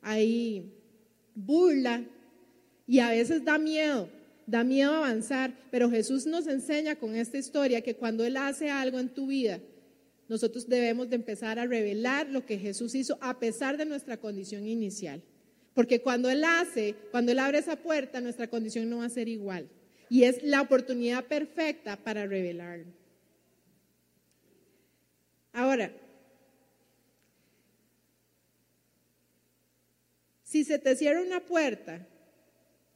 hay 0.00 0.73
burla 1.34 2.04
y 2.86 2.98
a 3.00 3.10
veces 3.10 3.44
da 3.44 3.58
miedo, 3.58 4.08
da 4.46 4.64
miedo 4.64 4.92
avanzar, 4.92 5.54
pero 5.70 5.90
Jesús 5.90 6.26
nos 6.26 6.46
enseña 6.46 6.96
con 6.96 7.14
esta 7.16 7.38
historia 7.38 7.82
que 7.82 7.96
cuando 7.96 8.24
Él 8.24 8.36
hace 8.36 8.70
algo 8.70 8.98
en 8.98 9.08
tu 9.08 9.26
vida, 9.26 9.60
nosotros 10.28 10.68
debemos 10.68 11.10
de 11.10 11.16
empezar 11.16 11.58
a 11.58 11.66
revelar 11.66 12.28
lo 12.28 12.46
que 12.46 12.58
Jesús 12.58 12.94
hizo 12.94 13.18
a 13.20 13.38
pesar 13.38 13.76
de 13.76 13.84
nuestra 13.84 14.16
condición 14.16 14.66
inicial. 14.66 15.22
Porque 15.74 16.00
cuando 16.00 16.30
Él 16.30 16.44
hace, 16.44 16.94
cuando 17.10 17.32
Él 17.32 17.38
abre 17.38 17.58
esa 17.58 17.76
puerta, 17.76 18.20
nuestra 18.20 18.48
condición 18.48 18.88
no 18.88 18.98
va 18.98 19.06
a 19.06 19.10
ser 19.10 19.28
igual. 19.28 19.68
Y 20.08 20.24
es 20.24 20.42
la 20.42 20.60
oportunidad 20.60 21.24
perfecta 21.24 21.96
para 21.96 22.26
revelarlo. 22.26 22.92
Ahora, 25.52 25.92
si 30.54 30.62
se 30.62 30.78
te 30.78 30.94
cierra 30.94 31.20
una 31.20 31.40
puerta, 31.40 32.06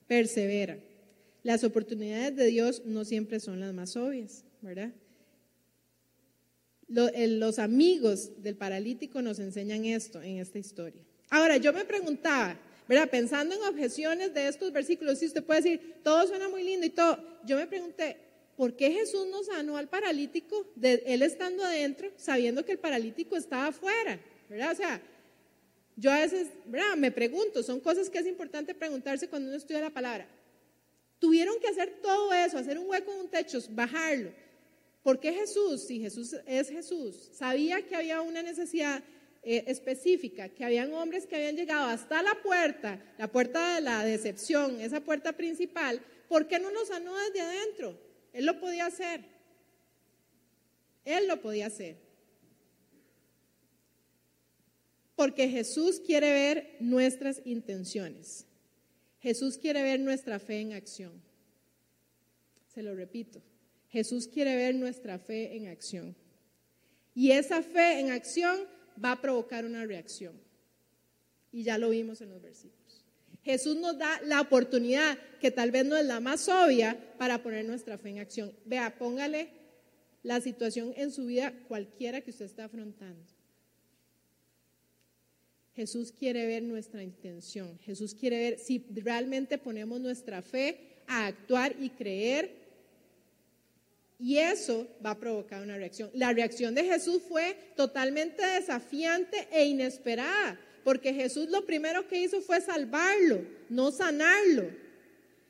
persevera. 0.06 0.78
Las 1.42 1.64
oportunidades 1.64 2.36
de 2.36 2.46
Dios 2.46 2.82
no 2.84 3.04
siempre 3.04 3.40
son 3.40 3.58
las 3.58 3.74
más 3.74 3.96
obvias, 3.96 4.44
¿verdad? 4.62 4.92
Los 6.86 7.58
amigos 7.58 8.40
del 8.44 8.54
paralítico 8.54 9.22
nos 9.22 9.40
enseñan 9.40 9.86
esto 9.86 10.22
en 10.22 10.38
esta 10.38 10.60
historia. 10.60 11.02
Ahora, 11.30 11.56
yo 11.56 11.72
me 11.72 11.84
preguntaba, 11.84 12.56
¿verdad? 12.88 13.10
Pensando 13.10 13.56
en 13.56 13.62
objeciones 13.62 14.32
de 14.32 14.46
estos 14.46 14.70
versículos, 14.70 15.18
si 15.18 15.26
usted 15.26 15.42
puede 15.42 15.62
decir, 15.62 15.96
todo 16.04 16.28
suena 16.28 16.48
muy 16.48 16.62
lindo 16.62 16.86
y 16.86 16.90
todo, 16.90 17.18
yo 17.44 17.56
me 17.56 17.66
pregunté, 17.66 18.18
¿por 18.56 18.76
qué 18.76 18.92
Jesús 18.92 19.26
no 19.32 19.42
sanó 19.42 19.76
al 19.76 19.88
paralítico, 19.88 20.64
de 20.76 21.02
él 21.06 21.22
estando 21.22 21.64
adentro, 21.64 22.12
sabiendo 22.18 22.64
que 22.64 22.70
el 22.70 22.78
paralítico 22.78 23.36
estaba 23.36 23.66
afuera? 23.66 24.20
¿Verdad? 24.48 24.70
O 24.74 24.76
sea, 24.76 25.02
yo 25.98 26.12
a 26.12 26.20
veces, 26.20 26.46
¿verdad? 26.64 26.96
Me 26.96 27.10
pregunto, 27.10 27.60
son 27.64 27.80
cosas 27.80 28.08
que 28.08 28.18
es 28.18 28.26
importante 28.26 28.72
preguntarse 28.72 29.28
cuando 29.28 29.48
uno 29.48 29.56
estudia 29.56 29.80
la 29.80 29.90
palabra. 29.90 30.28
Tuvieron 31.18 31.58
que 31.58 31.66
hacer 31.66 31.98
todo 32.00 32.32
eso, 32.32 32.56
hacer 32.56 32.78
un 32.78 32.88
hueco 32.88 33.12
en 33.12 33.18
un 33.18 33.28
techo, 33.28 33.58
bajarlo. 33.70 34.30
¿Por 35.02 35.18
qué 35.18 35.32
Jesús, 35.32 35.82
si 35.82 35.98
Jesús 35.98 36.36
es 36.46 36.68
Jesús, 36.68 37.30
sabía 37.32 37.84
que 37.84 37.96
había 37.96 38.20
una 38.20 38.44
necesidad 38.44 39.02
eh, 39.42 39.64
específica, 39.66 40.48
que 40.48 40.64
habían 40.64 40.94
hombres 40.94 41.26
que 41.26 41.34
habían 41.34 41.56
llegado 41.56 41.88
hasta 41.88 42.22
la 42.22 42.36
puerta, 42.44 43.02
la 43.18 43.26
puerta 43.26 43.74
de 43.74 43.80
la 43.80 44.04
decepción, 44.04 44.80
esa 44.80 45.00
puerta 45.00 45.32
principal, 45.32 46.00
¿por 46.28 46.46
qué 46.46 46.60
no 46.60 46.70
los 46.70 46.86
sanó 46.86 47.16
desde 47.16 47.40
adentro? 47.40 47.98
Él 48.32 48.46
lo 48.46 48.60
podía 48.60 48.86
hacer. 48.86 49.24
Él 51.04 51.26
lo 51.26 51.40
podía 51.40 51.66
hacer. 51.66 52.07
Porque 55.18 55.48
Jesús 55.48 55.98
quiere 55.98 56.30
ver 56.30 56.76
nuestras 56.78 57.42
intenciones. 57.44 58.46
Jesús 59.18 59.58
quiere 59.58 59.82
ver 59.82 59.98
nuestra 59.98 60.38
fe 60.38 60.60
en 60.60 60.74
acción. 60.74 61.10
Se 62.72 62.84
lo 62.84 62.94
repito. 62.94 63.42
Jesús 63.88 64.28
quiere 64.28 64.54
ver 64.54 64.76
nuestra 64.76 65.18
fe 65.18 65.56
en 65.56 65.66
acción. 65.66 66.14
Y 67.16 67.32
esa 67.32 67.64
fe 67.64 67.98
en 67.98 68.12
acción 68.12 68.60
va 69.04 69.10
a 69.10 69.20
provocar 69.20 69.64
una 69.64 69.84
reacción. 69.84 70.40
Y 71.50 71.64
ya 71.64 71.78
lo 71.78 71.90
vimos 71.90 72.20
en 72.20 72.30
los 72.30 72.40
versículos. 72.40 73.04
Jesús 73.42 73.74
nos 73.74 73.98
da 73.98 74.20
la 74.24 74.40
oportunidad, 74.40 75.18
que 75.40 75.50
tal 75.50 75.72
vez 75.72 75.84
no 75.84 75.96
es 75.96 76.06
la 76.06 76.20
más 76.20 76.48
obvia, 76.48 76.96
para 77.18 77.42
poner 77.42 77.64
nuestra 77.64 77.98
fe 77.98 78.10
en 78.10 78.20
acción. 78.20 78.52
Vea, 78.66 78.96
póngale 78.96 79.48
la 80.22 80.40
situación 80.40 80.92
en 80.96 81.10
su 81.10 81.26
vida 81.26 81.52
cualquiera 81.66 82.20
que 82.20 82.30
usted 82.30 82.44
esté 82.44 82.62
afrontando. 82.62 83.37
Jesús 85.78 86.10
quiere 86.10 86.44
ver 86.44 86.64
nuestra 86.64 87.04
intención. 87.04 87.78
Jesús 87.84 88.12
quiere 88.12 88.36
ver 88.36 88.58
si 88.58 88.84
realmente 88.96 89.58
ponemos 89.58 90.00
nuestra 90.00 90.42
fe 90.42 90.80
a 91.06 91.26
actuar 91.26 91.76
y 91.80 91.90
creer 91.90 92.50
y 94.18 94.38
eso 94.38 94.88
va 95.06 95.12
a 95.12 95.18
provocar 95.20 95.62
una 95.62 95.76
reacción. 95.76 96.10
La 96.14 96.32
reacción 96.32 96.74
de 96.74 96.82
Jesús 96.82 97.22
fue 97.28 97.56
totalmente 97.76 98.44
desafiante 98.44 99.46
e 99.52 99.66
inesperada, 99.66 100.58
porque 100.82 101.14
Jesús 101.14 101.48
lo 101.48 101.64
primero 101.64 102.08
que 102.08 102.22
hizo 102.22 102.40
fue 102.40 102.60
salvarlo, 102.60 103.42
no 103.68 103.92
sanarlo. 103.92 104.72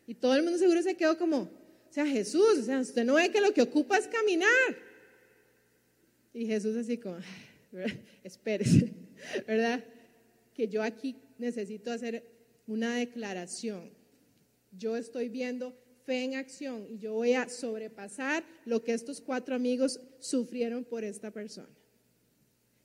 Y 0.06 0.12
todo 0.12 0.34
el 0.34 0.42
mundo 0.42 0.58
seguro 0.58 0.82
se 0.82 0.94
quedó 0.94 1.16
como, 1.16 1.38
o 1.38 1.88
sea, 1.88 2.04
Jesús, 2.04 2.58
o 2.58 2.62
sea, 2.64 2.80
usted 2.80 3.02
no 3.02 3.14
ve 3.14 3.30
que 3.30 3.40
lo 3.40 3.54
que 3.54 3.62
ocupa 3.62 3.96
es 3.96 4.06
caminar. 4.06 4.76
Y 6.34 6.44
Jesús 6.44 6.76
así 6.76 6.98
como, 6.98 7.16
espérese, 8.22 8.92
¿verdad? 9.48 9.82
Que 10.58 10.66
yo 10.66 10.82
aquí 10.82 11.14
necesito 11.38 11.92
hacer 11.92 12.24
una 12.66 12.96
declaración. 12.96 13.92
Yo 14.72 14.96
estoy 14.96 15.28
viendo 15.28 15.72
fe 16.04 16.24
en 16.24 16.34
acción 16.34 16.84
y 16.90 16.98
yo 16.98 17.12
voy 17.12 17.34
a 17.34 17.48
sobrepasar 17.48 18.42
lo 18.64 18.82
que 18.82 18.92
estos 18.92 19.20
cuatro 19.20 19.54
amigos 19.54 20.00
sufrieron 20.18 20.82
por 20.82 21.04
esta 21.04 21.30
persona. 21.30 21.68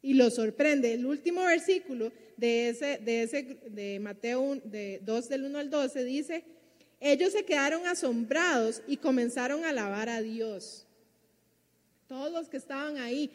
Y 0.03 0.13
lo 0.13 0.29
sorprende. 0.29 0.93
El 0.93 1.07
último 1.07 1.43
versículo 1.45 2.11
de, 2.37 2.69
ese, 2.69 2.99
de, 2.99 3.23
ese, 3.23 3.41
de 3.71 3.99
Mateo 3.99 4.61
de 4.63 4.99
2 5.03 5.29
del 5.29 5.45
1 5.45 5.57
al 5.57 5.69
12 5.71 6.03
dice, 6.03 6.43
ellos 6.99 7.31
se 7.31 7.43
quedaron 7.43 7.87
asombrados 7.87 8.83
y 8.87 8.97
comenzaron 8.97 9.65
a 9.65 9.69
alabar 9.69 10.09
a 10.09 10.21
Dios. 10.21 10.85
Todos 12.07 12.31
los 12.31 12.49
que 12.49 12.57
estaban 12.57 12.97
ahí, 12.97 13.31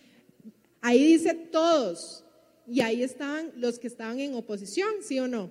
ahí 0.81 1.03
dice 1.03 1.35
todos, 1.35 2.25
y 2.69 2.81
ahí 2.81 3.03
estaban 3.03 3.53
los 3.57 3.79
que 3.79 3.87
estaban 3.87 4.21
en 4.21 4.35
oposición, 4.35 4.91
¿sí 5.03 5.19
o 5.19 5.27
no? 5.27 5.51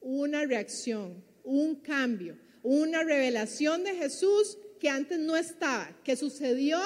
Una 0.00 0.44
reacción, 0.44 1.22
un 1.44 1.76
cambio 1.76 2.36
una 2.62 3.02
revelación 3.02 3.84
de 3.84 3.94
Jesús 3.94 4.58
que 4.78 4.88
antes 4.88 5.18
no 5.18 5.36
estaba, 5.36 5.90
que 6.04 6.16
sucedió 6.16 6.78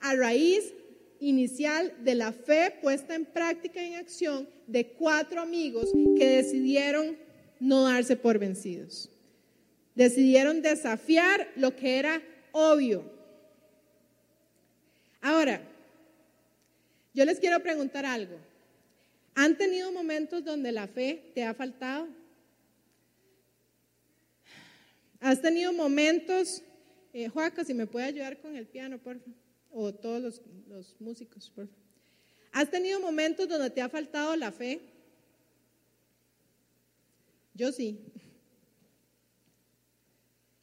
a 0.00 0.14
raíz 0.14 0.72
inicial 1.20 1.94
de 2.02 2.14
la 2.14 2.32
fe 2.32 2.74
puesta 2.80 3.14
en 3.14 3.26
práctica 3.26 3.82
en 3.82 3.94
acción 3.94 4.48
de 4.66 4.88
cuatro 4.92 5.40
amigos 5.40 5.90
que 6.16 6.28
decidieron 6.28 7.16
no 7.58 7.84
darse 7.84 8.16
por 8.16 8.38
vencidos. 8.38 9.10
Decidieron 9.94 10.62
desafiar 10.62 11.48
lo 11.56 11.76
que 11.76 11.98
era 11.98 12.22
obvio. 12.52 13.04
Ahora, 15.20 15.60
yo 17.12 17.24
les 17.24 17.38
quiero 17.38 17.60
preguntar 17.60 18.06
algo. 18.06 18.38
¿Han 19.34 19.56
tenido 19.56 19.92
momentos 19.92 20.44
donde 20.44 20.72
la 20.72 20.86
fe 20.86 21.30
te 21.34 21.44
ha 21.44 21.54
faltado? 21.54 22.08
¿Has 25.20 25.40
tenido 25.42 25.72
momentos, 25.72 26.62
eh, 27.12 27.30
si 27.64 27.74
me 27.74 27.86
puede 27.86 28.06
ayudar 28.06 28.40
con 28.40 28.56
el 28.56 28.66
piano, 28.66 28.98
por 28.98 29.18
favor? 29.18 29.34
O 29.72 29.94
todos 29.94 30.20
los, 30.20 30.42
los 30.68 31.00
músicos, 31.00 31.48
por 31.50 31.68
favor. 31.68 31.80
¿Has 32.52 32.70
tenido 32.70 32.98
momentos 32.98 33.48
donde 33.48 33.70
te 33.70 33.80
ha 33.80 33.88
faltado 33.88 34.34
la 34.34 34.50
fe? 34.50 34.80
Yo 37.54 37.70
sí. 37.70 38.00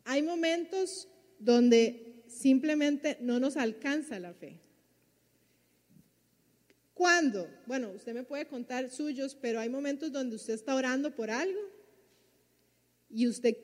Hay 0.03 0.21
momentos 0.21 1.07
donde 1.39 2.23
simplemente 2.27 3.17
no 3.21 3.39
nos 3.39 3.55
alcanza 3.55 4.19
la 4.19 4.33
fe. 4.33 4.59
¿Cuándo? 6.97 7.47
Bueno, 7.67 7.91
usted 7.91 8.15
me 8.15 8.23
puede 8.23 8.47
contar 8.47 8.89
suyos, 8.89 9.37
pero 9.39 9.59
hay 9.59 9.69
momentos 9.69 10.11
donde 10.11 10.35
usted 10.35 10.55
está 10.55 10.73
orando 10.73 11.13
por 11.13 11.29
algo 11.29 11.59
y 13.07 13.27
usted 13.27 13.55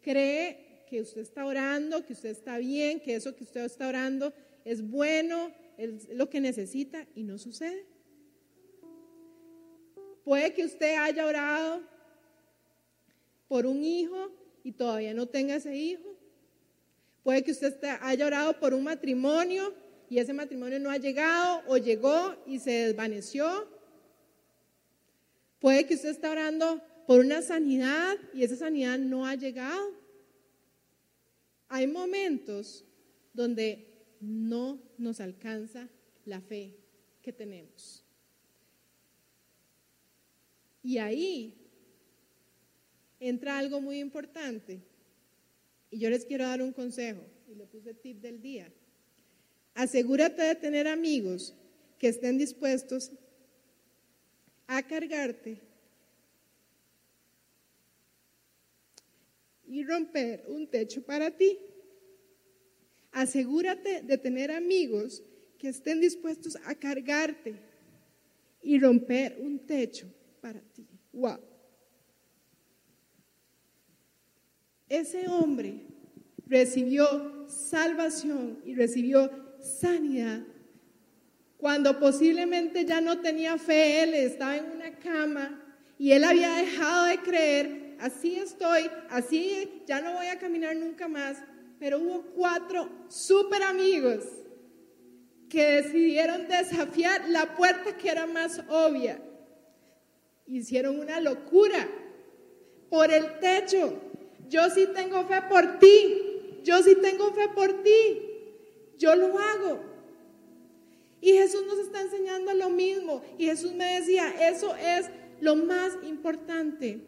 cree 0.00 0.84
que 0.88 1.00
usted 1.00 1.22
está 1.22 1.44
orando, 1.44 2.06
que 2.06 2.12
usted 2.12 2.28
está 2.28 2.58
bien, 2.58 3.00
que 3.00 3.16
eso 3.16 3.34
que 3.34 3.42
usted 3.42 3.64
está 3.64 3.88
orando 3.88 4.32
es 4.64 4.88
bueno, 4.88 5.52
es 5.78 6.08
lo 6.10 6.30
que 6.30 6.40
necesita 6.40 7.08
y 7.16 7.24
no 7.24 7.38
sucede. 7.38 7.84
Puede 10.22 10.54
que 10.54 10.64
usted 10.64 10.94
haya 10.96 11.26
orado 11.26 11.82
por 13.48 13.66
un 13.66 13.82
hijo 13.82 14.30
y 14.62 14.70
todavía 14.70 15.12
no 15.12 15.26
tenga 15.26 15.56
ese 15.56 15.74
hijo. 15.74 16.16
Puede 17.24 17.42
que 17.42 17.50
usted 17.50 17.96
haya 18.00 18.26
orado 18.28 18.60
por 18.60 18.74
un 18.74 18.84
matrimonio 18.84 19.74
y 20.10 20.18
ese 20.18 20.32
matrimonio 20.32 20.80
no 20.80 20.90
ha 20.90 20.98
llegado 20.98 21.62
o 21.68 21.76
llegó 21.78 22.36
y 22.44 22.58
se 22.58 22.72
desvaneció. 22.88 23.68
Puede 25.60 25.86
que 25.86 25.94
usted 25.94 26.08
esté 26.10 26.26
orando 26.26 26.82
por 27.06 27.20
una 27.20 27.42
sanidad 27.42 28.16
y 28.34 28.42
esa 28.42 28.56
sanidad 28.56 28.98
no 28.98 29.24
ha 29.24 29.36
llegado. 29.36 29.98
hay 31.68 31.86
momentos 31.86 32.84
donde 33.32 33.86
no 34.20 34.82
nos 34.98 35.20
alcanza 35.20 35.88
la 36.24 36.40
fe 36.40 36.76
que 37.22 37.32
tenemos. 37.32 38.04
Y 40.82 40.98
ahí 40.98 41.54
entra 43.20 43.58
algo 43.58 43.80
muy 43.80 44.00
importante. 44.00 44.80
Y 45.92 46.00
yo 46.00 46.10
les 46.10 46.24
quiero 46.24 46.44
dar 46.44 46.60
un 46.60 46.72
consejo, 46.72 47.22
y 47.48 47.54
le 47.54 47.66
puse 47.66 47.94
tip 47.94 48.20
del 48.20 48.42
día. 48.42 48.72
Asegúrate 49.80 50.42
de 50.42 50.54
tener 50.56 50.86
amigos 50.86 51.54
que 51.98 52.08
estén 52.08 52.36
dispuestos 52.36 53.10
a 54.66 54.82
cargarte 54.82 55.58
y 59.66 59.82
romper 59.82 60.44
un 60.48 60.66
techo 60.66 61.00
para 61.02 61.30
ti. 61.30 61.58
Asegúrate 63.10 64.02
de 64.02 64.18
tener 64.18 64.50
amigos 64.50 65.22
que 65.56 65.70
estén 65.70 65.98
dispuestos 65.98 66.58
a 66.66 66.74
cargarte 66.74 67.54
y 68.62 68.78
romper 68.78 69.38
un 69.40 69.60
techo 69.60 70.12
para 70.42 70.60
ti. 70.60 70.86
Wow. 71.14 71.40
Ese 74.90 75.26
hombre 75.26 75.86
recibió 76.46 77.48
salvación 77.48 78.60
y 78.66 78.74
recibió 78.74 79.48
sanidad 79.62 80.40
cuando 81.60 82.00
posiblemente 82.00 82.86
ya 82.86 83.02
no 83.02 83.20
tenía 83.20 83.58
fe, 83.58 84.02
él 84.02 84.14
estaba 84.14 84.56
en 84.56 84.70
una 84.72 84.98
cama 84.98 85.62
y 85.98 86.12
él 86.12 86.24
había 86.24 86.54
dejado 86.54 87.04
de 87.04 87.18
creer, 87.18 87.96
así 88.00 88.36
estoy, 88.36 88.90
así 89.10 89.82
ya 89.86 90.00
no 90.00 90.14
voy 90.14 90.28
a 90.28 90.38
caminar 90.38 90.74
nunca 90.74 91.06
más, 91.06 91.36
pero 91.78 91.98
hubo 91.98 92.22
cuatro 92.34 92.88
super 93.08 93.62
amigos 93.62 94.24
que 95.50 95.82
decidieron 95.82 96.48
desafiar 96.48 97.28
la 97.28 97.54
puerta 97.54 97.94
que 97.98 98.08
era 98.08 98.26
más 98.26 98.62
obvia. 98.70 99.20
Hicieron 100.46 100.98
una 100.98 101.20
locura 101.20 101.86
por 102.88 103.12
el 103.12 103.38
techo. 103.38 104.00
Yo 104.48 104.70
sí 104.70 104.88
tengo 104.94 105.24
fe 105.26 105.42
por 105.48 105.78
ti. 105.78 106.60
Yo 106.62 106.82
sí 106.82 106.96
tengo 107.02 107.32
fe 107.32 107.48
por 107.54 107.82
ti. 107.82 108.29
Yo 109.00 109.16
lo 109.16 109.36
hago. 109.38 109.80
Y 111.22 111.32
Jesús 111.32 111.64
nos 111.66 111.78
está 111.78 112.02
enseñando 112.02 112.54
lo 112.54 112.68
mismo. 112.68 113.22
Y 113.38 113.46
Jesús 113.46 113.72
me 113.72 113.98
decía, 113.98 114.28
eso 114.48 114.76
es 114.76 115.10
lo 115.40 115.56
más 115.56 115.98
importante 116.06 117.00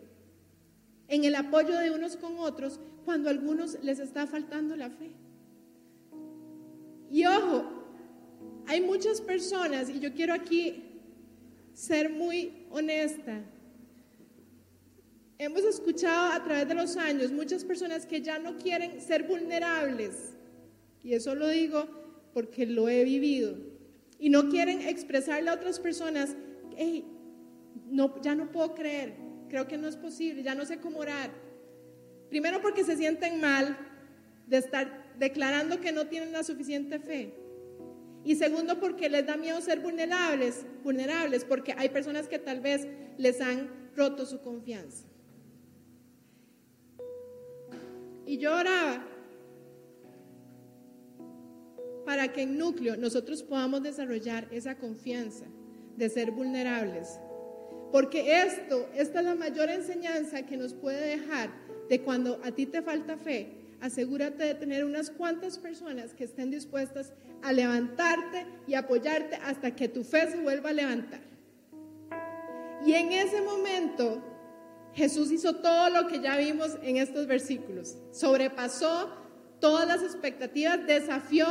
en 1.08 1.24
el 1.24 1.34
apoyo 1.34 1.78
de 1.78 1.90
unos 1.90 2.16
con 2.16 2.38
otros 2.38 2.80
cuando 3.04 3.28
a 3.28 3.32
algunos 3.32 3.76
les 3.84 3.98
está 3.98 4.26
faltando 4.26 4.74
la 4.74 4.88
fe. 4.88 5.12
Y 7.10 7.26
ojo, 7.26 7.64
hay 8.66 8.80
muchas 8.80 9.20
personas, 9.20 9.90
y 9.90 10.00
yo 10.00 10.14
quiero 10.14 10.32
aquí 10.32 11.00
ser 11.74 12.08
muy 12.08 12.66
honesta, 12.70 13.42
hemos 15.36 15.64
escuchado 15.64 16.32
a 16.32 16.42
través 16.42 16.68
de 16.68 16.74
los 16.74 16.96
años 16.96 17.32
muchas 17.32 17.64
personas 17.64 18.06
que 18.06 18.22
ya 18.22 18.38
no 18.38 18.56
quieren 18.56 19.00
ser 19.00 19.24
vulnerables, 19.24 20.32
y 21.02 21.14
eso 21.14 21.34
lo 21.34 21.48
digo 21.48 21.86
porque 22.32 22.66
lo 22.66 22.88
he 22.88 23.04
vivido, 23.04 23.56
y 24.22 24.30
no 24.30 24.48
quieren 24.48 24.82
expresarle 24.82 25.50
a 25.50 25.54
otras 25.54 25.80
personas, 25.80 26.36
hey, 26.76 27.04
no, 27.90 28.22
ya 28.22 28.36
no 28.36 28.52
puedo 28.52 28.72
creer, 28.72 29.14
creo 29.48 29.66
que 29.66 29.76
no 29.76 29.88
es 29.88 29.96
posible, 29.96 30.44
ya 30.44 30.54
no 30.54 30.64
sé 30.64 30.78
cómo 30.78 30.98
orar. 31.00 31.30
Primero 32.30 32.62
porque 32.62 32.84
se 32.84 32.96
sienten 32.96 33.40
mal 33.40 33.76
de 34.46 34.58
estar 34.58 35.12
declarando 35.18 35.80
que 35.80 35.90
no 35.90 36.06
tienen 36.06 36.30
la 36.30 36.44
suficiente 36.44 37.00
fe. 37.00 37.34
Y 38.24 38.36
segundo 38.36 38.78
porque 38.78 39.10
les 39.10 39.26
da 39.26 39.36
miedo 39.36 39.60
ser 39.60 39.80
vulnerables, 39.80 40.66
vulnerables 40.84 41.44
porque 41.44 41.74
hay 41.76 41.88
personas 41.88 42.28
que 42.28 42.38
tal 42.38 42.60
vez 42.60 42.86
les 43.18 43.40
han 43.40 43.90
roto 43.96 44.24
su 44.24 44.40
confianza. 44.40 45.04
Y 48.24 48.38
yo 48.38 48.54
oraba 48.54 49.04
para 52.04 52.32
que 52.32 52.42
en 52.42 52.58
núcleo 52.58 52.96
nosotros 52.96 53.42
podamos 53.42 53.82
desarrollar 53.82 54.48
esa 54.50 54.76
confianza 54.76 55.46
de 55.96 56.08
ser 56.08 56.30
vulnerables. 56.30 57.18
Porque 57.90 58.42
esto, 58.42 58.88
esta 58.94 59.20
es 59.20 59.24
la 59.24 59.34
mayor 59.34 59.68
enseñanza 59.68 60.42
que 60.42 60.56
nos 60.56 60.72
puede 60.72 61.18
dejar 61.18 61.50
de 61.88 62.00
cuando 62.00 62.40
a 62.42 62.50
ti 62.52 62.66
te 62.66 62.80
falta 62.82 63.16
fe. 63.16 63.48
Asegúrate 63.80 64.44
de 64.44 64.54
tener 64.54 64.84
unas 64.84 65.10
cuantas 65.10 65.58
personas 65.58 66.14
que 66.14 66.24
estén 66.24 66.50
dispuestas 66.50 67.12
a 67.42 67.52
levantarte 67.52 68.46
y 68.66 68.74
apoyarte 68.74 69.36
hasta 69.36 69.74
que 69.74 69.88
tu 69.88 70.04
fe 70.04 70.30
se 70.30 70.38
vuelva 70.38 70.70
a 70.70 70.72
levantar. 70.72 71.20
Y 72.86 72.94
en 72.94 73.12
ese 73.12 73.42
momento 73.42 74.22
Jesús 74.94 75.30
hizo 75.30 75.56
todo 75.56 75.90
lo 75.90 76.08
que 76.08 76.20
ya 76.20 76.36
vimos 76.36 76.78
en 76.82 76.96
estos 76.96 77.26
versículos. 77.26 77.96
Sobrepasó 78.10 79.10
todas 79.60 79.86
las 79.86 80.02
expectativas, 80.02 80.86
desafió 80.86 81.46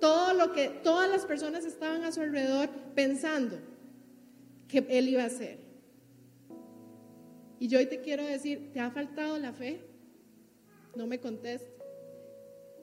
todo 0.00 0.34
lo 0.34 0.52
que 0.52 0.68
todas 0.68 1.10
las 1.10 1.24
personas 1.24 1.64
estaban 1.64 2.04
a 2.04 2.12
su 2.12 2.20
alrededor 2.20 2.68
pensando 2.94 3.58
que 4.68 4.86
Él 4.88 5.08
iba 5.08 5.22
a 5.22 5.26
hacer. 5.26 5.58
Y 7.58 7.68
yo 7.68 7.78
hoy 7.78 7.86
te 7.86 8.00
quiero 8.00 8.24
decir, 8.24 8.72
¿te 8.72 8.80
ha 8.80 8.90
faltado 8.90 9.38
la 9.38 9.52
fe? 9.52 9.80
No 10.94 11.06
me 11.06 11.18
contestes. 11.18 11.70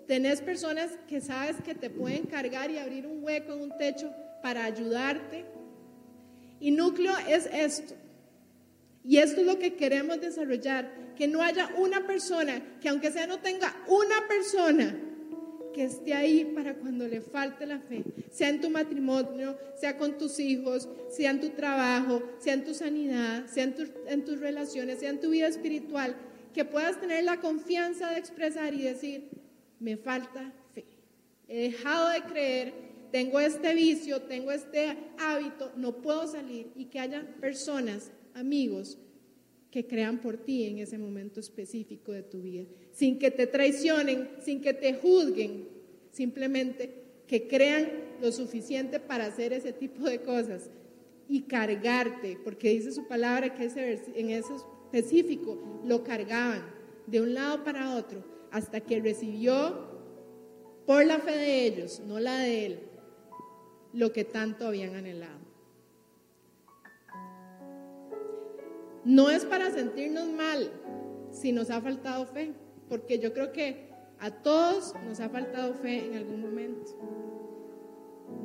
Tenés 0.08 0.42
personas 0.42 0.92
que 1.08 1.22
sabes 1.22 1.58
que 1.64 1.76
te 1.76 1.90
pueden 1.90 2.24
cargar 2.24 2.72
y 2.72 2.78
abrir 2.78 3.08
un 3.08 3.24
hueco 3.24 3.54
en 3.54 3.62
un 3.62 3.78
techo 3.78 4.12
para 4.42 4.66
ayudarte. 4.66 5.46
Y 6.60 6.72
núcleo 6.72 7.14
es 7.30 7.48
esto. 7.52 7.94
Y 9.04 9.18
esto 9.18 9.42
es 9.42 9.48
lo 9.48 9.60
que 9.60 9.76
queremos 9.76 10.20
desarrollar, 10.22 11.14
que 11.16 11.28
no 11.28 11.42
haya 11.42 11.70
una 11.78 12.08
persona, 12.08 12.80
que 12.82 12.90
aunque 12.90 13.12
sea 13.12 13.28
no 13.28 13.40
tenga 13.40 13.76
una 13.88 14.28
persona 14.28 14.96
que 15.74 15.84
esté 15.84 16.14
ahí 16.14 16.46
para 16.56 16.76
cuando 16.76 17.08
le 17.08 17.22
falte 17.22 17.66
la 17.66 17.80
fe, 17.80 18.04
sea 18.32 18.50
en 18.50 18.62
tu 18.62 18.70
matrimonio, 18.70 19.58
sea 19.76 19.98
con 19.98 20.18
tus 20.18 20.40
hijos, 20.40 20.88
sea 21.10 21.32
en 21.32 21.42
tu 21.42 21.50
trabajo, 21.50 22.24
sea 22.40 22.54
en 22.54 22.64
tu 22.64 22.74
sanidad, 22.74 23.46
sea 23.48 23.66
en, 23.66 23.76
en 24.08 24.24
tus 24.24 24.40
relaciones, 24.40 25.00
sea 25.00 25.10
en 25.10 25.20
tu 25.20 25.32
vida 25.32 25.48
espiritual, 25.48 26.16
que 26.54 26.64
puedas 26.64 27.00
tener 27.02 27.24
la 27.24 27.40
confianza 27.40 28.12
de 28.12 28.20
expresar 28.20 28.74
y 28.74 28.84
decir, 28.84 29.30
me 29.80 29.98
falta 29.98 30.54
fe. 30.74 30.86
He 31.48 31.64
dejado 31.64 32.10
de 32.10 32.22
creer, 32.22 32.74
tengo 33.12 33.40
este 33.40 33.74
vicio, 33.74 34.22
tengo 34.22 34.52
este 34.52 34.98
hábito, 35.20 35.72
no 35.76 36.02
puedo 36.02 36.28
salir 36.28 36.72
y 36.76 36.86
que 36.86 37.00
haya 37.00 37.28
personas, 37.42 38.12
amigos, 38.34 38.98
que 39.70 39.88
crean 39.88 40.20
por 40.20 40.38
ti 40.38 40.66
en 40.66 40.78
ese 40.78 41.00
momento 41.00 41.40
específico 41.40 42.12
de 42.12 42.22
tu 42.22 42.42
vida, 42.42 42.66
sin 42.94 43.20
que 43.20 43.32
te 43.32 43.48
traicionen, 43.48 44.30
sin 44.42 44.62
que 44.62 44.74
te 44.74 44.94
juzguen, 44.94 45.68
simplemente 46.12 47.04
que 47.28 47.48
crean 47.48 47.90
lo 48.22 48.32
suficiente 48.32 49.00
para 49.00 49.26
hacer 49.26 49.52
ese 49.52 49.74
tipo 49.74 50.04
de 50.04 50.22
cosas 50.22 50.70
y 51.28 51.42
cargarte, 51.42 52.38
porque 52.44 52.70
dice 52.70 52.92
su 52.92 53.08
palabra 53.08 53.54
que 53.56 53.64
en 53.66 54.30
ese 54.30 54.54
específico 54.56 55.82
lo 55.84 56.04
cargaban 56.04 56.64
de 57.08 57.22
un 57.22 57.34
lado 57.34 57.64
para 57.64 57.96
otro 57.96 58.24
hasta 58.52 58.80
que 58.80 59.02
recibió 59.02 59.92
por 60.86 61.06
la 61.06 61.20
fe 61.20 61.32
de 61.32 61.66
ellos, 61.66 62.02
no 62.06 62.20
la 62.20 62.38
de 62.38 62.66
él, 62.68 62.80
lo 63.94 64.12
que 64.14 64.24
tanto 64.24 64.68
habían 64.68 64.96
anhelado. 64.96 65.40
No 69.06 69.30
es 69.30 69.44
para 69.46 69.72
sentirnos 69.72 70.30
mal 70.30 70.72
si 71.32 71.52
nos 71.52 71.70
ha 71.70 71.82
faltado 71.82 72.26
fe, 72.26 72.54
porque 72.90 73.20
yo 73.20 73.34
creo 73.34 73.52
que 73.52 73.90
a 74.20 74.32
todos 74.32 74.94
nos 75.06 75.20
ha 75.20 75.30
faltado 75.30 75.74
fe 75.74 76.06
en 76.06 76.16
algún 76.16 76.42
momento. 76.42 76.98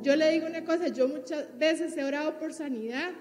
Yo 0.01 0.15
le 0.15 0.29
digo 0.31 0.47
una 0.47 0.63
cosa, 0.63 0.87
yo 0.87 1.07
muchas 1.07 1.57
veces 1.57 1.95
he 1.97 2.03
orado 2.03 2.37
por 2.39 2.53
sanidad 2.53 3.11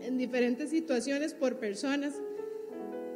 en 0.00 0.16
diferentes 0.16 0.70
situaciones 0.70 1.34
por 1.34 1.58
personas 1.58 2.14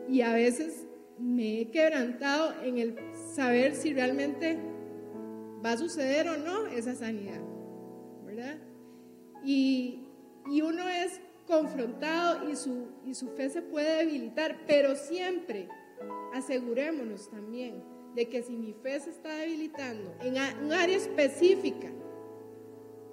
y 0.08 0.20
a 0.22 0.32
veces 0.34 0.86
me 1.18 1.60
he 1.60 1.70
quebrantado 1.70 2.52
en 2.62 2.78
el 2.78 2.96
saber 3.34 3.74
si 3.74 3.94
realmente 3.94 4.58
va 5.64 5.72
a 5.72 5.76
suceder 5.76 6.28
o 6.28 6.36
no 6.36 6.66
esa 6.66 6.94
sanidad, 6.94 7.40
¿verdad? 8.24 8.58
Y, 9.44 10.08
y 10.50 10.62
uno 10.62 10.88
es 10.88 11.20
confrontado 11.46 12.50
y 12.50 12.56
su, 12.56 12.88
y 13.04 13.14
su 13.14 13.28
fe 13.28 13.50
se 13.50 13.62
puede 13.62 13.98
debilitar, 13.98 14.60
pero 14.66 14.96
siempre 14.96 15.68
asegurémonos 16.32 17.30
también 17.30 17.82
de 18.14 18.28
que 18.28 18.42
si 18.42 18.56
mi 18.56 18.72
fe 18.72 19.00
se 19.00 19.10
está 19.10 19.36
debilitando 19.36 20.14
en 20.20 20.34
un 20.64 20.72
área 20.72 20.96
específica, 20.96 21.88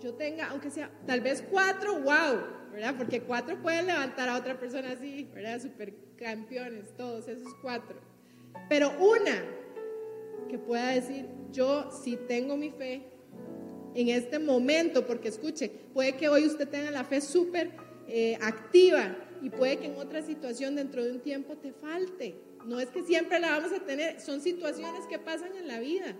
yo 0.01 0.13
tenga, 0.13 0.49
aunque 0.49 0.69
sea 0.69 0.91
tal 1.05 1.21
vez 1.21 1.43
cuatro, 1.49 1.93
wow, 1.95 2.41
¿verdad? 2.71 2.95
Porque 2.97 3.21
cuatro 3.21 3.61
pueden 3.61 3.87
levantar 3.87 4.29
a 4.29 4.37
otra 4.37 4.57
persona 4.59 4.91
así, 4.91 5.29
¿verdad? 5.33 5.61
Supercampeones, 5.61 6.95
todos 6.95 7.27
esos 7.27 7.53
cuatro. 7.61 7.99
Pero 8.67 8.91
una 8.99 9.43
que 10.47 10.57
pueda 10.57 10.89
decir, 10.91 11.27
yo 11.51 11.89
sí 11.91 12.17
tengo 12.27 12.55
mi 12.57 12.71
fe 12.71 13.03
en 13.95 14.09
este 14.09 14.39
momento, 14.39 15.05
porque 15.05 15.29
escuche, 15.29 15.69
puede 15.93 16.15
que 16.15 16.29
hoy 16.29 16.45
usted 16.45 16.67
tenga 16.67 16.91
la 16.91 17.03
fe 17.03 17.21
súper 17.21 17.71
eh, 18.07 18.37
activa 18.41 19.15
y 19.41 19.49
puede 19.49 19.77
que 19.77 19.87
en 19.87 19.97
otra 19.97 20.21
situación 20.21 20.75
dentro 20.75 21.03
de 21.03 21.11
un 21.11 21.19
tiempo 21.19 21.57
te 21.57 21.71
falte. 21.73 22.35
No 22.65 22.79
es 22.79 22.89
que 22.89 23.03
siempre 23.03 23.39
la 23.39 23.51
vamos 23.51 23.71
a 23.71 23.79
tener, 23.85 24.19
son 24.21 24.41
situaciones 24.41 25.05
que 25.07 25.19
pasan 25.19 25.55
en 25.55 25.67
la 25.67 25.79
vida. 25.79 26.15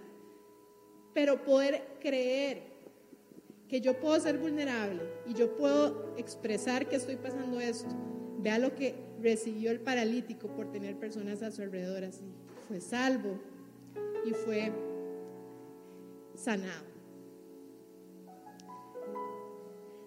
Pero 1.14 1.44
poder 1.44 1.84
creer 2.00 2.64
que 3.68 3.82
yo 3.82 4.00
puedo 4.00 4.20
ser 4.20 4.38
vulnerable 4.38 5.02
y 5.28 5.34
yo 5.34 5.56
puedo 5.56 6.16
expresar 6.18 6.88
que 6.88 6.96
estoy 6.96 7.18
pasando 7.18 7.60
esto. 7.60 7.90
Vea 8.40 8.58
lo 8.58 8.74
que 8.74 8.96
recibió 9.22 9.72
el 9.72 9.80
paralítico 9.80 10.48
por 10.48 10.72
tener 10.72 10.98
personas 10.98 11.44
a 11.44 11.52
su 11.52 11.62
alrededor 11.62 12.04
así. 12.04 12.26
Fue 12.68 12.82
salvo 12.82 13.40
y 14.26 14.32
fue 14.32 14.72
sanado. 16.36 16.90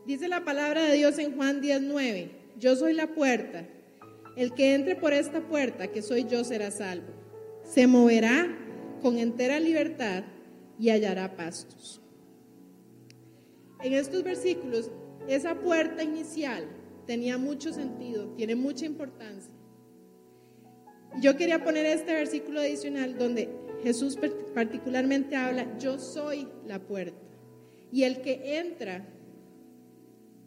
Dice 0.07 0.27
la 0.27 0.45
palabra 0.45 0.83
de 0.83 0.97
Dios 0.97 1.19
en 1.19 1.37
Juan 1.37 1.61
19, 1.61 2.31
yo 2.59 2.75
soy 2.75 2.95
la 2.95 3.15
puerta. 3.15 3.65
El 4.37 4.55
que 4.55 4.75
entre 4.75 4.97
por 4.97 5.13
esta 5.13 5.47
puerta, 5.47 5.89
que 5.89 6.03
soy 6.03 6.25
yo, 6.25 6.45
será 6.45 6.71
salvo. 6.71 7.13
Se 7.65 7.87
moverá 7.87 8.59
con 9.03 9.19
entera 9.19 9.61
libertad 9.61 10.25
y 10.79 10.91
hallará 10.91 11.37
pastos. 11.37 12.01
En 13.83 13.93
estos 13.95 14.23
versículos, 14.23 14.91
esa 15.29 15.57
puerta 15.57 16.03
inicial 16.03 16.69
tenía 17.07 17.37
mucho 17.37 17.73
sentido, 17.73 18.29
tiene 18.37 18.55
mucha 18.55 18.87
importancia. 18.87 19.53
Yo 21.21 21.37
quería 21.37 21.63
poner 21.63 21.85
este 21.87 22.15
versículo 22.15 22.61
adicional 22.61 23.19
donde 23.19 23.51
Jesús 23.83 24.19
particularmente 24.55 25.37
habla, 25.37 25.77
yo 25.79 25.99
soy 25.99 26.49
la 26.67 26.79
puerta. 26.79 27.19
Y 27.91 28.05
el 28.05 28.23
que 28.23 28.59
entra 28.59 29.07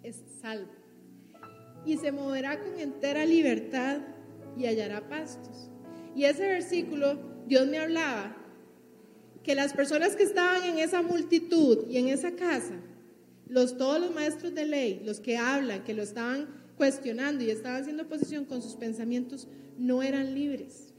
es 0.01 0.23
salvo. 0.41 0.71
Y 1.86 1.97
se 1.97 2.11
moverá 2.11 2.59
con 2.59 2.79
entera 2.79 3.25
libertad 3.25 3.99
y 4.57 4.65
hallará 4.65 5.07
pastos. 5.07 5.69
Y 6.15 6.25
ese 6.25 6.47
versículo, 6.47 7.19
Dios 7.47 7.67
me 7.67 7.77
hablaba 7.77 8.36
que 9.43 9.53
las 9.53 9.73
personas 9.73 10.15
que 10.15 10.23
estaban 10.23 10.63
en 10.63 10.79
esa 10.79 11.01
multitud 11.01 11.86
y 11.89 11.97
en 11.97 12.07
esa 12.07 12.31
casa, 12.31 12.73
los, 13.47 13.77
todos 13.77 13.99
los 13.99 14.13
maestros 14.13 14.55
de 14.55 14.65
ley, 14.65 15.01
los 15.05 15.19
que 15.19 15.38
hablan, 15.38 15.83
que 15.83 15.93
lo 15.93 16.01
estaban 16.01 16.47
cuestionando 16.77 17.43
y 17.43 17.51
estaban 17.51 17.81
haciendo 17.81 18.03
oposición 18.03 18.45
con 18.45 18.61
sus 18.61 18.75
pensamientos, 18.75 19.47
no 19.77 20.01
eran 20.01 20.33
libres. 20.33 20.93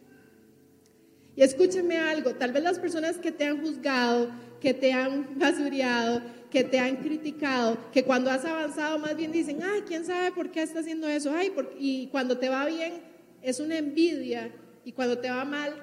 Y 1.34 1.43
escúcheme 1.43 1.99
algo, 1.99 2.34
tal 2.34 2.53
vez 2.53 2.62
las 2.62 2.78
personas 2.78 3.18
que 3.18 3.32
te 3.32 3.45
han 3.45 3.61
juzgado, 3.61 4.30
que 4.61 4.74
te 4.74 4.92
han 4.92 5.38
basureado, 5.38 6.22
que 6.50 6.64
te 6.64 6.78
han 6.78 6.96
criticado, 6.96 7.78
que 7.92 8.04
cuando 8.04 8.30
has 8.30 8.44
avanzado 8.44 8.98
más 8.98 9.16
bien 9.16 9.32
dicen, 9.32 9.62
ay, 9.62 9.82
¿quién 9.86 10.04
sabe 10.04 10.32
por 10.32 10.50
qué 10.50 10.62
está 10.62 10.80
haciendo 10.80 11.09
eso? 11.09 11.32
Ay, 11.34 11.52
y 11.78 12.07
cuando 12.09 12.38
te 12.38 12.48
va 12.48 12.66
bien 12.66 12.94
es 13.42 13.61
una 13.61 13.78
envidia 13.78 14.50
y 14.84 14.92
cuando 14.92 15.18
te 15.18 15.30
va 15.30 15.44
mal 15.44 15.74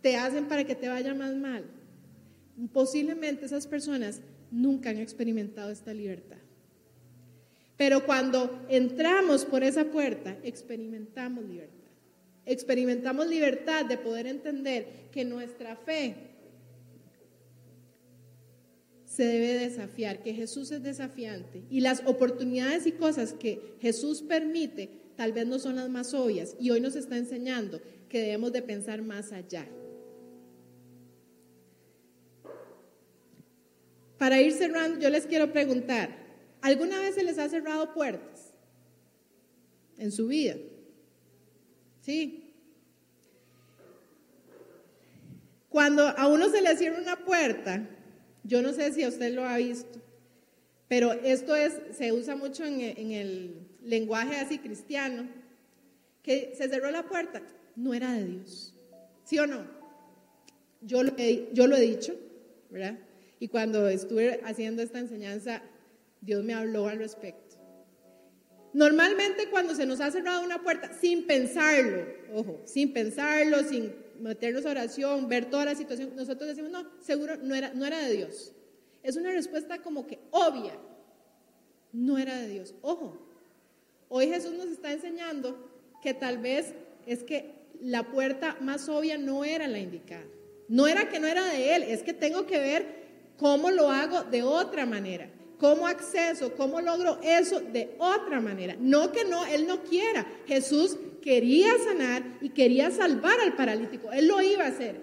te 0.00 0.16
hacen 0.16 0.46
para 0.46 0.64
que 0.64 0.74
te 0.74 0.88
vaya 0.88 1.14
más 1.14 1.34
mal. 1.34 1.64
Posiblemente 2.72 3.46
esas 3.46 3.66
personas 3.66 4.20
nunca 4.50 4.90
han 4.90 4.98
experimentado 4.98 5.70
esta 5.70 5.92
libertad. 5.92 6.38
Pero 7.76 8.04
cuando 8.04 8.66
entramos 8.68 9.44
por 9.44 9.62
esa 9.62 9.84
puerta, 9.84 10.36
experimentamos 10.42 11.44
libertad. 11.44 11.74
Experimentamos 12.44 13.28
libertad 13.28 13.84
de 13.84 13.98
poder 13.98 14.26
entender 14.26 15.08
que 15.12 15.24
nuestra 15.24 15.76
fe 15.76 16.27
se 19.18 19.24
debe 19.24 19.54
desafiar, 19.54 20.22
que 20.22 20.32
Jesús 20.32 20.70
es 20.70 20.80
desafiante 20.80 21.64
y 21.70 21.80
las 21.80 22.04
oportunidades 22.06 22.86
y 22.86 22.92
cosas 22.92 23.32
que 23.32 23.74
Jesús 23.80 24.22
permite 24.22 24.90
tal 25.16 25.32
vez 25.32 25.44
no 25.44 25.58
son 25.58 25.74
las 25.74 25.88
más 25.88 26.14
obvias 26.14 26.54
y 26.60 26.70
hoy 26.70 26.80
nos 26.80 26.94
está 26.94 27.16
enseñando 27.16 27.80
que 28.08 28.20
debemos 28.20 28.52
de 28.52 28.62
pensar 28.62 29.02
más 29.02 29.32
allá. 29.32 29.66
Para 34.18 34.40
ir 34.40 34.52
cerrando, 34.52 35.00
yo 35.00 35.10
les 35.10 35.26
quiero 35.26 35.52
preguntar, 35.52 36.10
¿alguna 36.60 37.00
vez 37.00 37.16
se 37.16 37.24
les 37.24 37.40
ha 37.40 37.48
cerrado 37.48 37.92
puertas 37.92 38.54
en 39.96 40.12
su 40.12 40.28
vida? 40.28 40.54
¿Sí? 42.02 42.54
Cuando 45.68 46.06
a 46.06 46.28
uno 46.28 46.48
se 46.50 46.62
le 46.62 46.76
cierra 46.76 47.00
una 47.00 47.16
puerta, 47.24 47.96
yo 48.48 48.62
no 48.62 48.72
sé 48.72 48.92
si 48.92 49.06
usted 49.06 49.34
lo 49.34 49.44
ha 49.44 49.58
visto, 49.58 50.00
pero 50.88 51.12
esto 51.12 51.54
es, 51.54 51.74
se 51.92 52.12
usa 52.12 52.34
mucho 52.34 52.64
en, 52.64 52.80
en 52.80 53.12
el 53.12 53.54
lenguaje 53.82 54.36
así 54.36 54.58
cristiano, 54.58 55.28
que 56.22 56.54
se 56.56 56.68
cerró 56.68 56.90
la 56.90 57.06
puerta, 57.06 57.42
no 57.76 57.92
era 57.92 58.12
de 58.12 58.24
Dios. 58.24 58.74
¿Sí 59.24 59.38
o 59.38 59.46
no? 59.46 59.66
Yo 60.80 61.02
lo 61.02 61.12
he, 61.18 61.50
yo 61.52 61.66
lo 61.66 61.76
he 61.76 61.80
dicho, 61.80 62.14
¿verdad? 62.70 62.98
Y 63.38 63.48
cuando 63.48 63.86
estuve 63.88 64.40
haciendo 64.44 64.82
esta 64.82 64.98
enseñanza, 64.98 65.62
Dios 66.22 66.42
me 66.42 66.54
habló 66.54 66.88
al 66.88 66.98
respecto. 66.98 67.56
Normalmente 68.72 69.50
cuando 69.50 69.74
se 69.74 69.84
nos 69.84 70.00
ha 70.00 70.10
cerrado 70.10 70.42
una 70.42 70.62
puerta, 70.62 70.92
sin 70.98 71.26
pensarlo, 71.26 72.06
ojo, 72.32 72.62
sin 72.64 72.92
pensarlo, 72.94 73.62
sin 73.64 73.92
meternos 74.20 74.66
a 74.66 74.70
oración, 74.70 75.28
ver 75.28 75.50
toda 75.50 75.64
la 75.64 75.74
situación, 75.74 76.14
nosotros 76.16 76.48
decimos, 76.48 76.70
no, 76.70 76.86
seguro 77.00 77.36
no 77.36 77.54
era, 77.54 77.72
no 77.74 77.84
era 77.86 77.98
de 77.98 78.12
Dios. 78.12 78.52
Es 79.02 79.16
una 79.16 79.30
respuesta 79.30 79.78
como 79.78 80.06
que 80.06 80.18
obvia, 80.30 80.74
no 81.92 82.18
era 82.18 82.36
de 82.36 82.48
Dios. 82.48 82.74
Ojo, 82.82 83.18
hoy 84.08 84.28
Jesús 84.28 84.52
nos 84.54 84.66
está 84.66 84.92
enseñando 84.92 85.70
que 86.02 86.14
tal 86.14 86.38
vez 86.38 86.74
es 87.06 87.22
que 87.22 87.54
la 87.80 88.10
puerta 88.10 88.56
más 88.60 88.88
obvia 88.88 89.18
no 89.18 89.44
era 89.44 89.68
la 89.68 89.78
indicada. 89.78 90.26
No 90.68 90.86
era 90.86 91.08
que 91.08 91.18
no 91.18 91.26
era 91.26 91.46
de 91.46 91.76
Él, 91.76 91.82
es 91.84 92.02
que 92.02 92.12
tengo 92.12 92.44
que 92.44 92.58
ver 92.58 92.98
¿Cómo 93.38 93.70
lo 93.70 93.90
hago 93.90 94.24
de 94.24 94.42
otra 94.42 94.84
manera? 94.84 95.30
¿Cómo 95.58 95.88
acceso? 95.88 96.54
¿Cómo 96.54 96.80
logro 96.80 97.18
eso 97.22 97.60
de 97.60 97.96
otra 97.98 98.40
manera? 98.40 98.76
No 98.78 99.10
que 99.10 99.24
no, 99.24 99.44
Él 99.44 99.66
no 99.66 99.82
quiera. 99.82 100.24
Jesús 100.46 100.96
quería 101.20 101.70
sanar 101.84 102.38
y 102.40 102.50
quería 102.50 102.90
salvar 102.90 103.40
al 103.40 103.56
paralítico. 103.56 104.12
Él 104.12 104.28
lo 104.28 104.40
iba 104.40 104.64
a 104.64 104.68
hacer. 104.68 105.00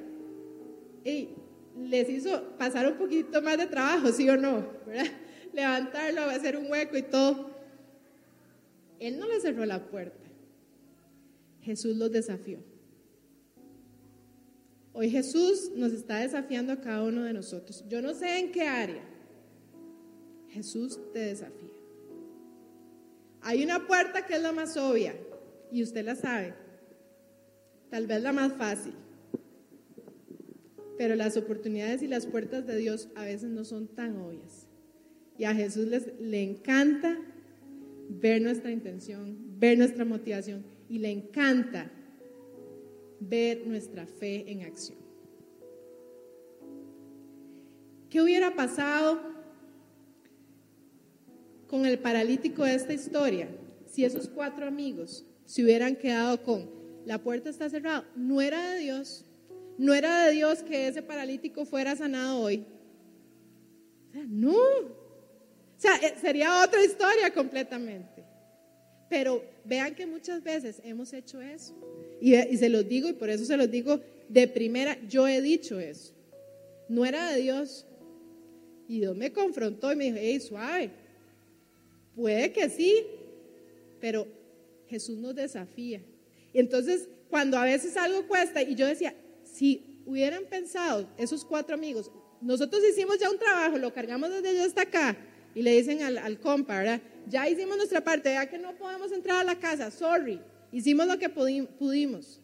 Y 1.03 1.29
les 1.77 2.09
hizo 2.09 2.57
pasar 2.57 2.87
un 2.89 2.97
poquito 2.97 3.41
más 3.41 3.57
de 3.57 3.67
trabajo, 3.67 4.11
¿sí 4.11 4.29
o 4.29 4.37
no? 4.37 4.65
Levantarlo, 5.53 6.21
hacer 6.21 6.55
un 6.55 6.71
hueco 6.71 6.97
y 6.97 7.03
todo. 7.03 7.51
Él 8.99 9.19
no 9.19 9.27
le 9.27 9.41
cerró 9.41 9.65
la 9.65 9.85
puerta. 9.85 10.29
Jesús 11.61 11.97
los 11.97 12.11
desafió. 12.11 12.59
Hoy 14.93 15.09
Jesús 15.09 15.71
nos 15.75 15.91
está 15.91 16.19
desafiando 16.19 16.71
a 16.71 16.79
cada 16.79 17.03
uno 17.03 17.23
de 17.23 17.33
nosotros. 17.33 17.83
Yo 17.89 18.01
no 18.01 18.13
sé 18.13 18.39
en 18.39 18.53
qué 18.53 18.61
área. 18.61 19.03
Jesús 20.55 20.97
te 21.11 21.19
desafía. 21.19 21.73
Hay 23.41 23.61
una 23.61 23.85
puerta 23.85 24.25
que 24.25 24.35
es 24.35 24.41
la 24.41 24.53
más 24.53 24.77
obvia 24.77 25.13
y 25.69 25.83
usted 25.83 26.05
la 26.05 26.15
sabe. 26.15 26.53
Tal 27.89 28.07
vez 28.07 28.23
la 28.23 28.31
más 28.31 28.53
fácil. 28.53 28.93
Pero 30.97 31.15
las 31.15 31.35
oportunidades 31.35 32.01
y 32.03 32.07
las 32.07 32.25
puertas 32.25 32.65
de 32.65 32.77
Dios 32.77 33.09
a 33.15 33.25
veces 33.25 33.49
no 33.49 33.65
son 33.65 33.87
tan 33.87 34.15
obvias. 34.15 34.67
Y 35.37 35.43
a 35.43 35.53
Jesús 35.53 35.87
le 36.21 36.41
encanta 36.41 37.19
ver 38.07 38.41
nuestra 38.41 38.71
intención, 38.71 39.59
ver 39.59 39.77
nuestra 39.77 40.05
motivación 40.05 40.65
y 40.87 40.99
le 40.99 41.11
encanta 41.11 41.91
ver 43.19 43.67
nuestra 43.67 44.07
fe 44.07 44.49
en 44.49 44.61
acción. 44.61 44.99
¿Qué 48.09 48.21
hubiera 48.21 48.55
pasado 48.55 49.34
con 51.75 51.85
el 51.85 51.99
paralítico 51.99 52.63
de 52.63 52.73
esta 52.73 52.93
historia 52.93 53.49
si 53.85 54.05
esos 54.05 54.29
cuatro 54.29 54.65
amigos 54.65 55.25
se 55.45 55.61
hubieran 55.61 55.97
quedado 55.97 56.41
con 56.41 56.69
la 57.05 57.17
puerta 57.17 57.49
está 57.49 57.69
cerrada? 57.69 58.07
No 58.15 58.41
era 58.41 58.71
de 58.71 58.79
Dios, 58.79 59.25
no 59.77 59.93
era 59.93 60.25
de 60.25 60.31
Dios 60.31 60.63
que 60.63 60.87
ese 60.87 61.01
paralítico 61.01 61.65
fuera 61.65 61.93
sanado 61.93 62.39
hoy. 62.39 62.63
No. 64.13 64.53
O 64.53 65.77
sea, 65.77 65.97
eh, 65.97 66.13
sería 66.21 66.63
otra 66.63 66.81
historia 66.81 67.33
completamente. 67.33 68.23
Pero 69.09 69.43
vean 69.65 69.93
que 69.95 70.05
muchas 70.05 70.41
veces 70.41 70.79
hemos 70.81 71.11
hecho 71.11 71.41
eso. 71.41 71.75
Y, 72.21 72.35
se 72.55 72.69
los 72.69 72.87
digo, 72.87 73.09
y 73.09 73.13
por 73.13 73.29
eso 73.29 73.43
se 73.43 73.57
los 73.57 73.69
digo 73.69 73.99
de 74.29 74.47
primera, 74.47 74.97
yo 75.09 75.27
he 75.27 75.41
dicho 75.41 75.77
eso. 75.77 76.13
No 76.87 77.05
era 77.05 77.31
de 77.31 77.41
Dios. 77.41 77.85
Y 78.87 79.01
Dios 79.01 79.17
me 79.17 79.33
confrontó 79.33 79.91
y 79.91 79.97
me 79.97 80.05
dijo, 80.05 80.17
hey, 80.21 80.39
suave. 80.39 81.04
Puede 82.15 82.51
que 82.51 82.69
sí, 82.69 83.05
pero 83.99 84.27
Jesús 84.87 85.17
nos 85.17 85.35
desafía. 85.35 86.01
Y 86.53 86.59
entonces, 86.59 87.09
cuando 87.29 87.57
a 87.57 87.65
veces 87.65 87.97
algo 87.97 88.27
cuesta, 88.27 88.61
y 88.61 88.75
yo 88.75 88.87
decía, 88.87 89.13
si 89.43 90.01
hubieran 90.05 90.45
pensado 90.45 91.07
esos 91.17 91.43
cuatro 91.43 91.75
amigos, 91.75 92.11
nosotros 92.41 92.81
hicimos 92.89 93.19
ya 93.19 93.29
un 93.29 93.39
trabajo, 93.39 93.77
lo 93.77 93.93
cargamos 93.93 94.29
desde 94.29 94.49
allá 94.49 94.65
hasta 94.65 94.83
acá 94.83 95.17
y 95.53 95.61
le 95.61 95.71
dicen 95.71 96.03
al, 96.03 96.17
al 96.17 96.39
compa, 96.39 96.77
¿verdad? 96.77 97.01
Ya 97.27 97.49
hicimos 97.49 97.77
nuestra 97.77 98.03
parte, 98.03 98.33
ya 98.33 98.45
que 98.47 98.57
no 98.57 98.75
podemos 98.77 99.11
entrar 99.11 99.37
a 99.37 99.43
la 99.43 99.59
casa, 99.59 99.89
sorry, 99.89 100.39
hicimos 100.71 101.07
lo 101.07 101.17
que 101.17 101.29
pudimos. 101.29 102.41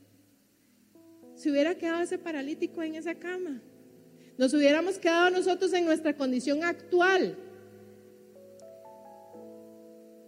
Se 1.35 1.51
hubiera 1.51 1.75
quedado 1.75 2.01
ese 2.01 2.17
paralítico 2.17 2.81
en 2.81 2.95
esa 2.95 3.15
cama. 3.15 3.61
Nos 4.37 4.53
hubiéramos 4.53 4.97
quedado 4.97 5.29
nosotros 5.29 5.73
en 5.73 5.85
nuestra 5.85 6.15
condición 6.15 6.63
actual. 6.63 7.37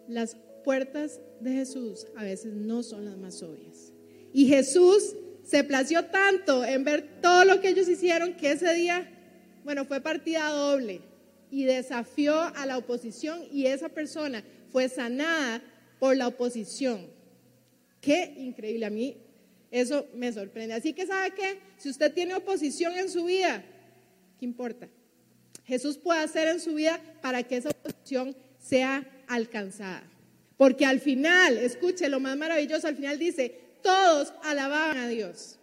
Las 0.07 0.37
puertas 0.63 1.19
de 1.39 1.51
Jesús 1.51 2.07
a 2.15 2.23
veces 2.23 2.53
no 2.53 2.83
son 2.83 3.05
las 3.05 3.17
más 3.17 3.41
obvias. 3.43 3.91
Y 4.33 4.47
Jesús 4.47 5.15
se 5.43 5.63
plació 5.63 6.05
tanto 6.05 6.63
en 6.63 6.83
ver 6.83 7.21
todo 7.21 7.45
lo 7.45 7.59
que 7.61 7.69
ellos 7.69 7.87
hicieron 7.89 8.35
que 8.35 8.51
ese 8.51 8.73
día, 8.73 9.09
bueno, 9.63 9.85
fue 9.85 10.01
partida 10.01 10.49
doble 10.49 11.01
y 11.51 11.65
desafió 11.65 12.39
a 12.39 12.65
la 12.65 12.77
oposición 12.77 13.41
y 13.51 13.67
esa 13.67 13.89
persona 13.89 14.43
fue 14.71 14.89
sanada 14.89 15.61
por 15.99 16.17
la 16.17 16.27
oposición. 16.27 17.07
Qué 18.01 18.33
increíble 18.37 18.85
a 18.85 18.89
mí. 18.89 19.17
Eso 19.69 20.07
me 20.13 20.31
sorprende. 20.31 20.73
Así 20.73 20.93
que 20.93 21.05
sabe 21.05 21.31
qué, 21.31 21.59
si 21.77 21.89
usted 21.89 22.13
tiene 22.13 22.35
oposición 22.35 22.93
en 22.97 23.09
su 23.09 23.25
vida, 23.25 23.63
¿qué 24.39 24.45
importa? 24.45 24.87
Jesús 25.65 25.97
puede 25.97 26.19
hacer 26.19 26.47
en 26.47 26.59
su 26.59 26.75
vida 26.75 26.99
para 27.21 27.43
que 27.43 27.57
esa 27.57 27.69
oposición 27.69 28.35
sea 28.59 29.07
alcanzada. 29.33 30.03
Porque 30.57 30.85
al 30.85 30.99
final, 30.99 31.57
escuche 31.57 32.09
lo 32.09 32.19
más 32.19 32.37
maravilloso, 32.37 32.87
al 32.87 32.95
final 32.95 33.17
dice, 33.17 33.59
todos 33.81 34.33
alababan 34.43 34.97
a 34.97 35.07
Dios. 35.07 35.57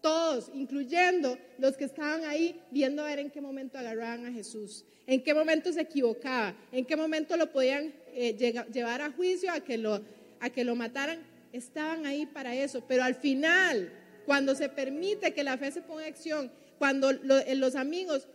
Todos, 0.00 0.50
incluyendo 0.54 1.38
los 1.58 1.76
que 1.76 1.84
estaban 1.84 2.24
ahí 2.24 2.60
viendo 2.70 3.02
a 3.02 3.06
ver 3.06 3.18
en 3.18 3.30
qué 3.30 3.40
momento 3.40 3.78
agarraban 3.78 4.26
a 4.26 4.32
Jesús, 4.32 4.84
en 5.06 5.22
qué 5.22 5.34
momento 5.34 5.72
se 5.72 5.80
equivocaba, 5.82 6.54
en 6.72 6.84
qué 6.84 6.96
momento 6.96 7.36
lo 7.36 7.50
podían 7.50 7.92
eh, 8.14 8.34
llevar 8.72 9.02
a 9.02 9.10
juicio, 9.10 9.50
a 9.52 9.60
que, 9.60 9.76
lo, 9.76 10.00
a 10.40 10.50
que 10.50 10.64
lo 10.64 10.74
mataran. 10.74 11.18
Estaban 11.52 12.06
ahí 12.06 12.26
para 12.26 12.54
eso. 12.54 12.84
Pero 12.86 13.02
al 13.02 13.14
final, 13.14 13.90
cuando 14.26 14.54
se 14.54 14.68
permite 14.68 15.32
que 15.32 15.42
la 15.42 15.56
fe 15.56 15.72
se 15.72 15.82
ponga 15.82 16.06
en 16.06 16.12
acción, 16.12 16.50
cuando 16.78 17.10
eh, 17.10 17.54
los 17.54 17.74
amigos 17.74 18.28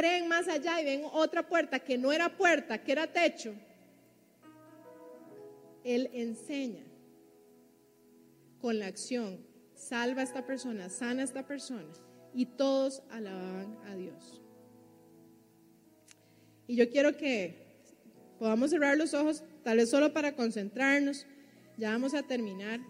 creen 0.00 0.28
más 0.28 0.48
allá 0.48 0.80
y 0.80 0.84
ven 0.86 1.02
otra 1.12 1.46
puerta 1.46 1.78
que 1.78 1.98
no 1.98 2.10
era 2.10 2.34
puerta, 2.34 2.82
que 2.82 2.92
era 2.92 3.06
techo, 3.06 3.54
Él 5.84 6.08
enseña 6.14 6.84
con 8.62 8.78
la 8.78 8.86
acción, 8.86 9.44
salva 9.74 10.22
a 10.22 10.24
esta 10.24 10.46
persona, 10.46 10.88
sana 10.88 11.20
a 11.20 11.24
esta 11.24 11.46
persona, 11.46 11.92
y 12.32 12.46
todos 12.46 13.02
alababan 13.10 13.76
a 13.88 13.94
Dios. 13.94 14.40
Y 16.66 16.76
yo 16.76 16.88
quiero 16.88 17.18
que 17.18 17.84
podamos 18.38 18.70
cerrar 18.70 18.96
los 18.96 19.12
ojos, 19.12 19.44
tal 19.62 19.76
vez 19.76 19.90
solo 19.90 20.14
para 20.14 20.34
concentrarnos, 20.34 21.26
ya 21.76 21.90
vamos 21.90 22.14
a 22.14 22.22
terminar. 22.22 22.80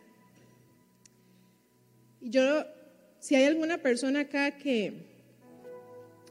Y 2.20 2.30
yo, 2.30 2.64
si 3.18 3.34
hay 3.34 3.46
alguna 3.46 3.78
persona 3.78 4.20
acá 4.20 4.56
que, 4.58 5.09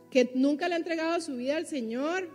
que 0.10 0.32
nunca 0.34 0.68
le 0.68 0.76
ha 0.76 0.78
entregado 0.78 1.20
su 1.22 1.36
vida 1.36 1.58
al 1.58 1.66
Señor, 1.66 2.30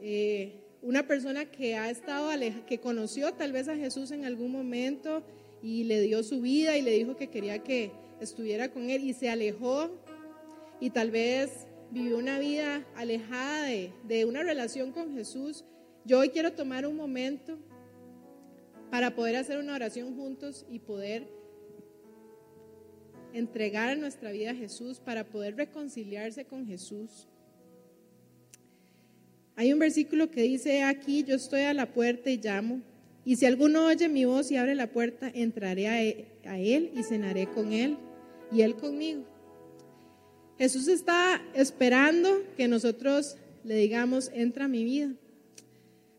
eh, 0.00 0.60
una 0.82 1.06
persona 1.06 1.46
que 1.50 1.74
ha 1.76 1.90
estado 1.90 2.30
que 2.66 2.78
conoció 2.78 3.32
tal 3.34 3.52
vez 3.52 3.68
a 3.68 3.76
Jesús 3.76 4.10
en 4.10 4.24
algún 4.24 4.52
momento 4.52 5.24
y 5.62 5.84
le 5.84 6.00
dio 6.00 6.22
su 6.22 6.40
vida 6.40 6.76
y 6.76 6.82
le 6.82 6.92
dijo 6.92 7.16
que 7.16 7.28
quería 7.28 7.62
que 7.62 7.90
estuviera 8.20 8.70
con 8.70 8.88
él 8.88 9.04
y 9.04 9.12
se 9.12 9.28
alejó 9.28 9.90
y 10.80 10.90
tal 10.90 11.10
vez 11.10 11.66
vivió 11.90 12.18
una 12.18 12.38
vida 12.38 12.86
alejada 12.94 13.64
de, 13.64 13.92
de 14.04 14.24
una 14.24 14.42
relación 14.42 14.92
con 14.92 15.14
Jesús. 15.14 15.64
Yo 16.04 16.20
hoy 16.20 16.28
quiero 16.28 16.52
tomar 16.52 16.86
un 16.86 16.96
momento 16.96 17.58
para 18.90 19.14
poder 19.14 19.36
hacer 19.36 19.58
una 19.58 19.74
oración 19.74 20.14
juntos 20.14 20.66
y 20.70 20.78
poder 20.78 21.35
entregar 23.38 23.96
nuestra 23.98 24.30
vida 24.30 24.50
a 24.50 24.54
Jesús, 24.54 25.00
para 25.00 25.24
poder 25.24 25.56
reconciliarse 25.56 26.44
con 26.44 26.66
Jesús. 26.66 27.28
Hay 29.54 29.72
un 29.72 29.78
versículo 29.78 30.30
que 30.30 30.42
dice, 30.42 30.82
aquí 30.82 31.24
yo 31.24 31.36
estoy 31.36 31.62
a 31.62 31.74
la 31.74 31.92
puerta 31.92 32.30
y 32.30 32.38
llamo, 32.38 32.82
y 33.24 33.36
si 33.36 33.46
alguno 33.46 33.86
oye 33.86 34.08
mi 34.08 34.24
voz 34.24 34.50
y 34.50 34.56
abre 34.56 34.74
la 34.74 34.86
puerta, 34.86 35.30
entraré 35.34 35.88
a 35.88 36.02
e, 36.02 36.26
él, 36.44 36.92
y 36.94 37.02
cenaré 37.02 37.46
con 37.46 37.72
él 37.72 37.96
y 38.52 38.60
él 38.60 38.76
conmigo. 38.76 39.24
Jesús 40.58 40.88
está 40.88 41.42
esperando 41.54 42.42
que 42.56 42.68
nosotros 42.68 43.36
le 43.66 43.74
digamos, 43.74 44.30
entra 44.32 44.66
a 44.66 44.68
mi 44.68 44.84
vida. 44.84 45.12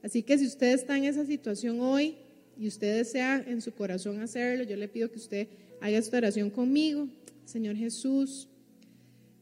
Así 0.03 0.21
que 0.21 0.37
si 0.37 0.45
usted 0.45 0.73
está 0.73 0.97
en 0.97 1.05
esa 1.05 1.25
situación 1.25 1.79
hoy 1.79 2.15
y 2.57 2.67
usted 2.67 2.97
desea 2.97 3.43
en 3.47 3.61
su 3.61 3.73
corazón 3.73 4.19
hacerlo, 4.19 4.63
yo 4.65 4.75
le 4.75 4.89
pido 4.89 5.09
que 5.09 5.17
usted 5.17 5.47
haga 5.81 5.97
esta 5.97 6.17
oración 6.17 6.49
conmigo. 6.49 7.07
Señor 7.45 7.75
Jesús, 7.75 8.49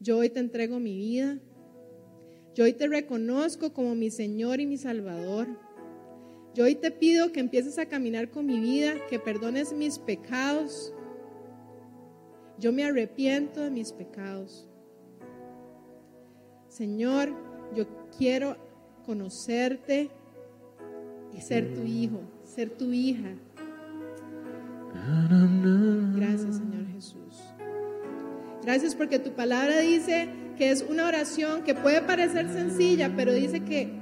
yo 0.00 0.18
hoy 0.18 0.30
te 0.30 0.40
entrego 0.40 0.78
mi 0.78 0.96
vida. 0.96 1.38
Yo 2.54 2.64
hoy 2.64 2.72
te 2.72 2.86
reconozco 2.86 3.72
como 3.72 3.94
mi 3.94 4.10
Señor 4.10 4.60
y 4.60 4.66
mi 4.66 4.78
Salvador. 4.78 5.48
Yo 6.54 6.64
hoy 6.64 6.74
te 6.74 6.90
pido 6.90 7.32
que 7.32 7.40
empieces 7.40 7.78
a 7.78 7.86
caminar 7.86 8.30
con 8.30 8.46
mi 8.46 8.58
vida, 8.58 8.94
que 9.08 9.18
perdones 9.18 9.72
mis 9.72 9.98
pecados. 9.98 10.94
Yo 12.58 12.72
me 12.72 12.84
arrepiento 12.84 13.60
de 13.60 13.70
mis 13.70 13.92
pecados. 13.92 14.66
Señor, 16.68 17.30
yo 17.74 17.86
quiero 18.16 18.56
conocerte 19.04 20.10
y 21.34 21.40
ser 21.40 21.74
tu 21.74 21.82
hijo, 21.82 22.20
ser 22.44 22.70
tu 22.70 22.92
hija. 22.92 23.36
Gracias, 26.16 26.56
Señor 26.56 26.86
Jesús. 26.92 27.42
Gracias 28.62 28.94
porque 28.94 29.18
tu 29.18 29.32
palabra 29.32 29.78
dice 29.78 30.28
que 30.56 30.70
es 30.70 30.84
una 30.88 31.06
oración 31.06 31.62
que 31.62 31.74
puede 31.74 32.02
parecer 32.02 32.48
sencilla, 32.48 33.12
pero 33.14 33.32
dice 33.32 33.60
que 33.60 33.92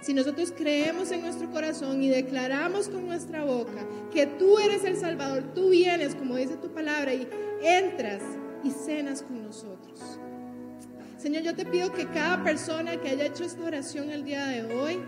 si 0.00 0.14
nosotros 0.14 0.52
creemos 0.56 1.10
en 1.10 1.22
nuestro 1.22 1.50
corazón 1.50 2.02
y 2.02 2.08
declaramos 2.08 2.88
con 2.88 3.06
nuestra 3.06 3.44
boca 3.44 3.86
que 4.12 4.26
tú 4.26 4.58
eres 4.58 4.84
el 4.84 4.96
Salvador, 4.96 5.54
tú 5.54 5.70
vienes, 5.70 6.14
como 6.14 6.36
dice 6.36 6.56
tu 6.56 6.68
palabra, 6.72 7.14
y 7.14 7.26
entras 7.62 8.22
y 8.62 8.70
cenas 8.70 9.22
con 9.22 9.42
nosotros. 9.42 10.20
Señor, 11.16 11.42
yo 11.42 11.54
te 11.54 11.64
pido 11.64 11.92
que 11.92 12.06
cada 12.06 12.44
persona 12.44 13.00
que 13.00 13.08
haya 13.08 13.26
hecho 13.26 13.44
esta 13.44 13.64
oración 13.64 14.10
el 14.10 14.24
día 14.24 14.46
de 14.46 14.74
hoy 14.74 15.00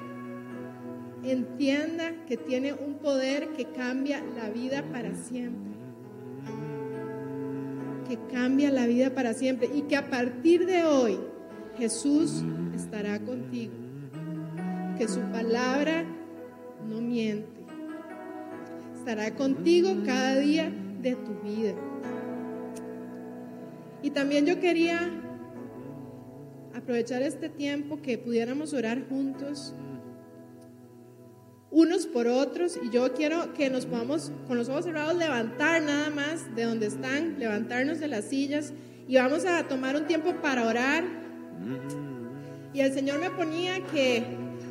entienda 1.25 2.25
que 2.27 2.37
tiene 2.37 2.73
un 2.73 2.95
poder 2.95 3.49
que 3.51 3.67
cambia 3.67 4.23
la 4.37 4.49
vida 4.51 4.83
para 4.93 5.15
siempre 5.15 5.69
que 8.09 8.19
cambia 8.33 8.71
la 8.71 8.87
vida 8.87 9.11
para 9.11 9.35
siempre 9.35 9.69
y 9.73 9.83
que 9.83 9.97
a 9.97 10.09
partir 10.09 10.65
de 10.65 10.85
hoy 10.85 11.19
Jesús 11.77 12.43
estará 12.75 13.21
contigo. 13.21 13.75
Que 14.97 15.07
su 15.07 15.21
palabra 15.31 16.05
no 16.89 17.01
miente. 17.01 17.47
Estará 18.97 19.35
contigo 19.37 19.95
cada 20.05 20.37
día 20.37 20.73
de 21.03 21.15
tu 21.15 21.35
vida. 21.43 21.75
Y 24.03 24.11
también 24.11 24.47
yo 24.47 24.59
quería 24.59 25.11
aprovechar 26.75 27.23
este 27.23 27.49
tiempo 27.49 28.01
que 28.01 28.17
pudiéramos 28.17 28.73
orar 28.73 29.07
juntos 29.09 29.75
unos 31.79 32.09
por 32.09 32.27
otros 32.27 32.77
y 32.83 32.91
yo 32.91 33.15
quiero 33.15 33.55
que 33.55 33.71
nos 33.71 33.87
podamos 33.87 34.33
con 34.49 34.59
los 34.59 34.69
ojos 34.69 34.85
cerrados 34.85 35.15
levantar 35.15 35.81
nada 35.81 36.11
más 36.11 36.53
de 36.57 36.65
donde 36.65 36.89
están, 36.89 37.39
levantarnos 37.39 38.01
de 38.01 38.09
las 38.09 38.25
sillas 38.25 38.73
y 39.07 39.15
vamos 39.15 39.45
a 39.45 39.63
tomar 39.69 39.95
un 39.95 40.05
tiempo 40.09 40.35
para 40.43 40.67
orar. 40.67 41.05
Y 42.75 42.81
el 42.81 42.93
Señor 42.93 43.21
me 43.21 43.31
ponía 43.31 43.81
que 43.93 44.25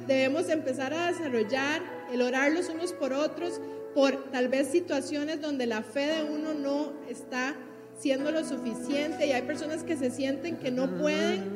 debemos 0.05 0.49
empezar 0.49 0.93
a 0.93 1.07
desarrollar 1.07 1.81
el 2.11 2.21
orar 2.21 2.51
los 2.51 2.67
unos 2.67 2.91
por 2.91 3.13
otros 3.13 3.61
por 3.95 4.29
tal 4.29 4.49
vez 4.49 4.67
situaciones 4.67 5.39
donde 5.39 5.65
la 5.65 5.83
fe 5.83 6.07
de 6.07 6.23
uno 6.23 6.53
no 6.53 6.91
está 7.09 7.55
siendo 7.97 8.31
lo 8.31 8.43
suficiente 8.43 9.27
y 9.27 9.31
hay 9.31 9.43
personas 9.43 9.83
que 9.83 9.95
se 9.95 10.11
sienten 10.11 10.57
que 10.57 10.71
no 10.71 10.97
pueden. 10.97 11.55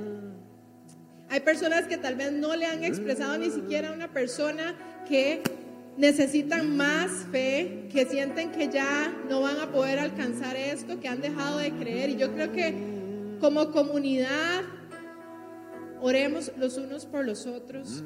Hay 1.30 1.42
personas 1.42 1.88
que 1.88 1.98
tal 1.98 2.16
vez 2.16 2.32
no 2.32 2.56
le 2.56 2.68
han 2.68 2.86
expresado 2.86 3.38
ni 3.38 3.50
siquiera 3.50 3.90
a 3.90 3.94
una 3.94 4.14
persona 4.14 4.76
que 5.12 5.44
necesitan 5.98 6.78
más 6.78 7.12
fe, 7.34 7.90
que 7.92 8.06
sienten 8.06 8.54
que 8.54 8.70
ya 8.70 9.14
no 9.30 9.42
van 9.42 9.60
a 9.60 9.70
poder 9.70 10.00
alcanzar 10.00 10.56
esto, 10.56 11.02
que 11.02 11.10
han 11.10 11.20
dejado 11.20 11.58
de 11.58 11.72
creer. 11.72 12.12
Y 12.12 12.16
yo 12.16 12.32
creo 12.34 12.54
que 12.54 12.74
como 13.42 13.72
comunidad 13.72 14.62
oremos 16.00 16.54
los 16.58 16.78
unos 16.78 17.06
por 17.06 17.26
los 17.26 17.46
otros 17.46 18.04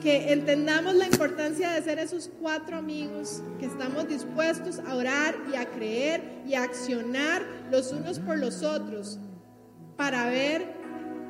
que 0.00 0.32
entendamos 0.32 0.94
la 0.94 1.06
importancia 1.06 1.72
de 1.72 1.82
ser 1.82 1.98
esos 1.98 2.30
cuatro 2.40 2.76
amigos 2.76 3.42
que 3.58 3.66
estamos 3.66 4.08
dispuestos 4.08 4.78
a 4.78 4.94
orar 4.94 5.34
y 5.52 5.56
a 5.56 5.66
creer 5.66 6.22
y 6.46 6.54
a 6.54 6.62
accionar 6.62 7.42
los 7.72 7.92
unos 7.92 8.20
por 8.20 8.38
los 8.38 8.62
otros 8.62 9.18
para 9.96 10.30
ver 10.30 10.79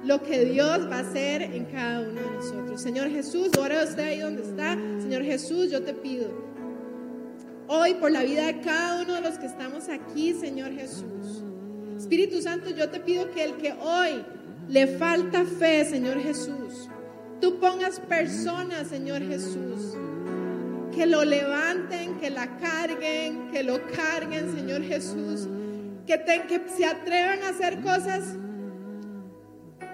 lo 0.05 0.23
que 0.23 0.45
Dios 0.45 0.89
va 0.91 0.99
a 0.99 1.01
hacer 1.01 1.43
en 1.43 1.67
cada 1.67 2.01
uno 2.01 2.21
de 2.21 2.31
nosotros. 2.31 2.81
Señor 2.81 3.11
Jesús, 3.11 3.51
ahora 3.57 3.85
usted 3.85 4.03
ahí 4.03 4.21
donde 4.21 4.43
está. 4.43 4.75
Señor 5.01 5.23
Jesús, 5.25 5.71
yo 5.71 5.83
te 5.83 5.93
pido 5.95 6.51
hoy 7.69 7.95
por 7.95 8.11
la 8.11 8.23
vida 8.23 8.47
de 8.47 8.61
cada 8.61 9.03
uno 9.03 9.15
de 9.15 9.21
los 9.21 9.39
que 9.39 9.47
estamos 9.47 9.89
aquí, 9.89 10.35
Señor 10.35 10.73
Jesús. 10.73 11.45
Espíritu 11.97 12.41
Santo, 12.43 12.71
yo 12.71 12.89
te 12.89 12.99
pido 13.01 13.31
que 13.31 13.45
el 13.45 13.57
que 13.57 13.73
hoy 13.73 14.25
le 14.69 14.87
falta 14.87 15.45
fe, 15.45 15.85
Señor 15.85 16.19
Jesús, 16.21 16.89
tú 17.41 17.59
pongas 17.61 18.01
personas, 18.01 18.89
Señor 18.89 19.23
Jesús, 19.23 19.97
que 20.95 21.07
lo 21.07 21.25
levanten, 21.25 22.19
que 22.19 22.31
la 22.31 22.57
carguen, 22.59 23.49
que 23.53 23.63
lo 23.63 23.81
carguen, 23.89 24.53
Señor 24.55 24.83
Jesús, 24.83 25.47
que, 26.07 26.19
que 26.49 26.63
se 26.77 26.87
atrevan 26.87 27.43
a 27.43 27.51
hacer 27.51 27.81
cosas 27.83 28.35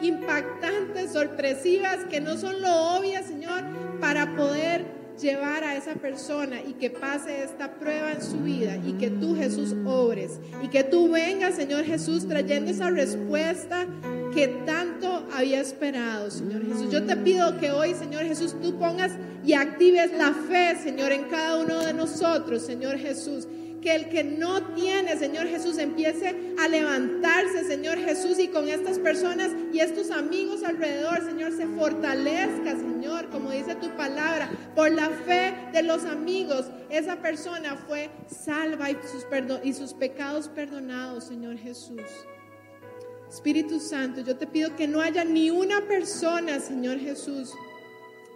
impactantes, 0.00 1.12
sorpresivas, 1.12 2.04
que 2.10 2.20
no 2.20 2.36
son 2.36 2.60
lo 2.60 2.98
obvias, 2.98 3.26
Señor, 3.26 3.62
para 4.00 4.36
poder 4.36 4.96
llevar 5.20 5.64
a 5.64 5.76
esa 5.76 5.94
persona 5.94 6.60
y 6.60 6.74
que 6.74 6.90
pase 6.90 7.42
esta 7.42 7.74
prueba 7.74 8.12
en 8.12 8.22
su 8.22 8.38
vida 8.38 8.76
y 8.76 8.92
que 8.94 9.10
tú 9.10 9.34
Jesús 9.34 9.74
obres 9.86 10.38
y 10.62 10.68
que 10.68 10.84
tú 10.84 11.10
vengas 11.10 11.54
Señor 11.54 11.84
Jesús 11.84 12.28
trayendo 12.28 12.70
esa 12.70 12.90
respuesta 12.90 13.86
que 14.34 14.48
tanto 14.66 15.26
había 15.32 15.60
esperado 15.60 16.30
Señor 16.30 16.66
Jesús. 16.66 16.90
Yo 16.90 17.04
te 17.04 17.16
pido 17.16 17.58
que 17.58 17.70
hoy 17.70 17.94
Señor 17.94 18.24
Jesús 18.24 18.54
tú 18.60 18.78
pongas 18.78 19.12
y 19.44 19.54
actives 19.54 20.12
la 20.18 20.32
fe 20.32 20.76
Señor 20.82 21.12
en 21.12 21.24
cada 21.24 21.56
uno 21.56 21.80
de 21.80 21.94
nosotros 21.94 22.62
Señor 22.62 22.98
Jesús 22.98 23.48
que 23.86 23.94
el 23.94 24.08
que 24.08 24.24
no 24.24 24.74
tiene, 24.74 25.16
Señor 25.16 25.46
Jesús, 25.46 25.78
empiece 25.78 26.34
a 26.58 26.66
levantarse, 26.66 27.62
Señor 27.62 27.96
Jesús, 27.98 28.36
y 28.40 28.48
con 28.48 28.68
estas 28.68 28.98
personas 28.98 29.52
y 29.72 29.78
estos 29.78 30.10
amigos 30.10 30.64
alrededor, 30.64 31.24
Señor, 31.24 31.52
se 31.52 31.68
fortalezca, 31.68 32.76
Señor, 32.76 33.28
como 33.30 33.52
dice 33.52 33.76
tu 33.76 33.88
palabra, 33.90 34.50
por 34.74 34.90
la 34.90 35.08
fe 35.08 35.54
de 35.72 35.84
los 35.84 36.04
amigos, 36.04 36.66
esa 36.90 37.22
persona 37.22 37.76
fue 37.76 38.10
salva 38.26 38.90
y 38.90 38.96
sus, 39.04 39.24
y 39.62 39.72
sus 39.72 39.94
pecados 39.94 40.48
perdonados, 40.48 41.22
Señor 41.22 41.56
Jesús. 41.56 42.02
Espíritu 43.28 43.78
Santo, 43.78 44.20
yo 44.20 44.36
te 44.36 44.48
pido 44.48 44.74
que 44.74 44.88
no 44.88 45.00
haya 45.00 45.24
ni 45.24 45.50
una 45.50 45.86
persona, 45.86 46.58
Señor 46.58 46.98
Jesús, 46.98 47.52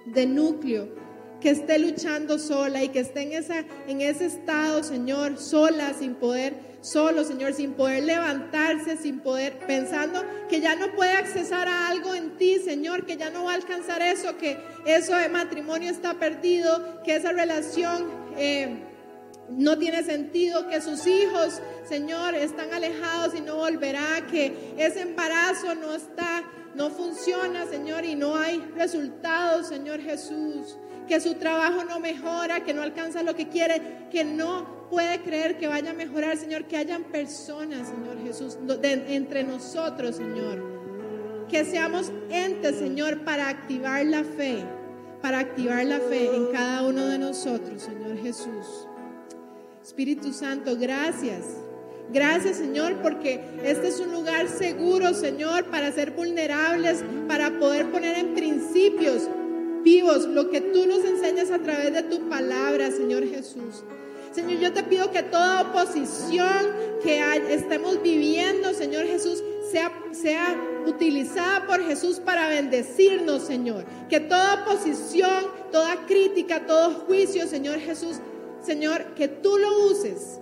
de 0.06 0.26
núcleo 0.26 1.09
que 1.40 1.50
esté 1.50 1.78
luchando 1.78 2.38
sola 2.38 2.82
y 2.84 2.88
que 2.88 3.00
esté 3.00 3.22
en, 3.22 3.32
esa, 3.32 3.64
en 3.88 4.00
ese 4.00 4.26
estado, 4.26 4.82
Señor, 4.84 5.38
sola, 5.38 5.94
sin 5.94 6.14
poder, 6.14 6.54
solo, 6.82 7.24
Señor, 7.24 7.54
sin 7.54 7.72
poder 7.72 8.04
levantarse, 8.04 8.96
sin 8.96 9.20
poder, 9.20 9.58
pensando 9.66 10.22
que 10.48 10.60
ya 10.60 10.76
no 10.76 10.92
puede 10.94 11.12
accesar 11.12 11.66
a 11.68 11.88
algo 11.88 12.14
en 12.14 12.36
ti, 12.36 12.58
Señor, 12.58 13.06
que 13.06 13.16
ya 13.16 13.30
no 13.30 13.44
va 13.44 13.52
a 13.52 13.54
alcanzar 13.54 14.02
eso, 14.02 14.36
que 14.36 14.58
eso 14.84 15.16
de 15.16 15.28
matrimonio 15.28 15.90
está 15.90 16.14
perdido, 16.14 17.02
que 17.02 17.16
esa 17.16 17.32
relación... 17.32 18.06
Eh, 18.36 18.86
no 19.50 19.76
tiene 19.76 20.04
sentido 20.04 20.68
que 20.68 20.80
sus 20.80 21.08
hijos, 21.08 21.60
Señor, 21.88 22.36
están 22.36 22.72
alejados 22.72 23.34
y 23.34 23.40
no 23.40 23.56
volverá, 23.56 24.24
que 24.30 24.74
ese 24.78 25.00
embarazo 25.00 25.74
no 25.74 25.92
está, 25.92 26.44
no 26.76 26.90
funciona, 26.90 27.66
Señor, 27.66 28.04
y 28.04 28.14
no 28.14 28.36
hay 28.36 28.60
resultados, 28.76 29.66
Señor 29.66 30.00
Jesús 30.00 30.76
que 31.10 31.20
su 31.20 31.34
trabajo 31.34 31.82
no 31.82 31.98
mejora, 31.98 32.62
que 32.62 32.72
no 32.72 32.82
alcanza 32.82 33.24
lo 33.24 33.34
que 33.34 33.48
quiere, 33.48 34.06
que 34.12 34.22
no 34.22 34.86
puede 34.90 35.20
creer 35.22 35.58
que 35.58 35.66
vaya 35.66 35.90
a 35.90 35.92
mejorar, 35.92 36.36
Señor, 36.36 36.66
que 36.66 36.76
hayan 36.76 37.02
personas, 37.02 37.88
Señor 37.88 38.22
Jesús, 38.22 38.56
entre 38.80 39.42
nosotros, 39.42 40.14
Señor. 40.14 40.62
Que 41.48 41.64
seamos 41.64 42.12
entes, 42.30 42.76
Señor, 42.76 43.24
para 43.24 43.48
activar 43.48 44.06
la 44.06 44.22
fe, 44.22 44.62
para 45.20 45.40
activar 45.40 45.84
la 45.84 45.98
fe 45.98 46.32
en 46.32 46.46
cada 46.52 46.86
uno 46.86 47.04
de 47.06 47.18
nosotros, 47.18 47.82
Señor 47.82 48.16
Jesús. 48.22 48.86
Espíritu 49.82 50.32
Santo, 50.32 50.76
gracias. 50.78 51.42
Gracias 52.12 52.56
Señor 52.56 53.02
porque 53.02 53.40
este 53.62 53.86
es 53.86 54.00
un 54.00 54.10
lugar 54.10 54.48
seguro 54.48 55.14
Señor 55.14 55.66
para 55.66 55.92
ser 55.92 56.10
vulnerables, 56.10 57.04
para 57.28 57.56
poder 57.60 57.88
poner 57.92 58.18
en 58.18 58.34
principios 58.34 59.28
vivos, 59.82 60.26
lo 60.26 60.50
que 60.50 60.60
tú 60.60 60.86
nos 60.86 61.04
enseñas 61.04 61.50
a 61.50 61.58
través 61.58 61.92
de 61.92 62.02
tu 62.02 62.28
palabra, 62.28 62.90
Señor 62.90 63.26
Jesús. 63.26 63.84
Señor, 64.32 64.60
yo 64.60 64.72
te 64.72 64.84
pido 64.84 65.10
que 65.10 65.22
toda 65.24 65.62
oposición 65.62 66.66
que 67.02 67.20
estemos 67.52 68.00
viviendo, 68.02 68.72
Señor 68.74 69.04
Jesús, 69.06 69.42
sea, 69.70 69.92
sea 70.12 70.56
utilizada 70.86 71.66
por 71.66 71.84
Jesús 71.84 72.20
para 72.20 72.48
bendecirnos, 72.48 73.42
Señor. 73.42 73.84
Que 74.08 74.20
toda 74.20 74.62
oposición, 74.62 75.46
toda 75.72 76.06
crítica, 76.06 76.66
todo 76.66 76.90
juicio, 77.06 77.46
Señor 77.46 77.80
Jesús, 77.80 78.20
Señor, 78.62 79.14
que 79.14 79.26
tú 79.26 79.56
lo 79.56 79.86
uses 79.86 80.40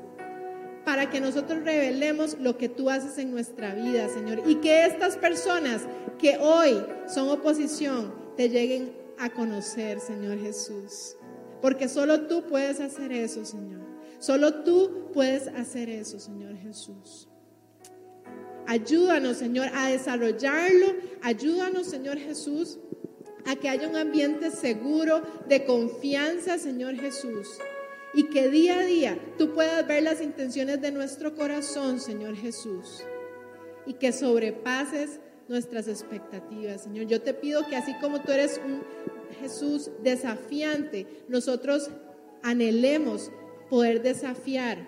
para 0.84 1.10
que 1.10 1.20
nosotros 1.20 1.64
revelemos 1.64 2.38
lo 2.40 2.56
que 2.56 2.68
tú 2.68 2.88
haces 2.88 3.18
en 3.18 3.30
nuestra 3.30 3.74
vida, 3.74 4.08
Señor. 4.08 4.42
Y 4.46 4.56
que 4.56 4.84
estas 4.86 5.16
personas 5.16 5.82
que 6.18 6.38
hoy 6.38 6.82
son 7.06 7.28
oposición 7.28 8.12
te 8.36 8.48
lleguen 8.48 8.97
a 9.20 9.30
conocer, 9.30 10.00
Señor 10.00 10.38
Jesús. 10.38 11.16
Porque 11.60 11.88
solo 11.88 12.26
tú 12.26 12.44
puedes 12.48 12.80
hacer 12.80 13.12
eso, 13.12 13.44
Señor. 13.44 13.80
Solo 14.18 14.62
tú 14.64 15.10
puedes 15.12 15.48
hacer 15.48 15.88
eso, 15.88 16.18
Señor 16.18 16.56
Jesús. 16.56 17.28
Ayúdanos, 18.66 19.38
Señor, 19.38 19.70
a 19.74 19.88
desarrollarlo. 19.88 20.94
Ayúdanos, 21.22 21.86
Señor 21.86 22.18
Jesús, 22.18 22.78
a 23.46 23.56
que 23.56 23.68
haya 23.68 23.88
un 23.88 23.96
ambiente 23.96 24.50
seguro 24.50 25.22
de 25.48 25.64
confianza, 25.64 26.58
Señor 26.58 26.96
Jesús. 26.96 27.48
Y 28.12 28.24
que 28.24 28.48
día 28.48 28.80
a 28.80 28.84
día 28.84 29.18
tú 29.38 29.54
puedas 29.54 29.86
ver 29.86 30.02
las 30.02 30.20
intenciones 30.20 30.80
de 30.80 30.92
nuestro 30.92 31.34
corazón, 31.34 32.00
Señor 32.00 32.36
Jesús. 32.36 33.02
Y 33.86 33.94
que 33.94 34.12
sobrepases 34.12 35.20
nuestras 35.48 35.88
expectativas, 35.88 36.82
Señor. 36.82 37.06
Yo 37.06 37.20
te 37.22 37.34
pido 37.34 37.66
que 37.66 37.76
así 37.76 37.94
como 37.94 38.20
tú 38.20 38.32
eres 38.32 38.60
un 38.64 38.82
Jesús 39.40 39.90
desafiante, 40.02 41.06
nosotros 41.28 41.90
anhelemos 42.42 43.30
poder 43.68 44.02
desafiar 44.02 44.86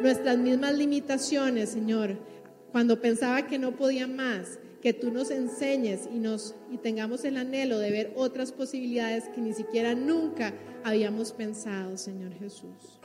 nuestras 0.00 0.38
mismas 0.38 0.74
limitaciones, 0.74 1.70
Señor. 1.70 2.16
Cuando 2.72 3.00
pensaba 3.00 3.46
que 3.46 3.58
no 3.58 3.76
podía 3.76 4.06
más, 4.06 4.58
que 4.82 4.92
tú 4.92 5.10
nos 5.10 5.30
enseñes 5.30 6.08
y 6.12 6.18
nos 6.18 6.54
y 6.70 6.78
tengamos 6.78 7.24
el 7.24 7.36
anhelo 7.36 7.78
de 7.78 7.90
ver 7.90 8.12
otras 8.14 8.52
posibilidades 8.52 9.28
que 9.28 9.40
ni 9.40 9.52
siquiera 9.52 9.94
nunca 9.94 10.54
habíamos 10.84 11.32
pensado, 11.32 11.96
Señor 11.96 12.32
Jesús. 12.34 13.00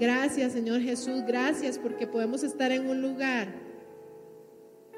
Gracias, 0.00 0.52
Señor 0.52 0.80
Jesús, 0.80 1.22
gracias 1.26 1.78
porque 1.78 2.08
podemos 2.08 2.42
estar 2.42 2.72
en 2.72 2.88
un 2.88 3.00
lugar 3.00 3.54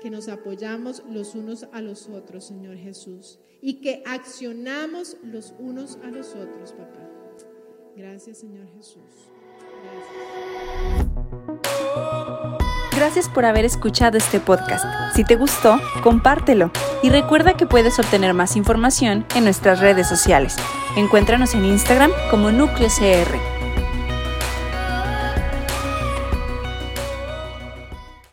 que 0.01 0.11
nos 0.11 0.29
apoyamos 0.29 1.03
los 1.11 1.35
unos 1.35 1.67
a 1.73 1.81
los 1.81 2.09
otros, 2.09 2.47
Señor 2.47 2.77
Jesús, 2.77 3.39
y 3.61 3.81
que 3.81 4.03
accionamos 4.07 5.17
los 5.23 5.55
unos 5.59 5.99
a 6.05 6.09
los 6.09 6.35
otros, 6.35 6.73
papá. 6.73 7.09
Gracias, 7.97 8.39
Señor 8.39 8.67
Jesús. 8.77 9.31
Gracias. 9.83 11.17
Gracias 12.97 13.29
por 13.29 13.45
haber 13.45 13.67
escuchado 13.67 14.17
este 14.17 14.41
podcast. 14.41 14.85
Si 15.15 15.23
te 15.23 15.37
gustó, 15.37 15.79
compártelo 16.03 16.71
y 17.03 17.11
recuerda 17.11 17.55
que 17.55 17.67
puedes 17.67 17.99
obtener 17.99 18.33
más 18.33 18.57
información 18.57 19.27
en 19.35 19.45
nuestras 19.45 19.81
redes 19.81 20.09
sociales. 20.09 20.57
Encuéntranos 20.97 21.55
en 21.55 21.67
Instagram 21.67 22.11
como 22.31 22.51
Núcleo 22.51 22.89
CR. 22.89 23.56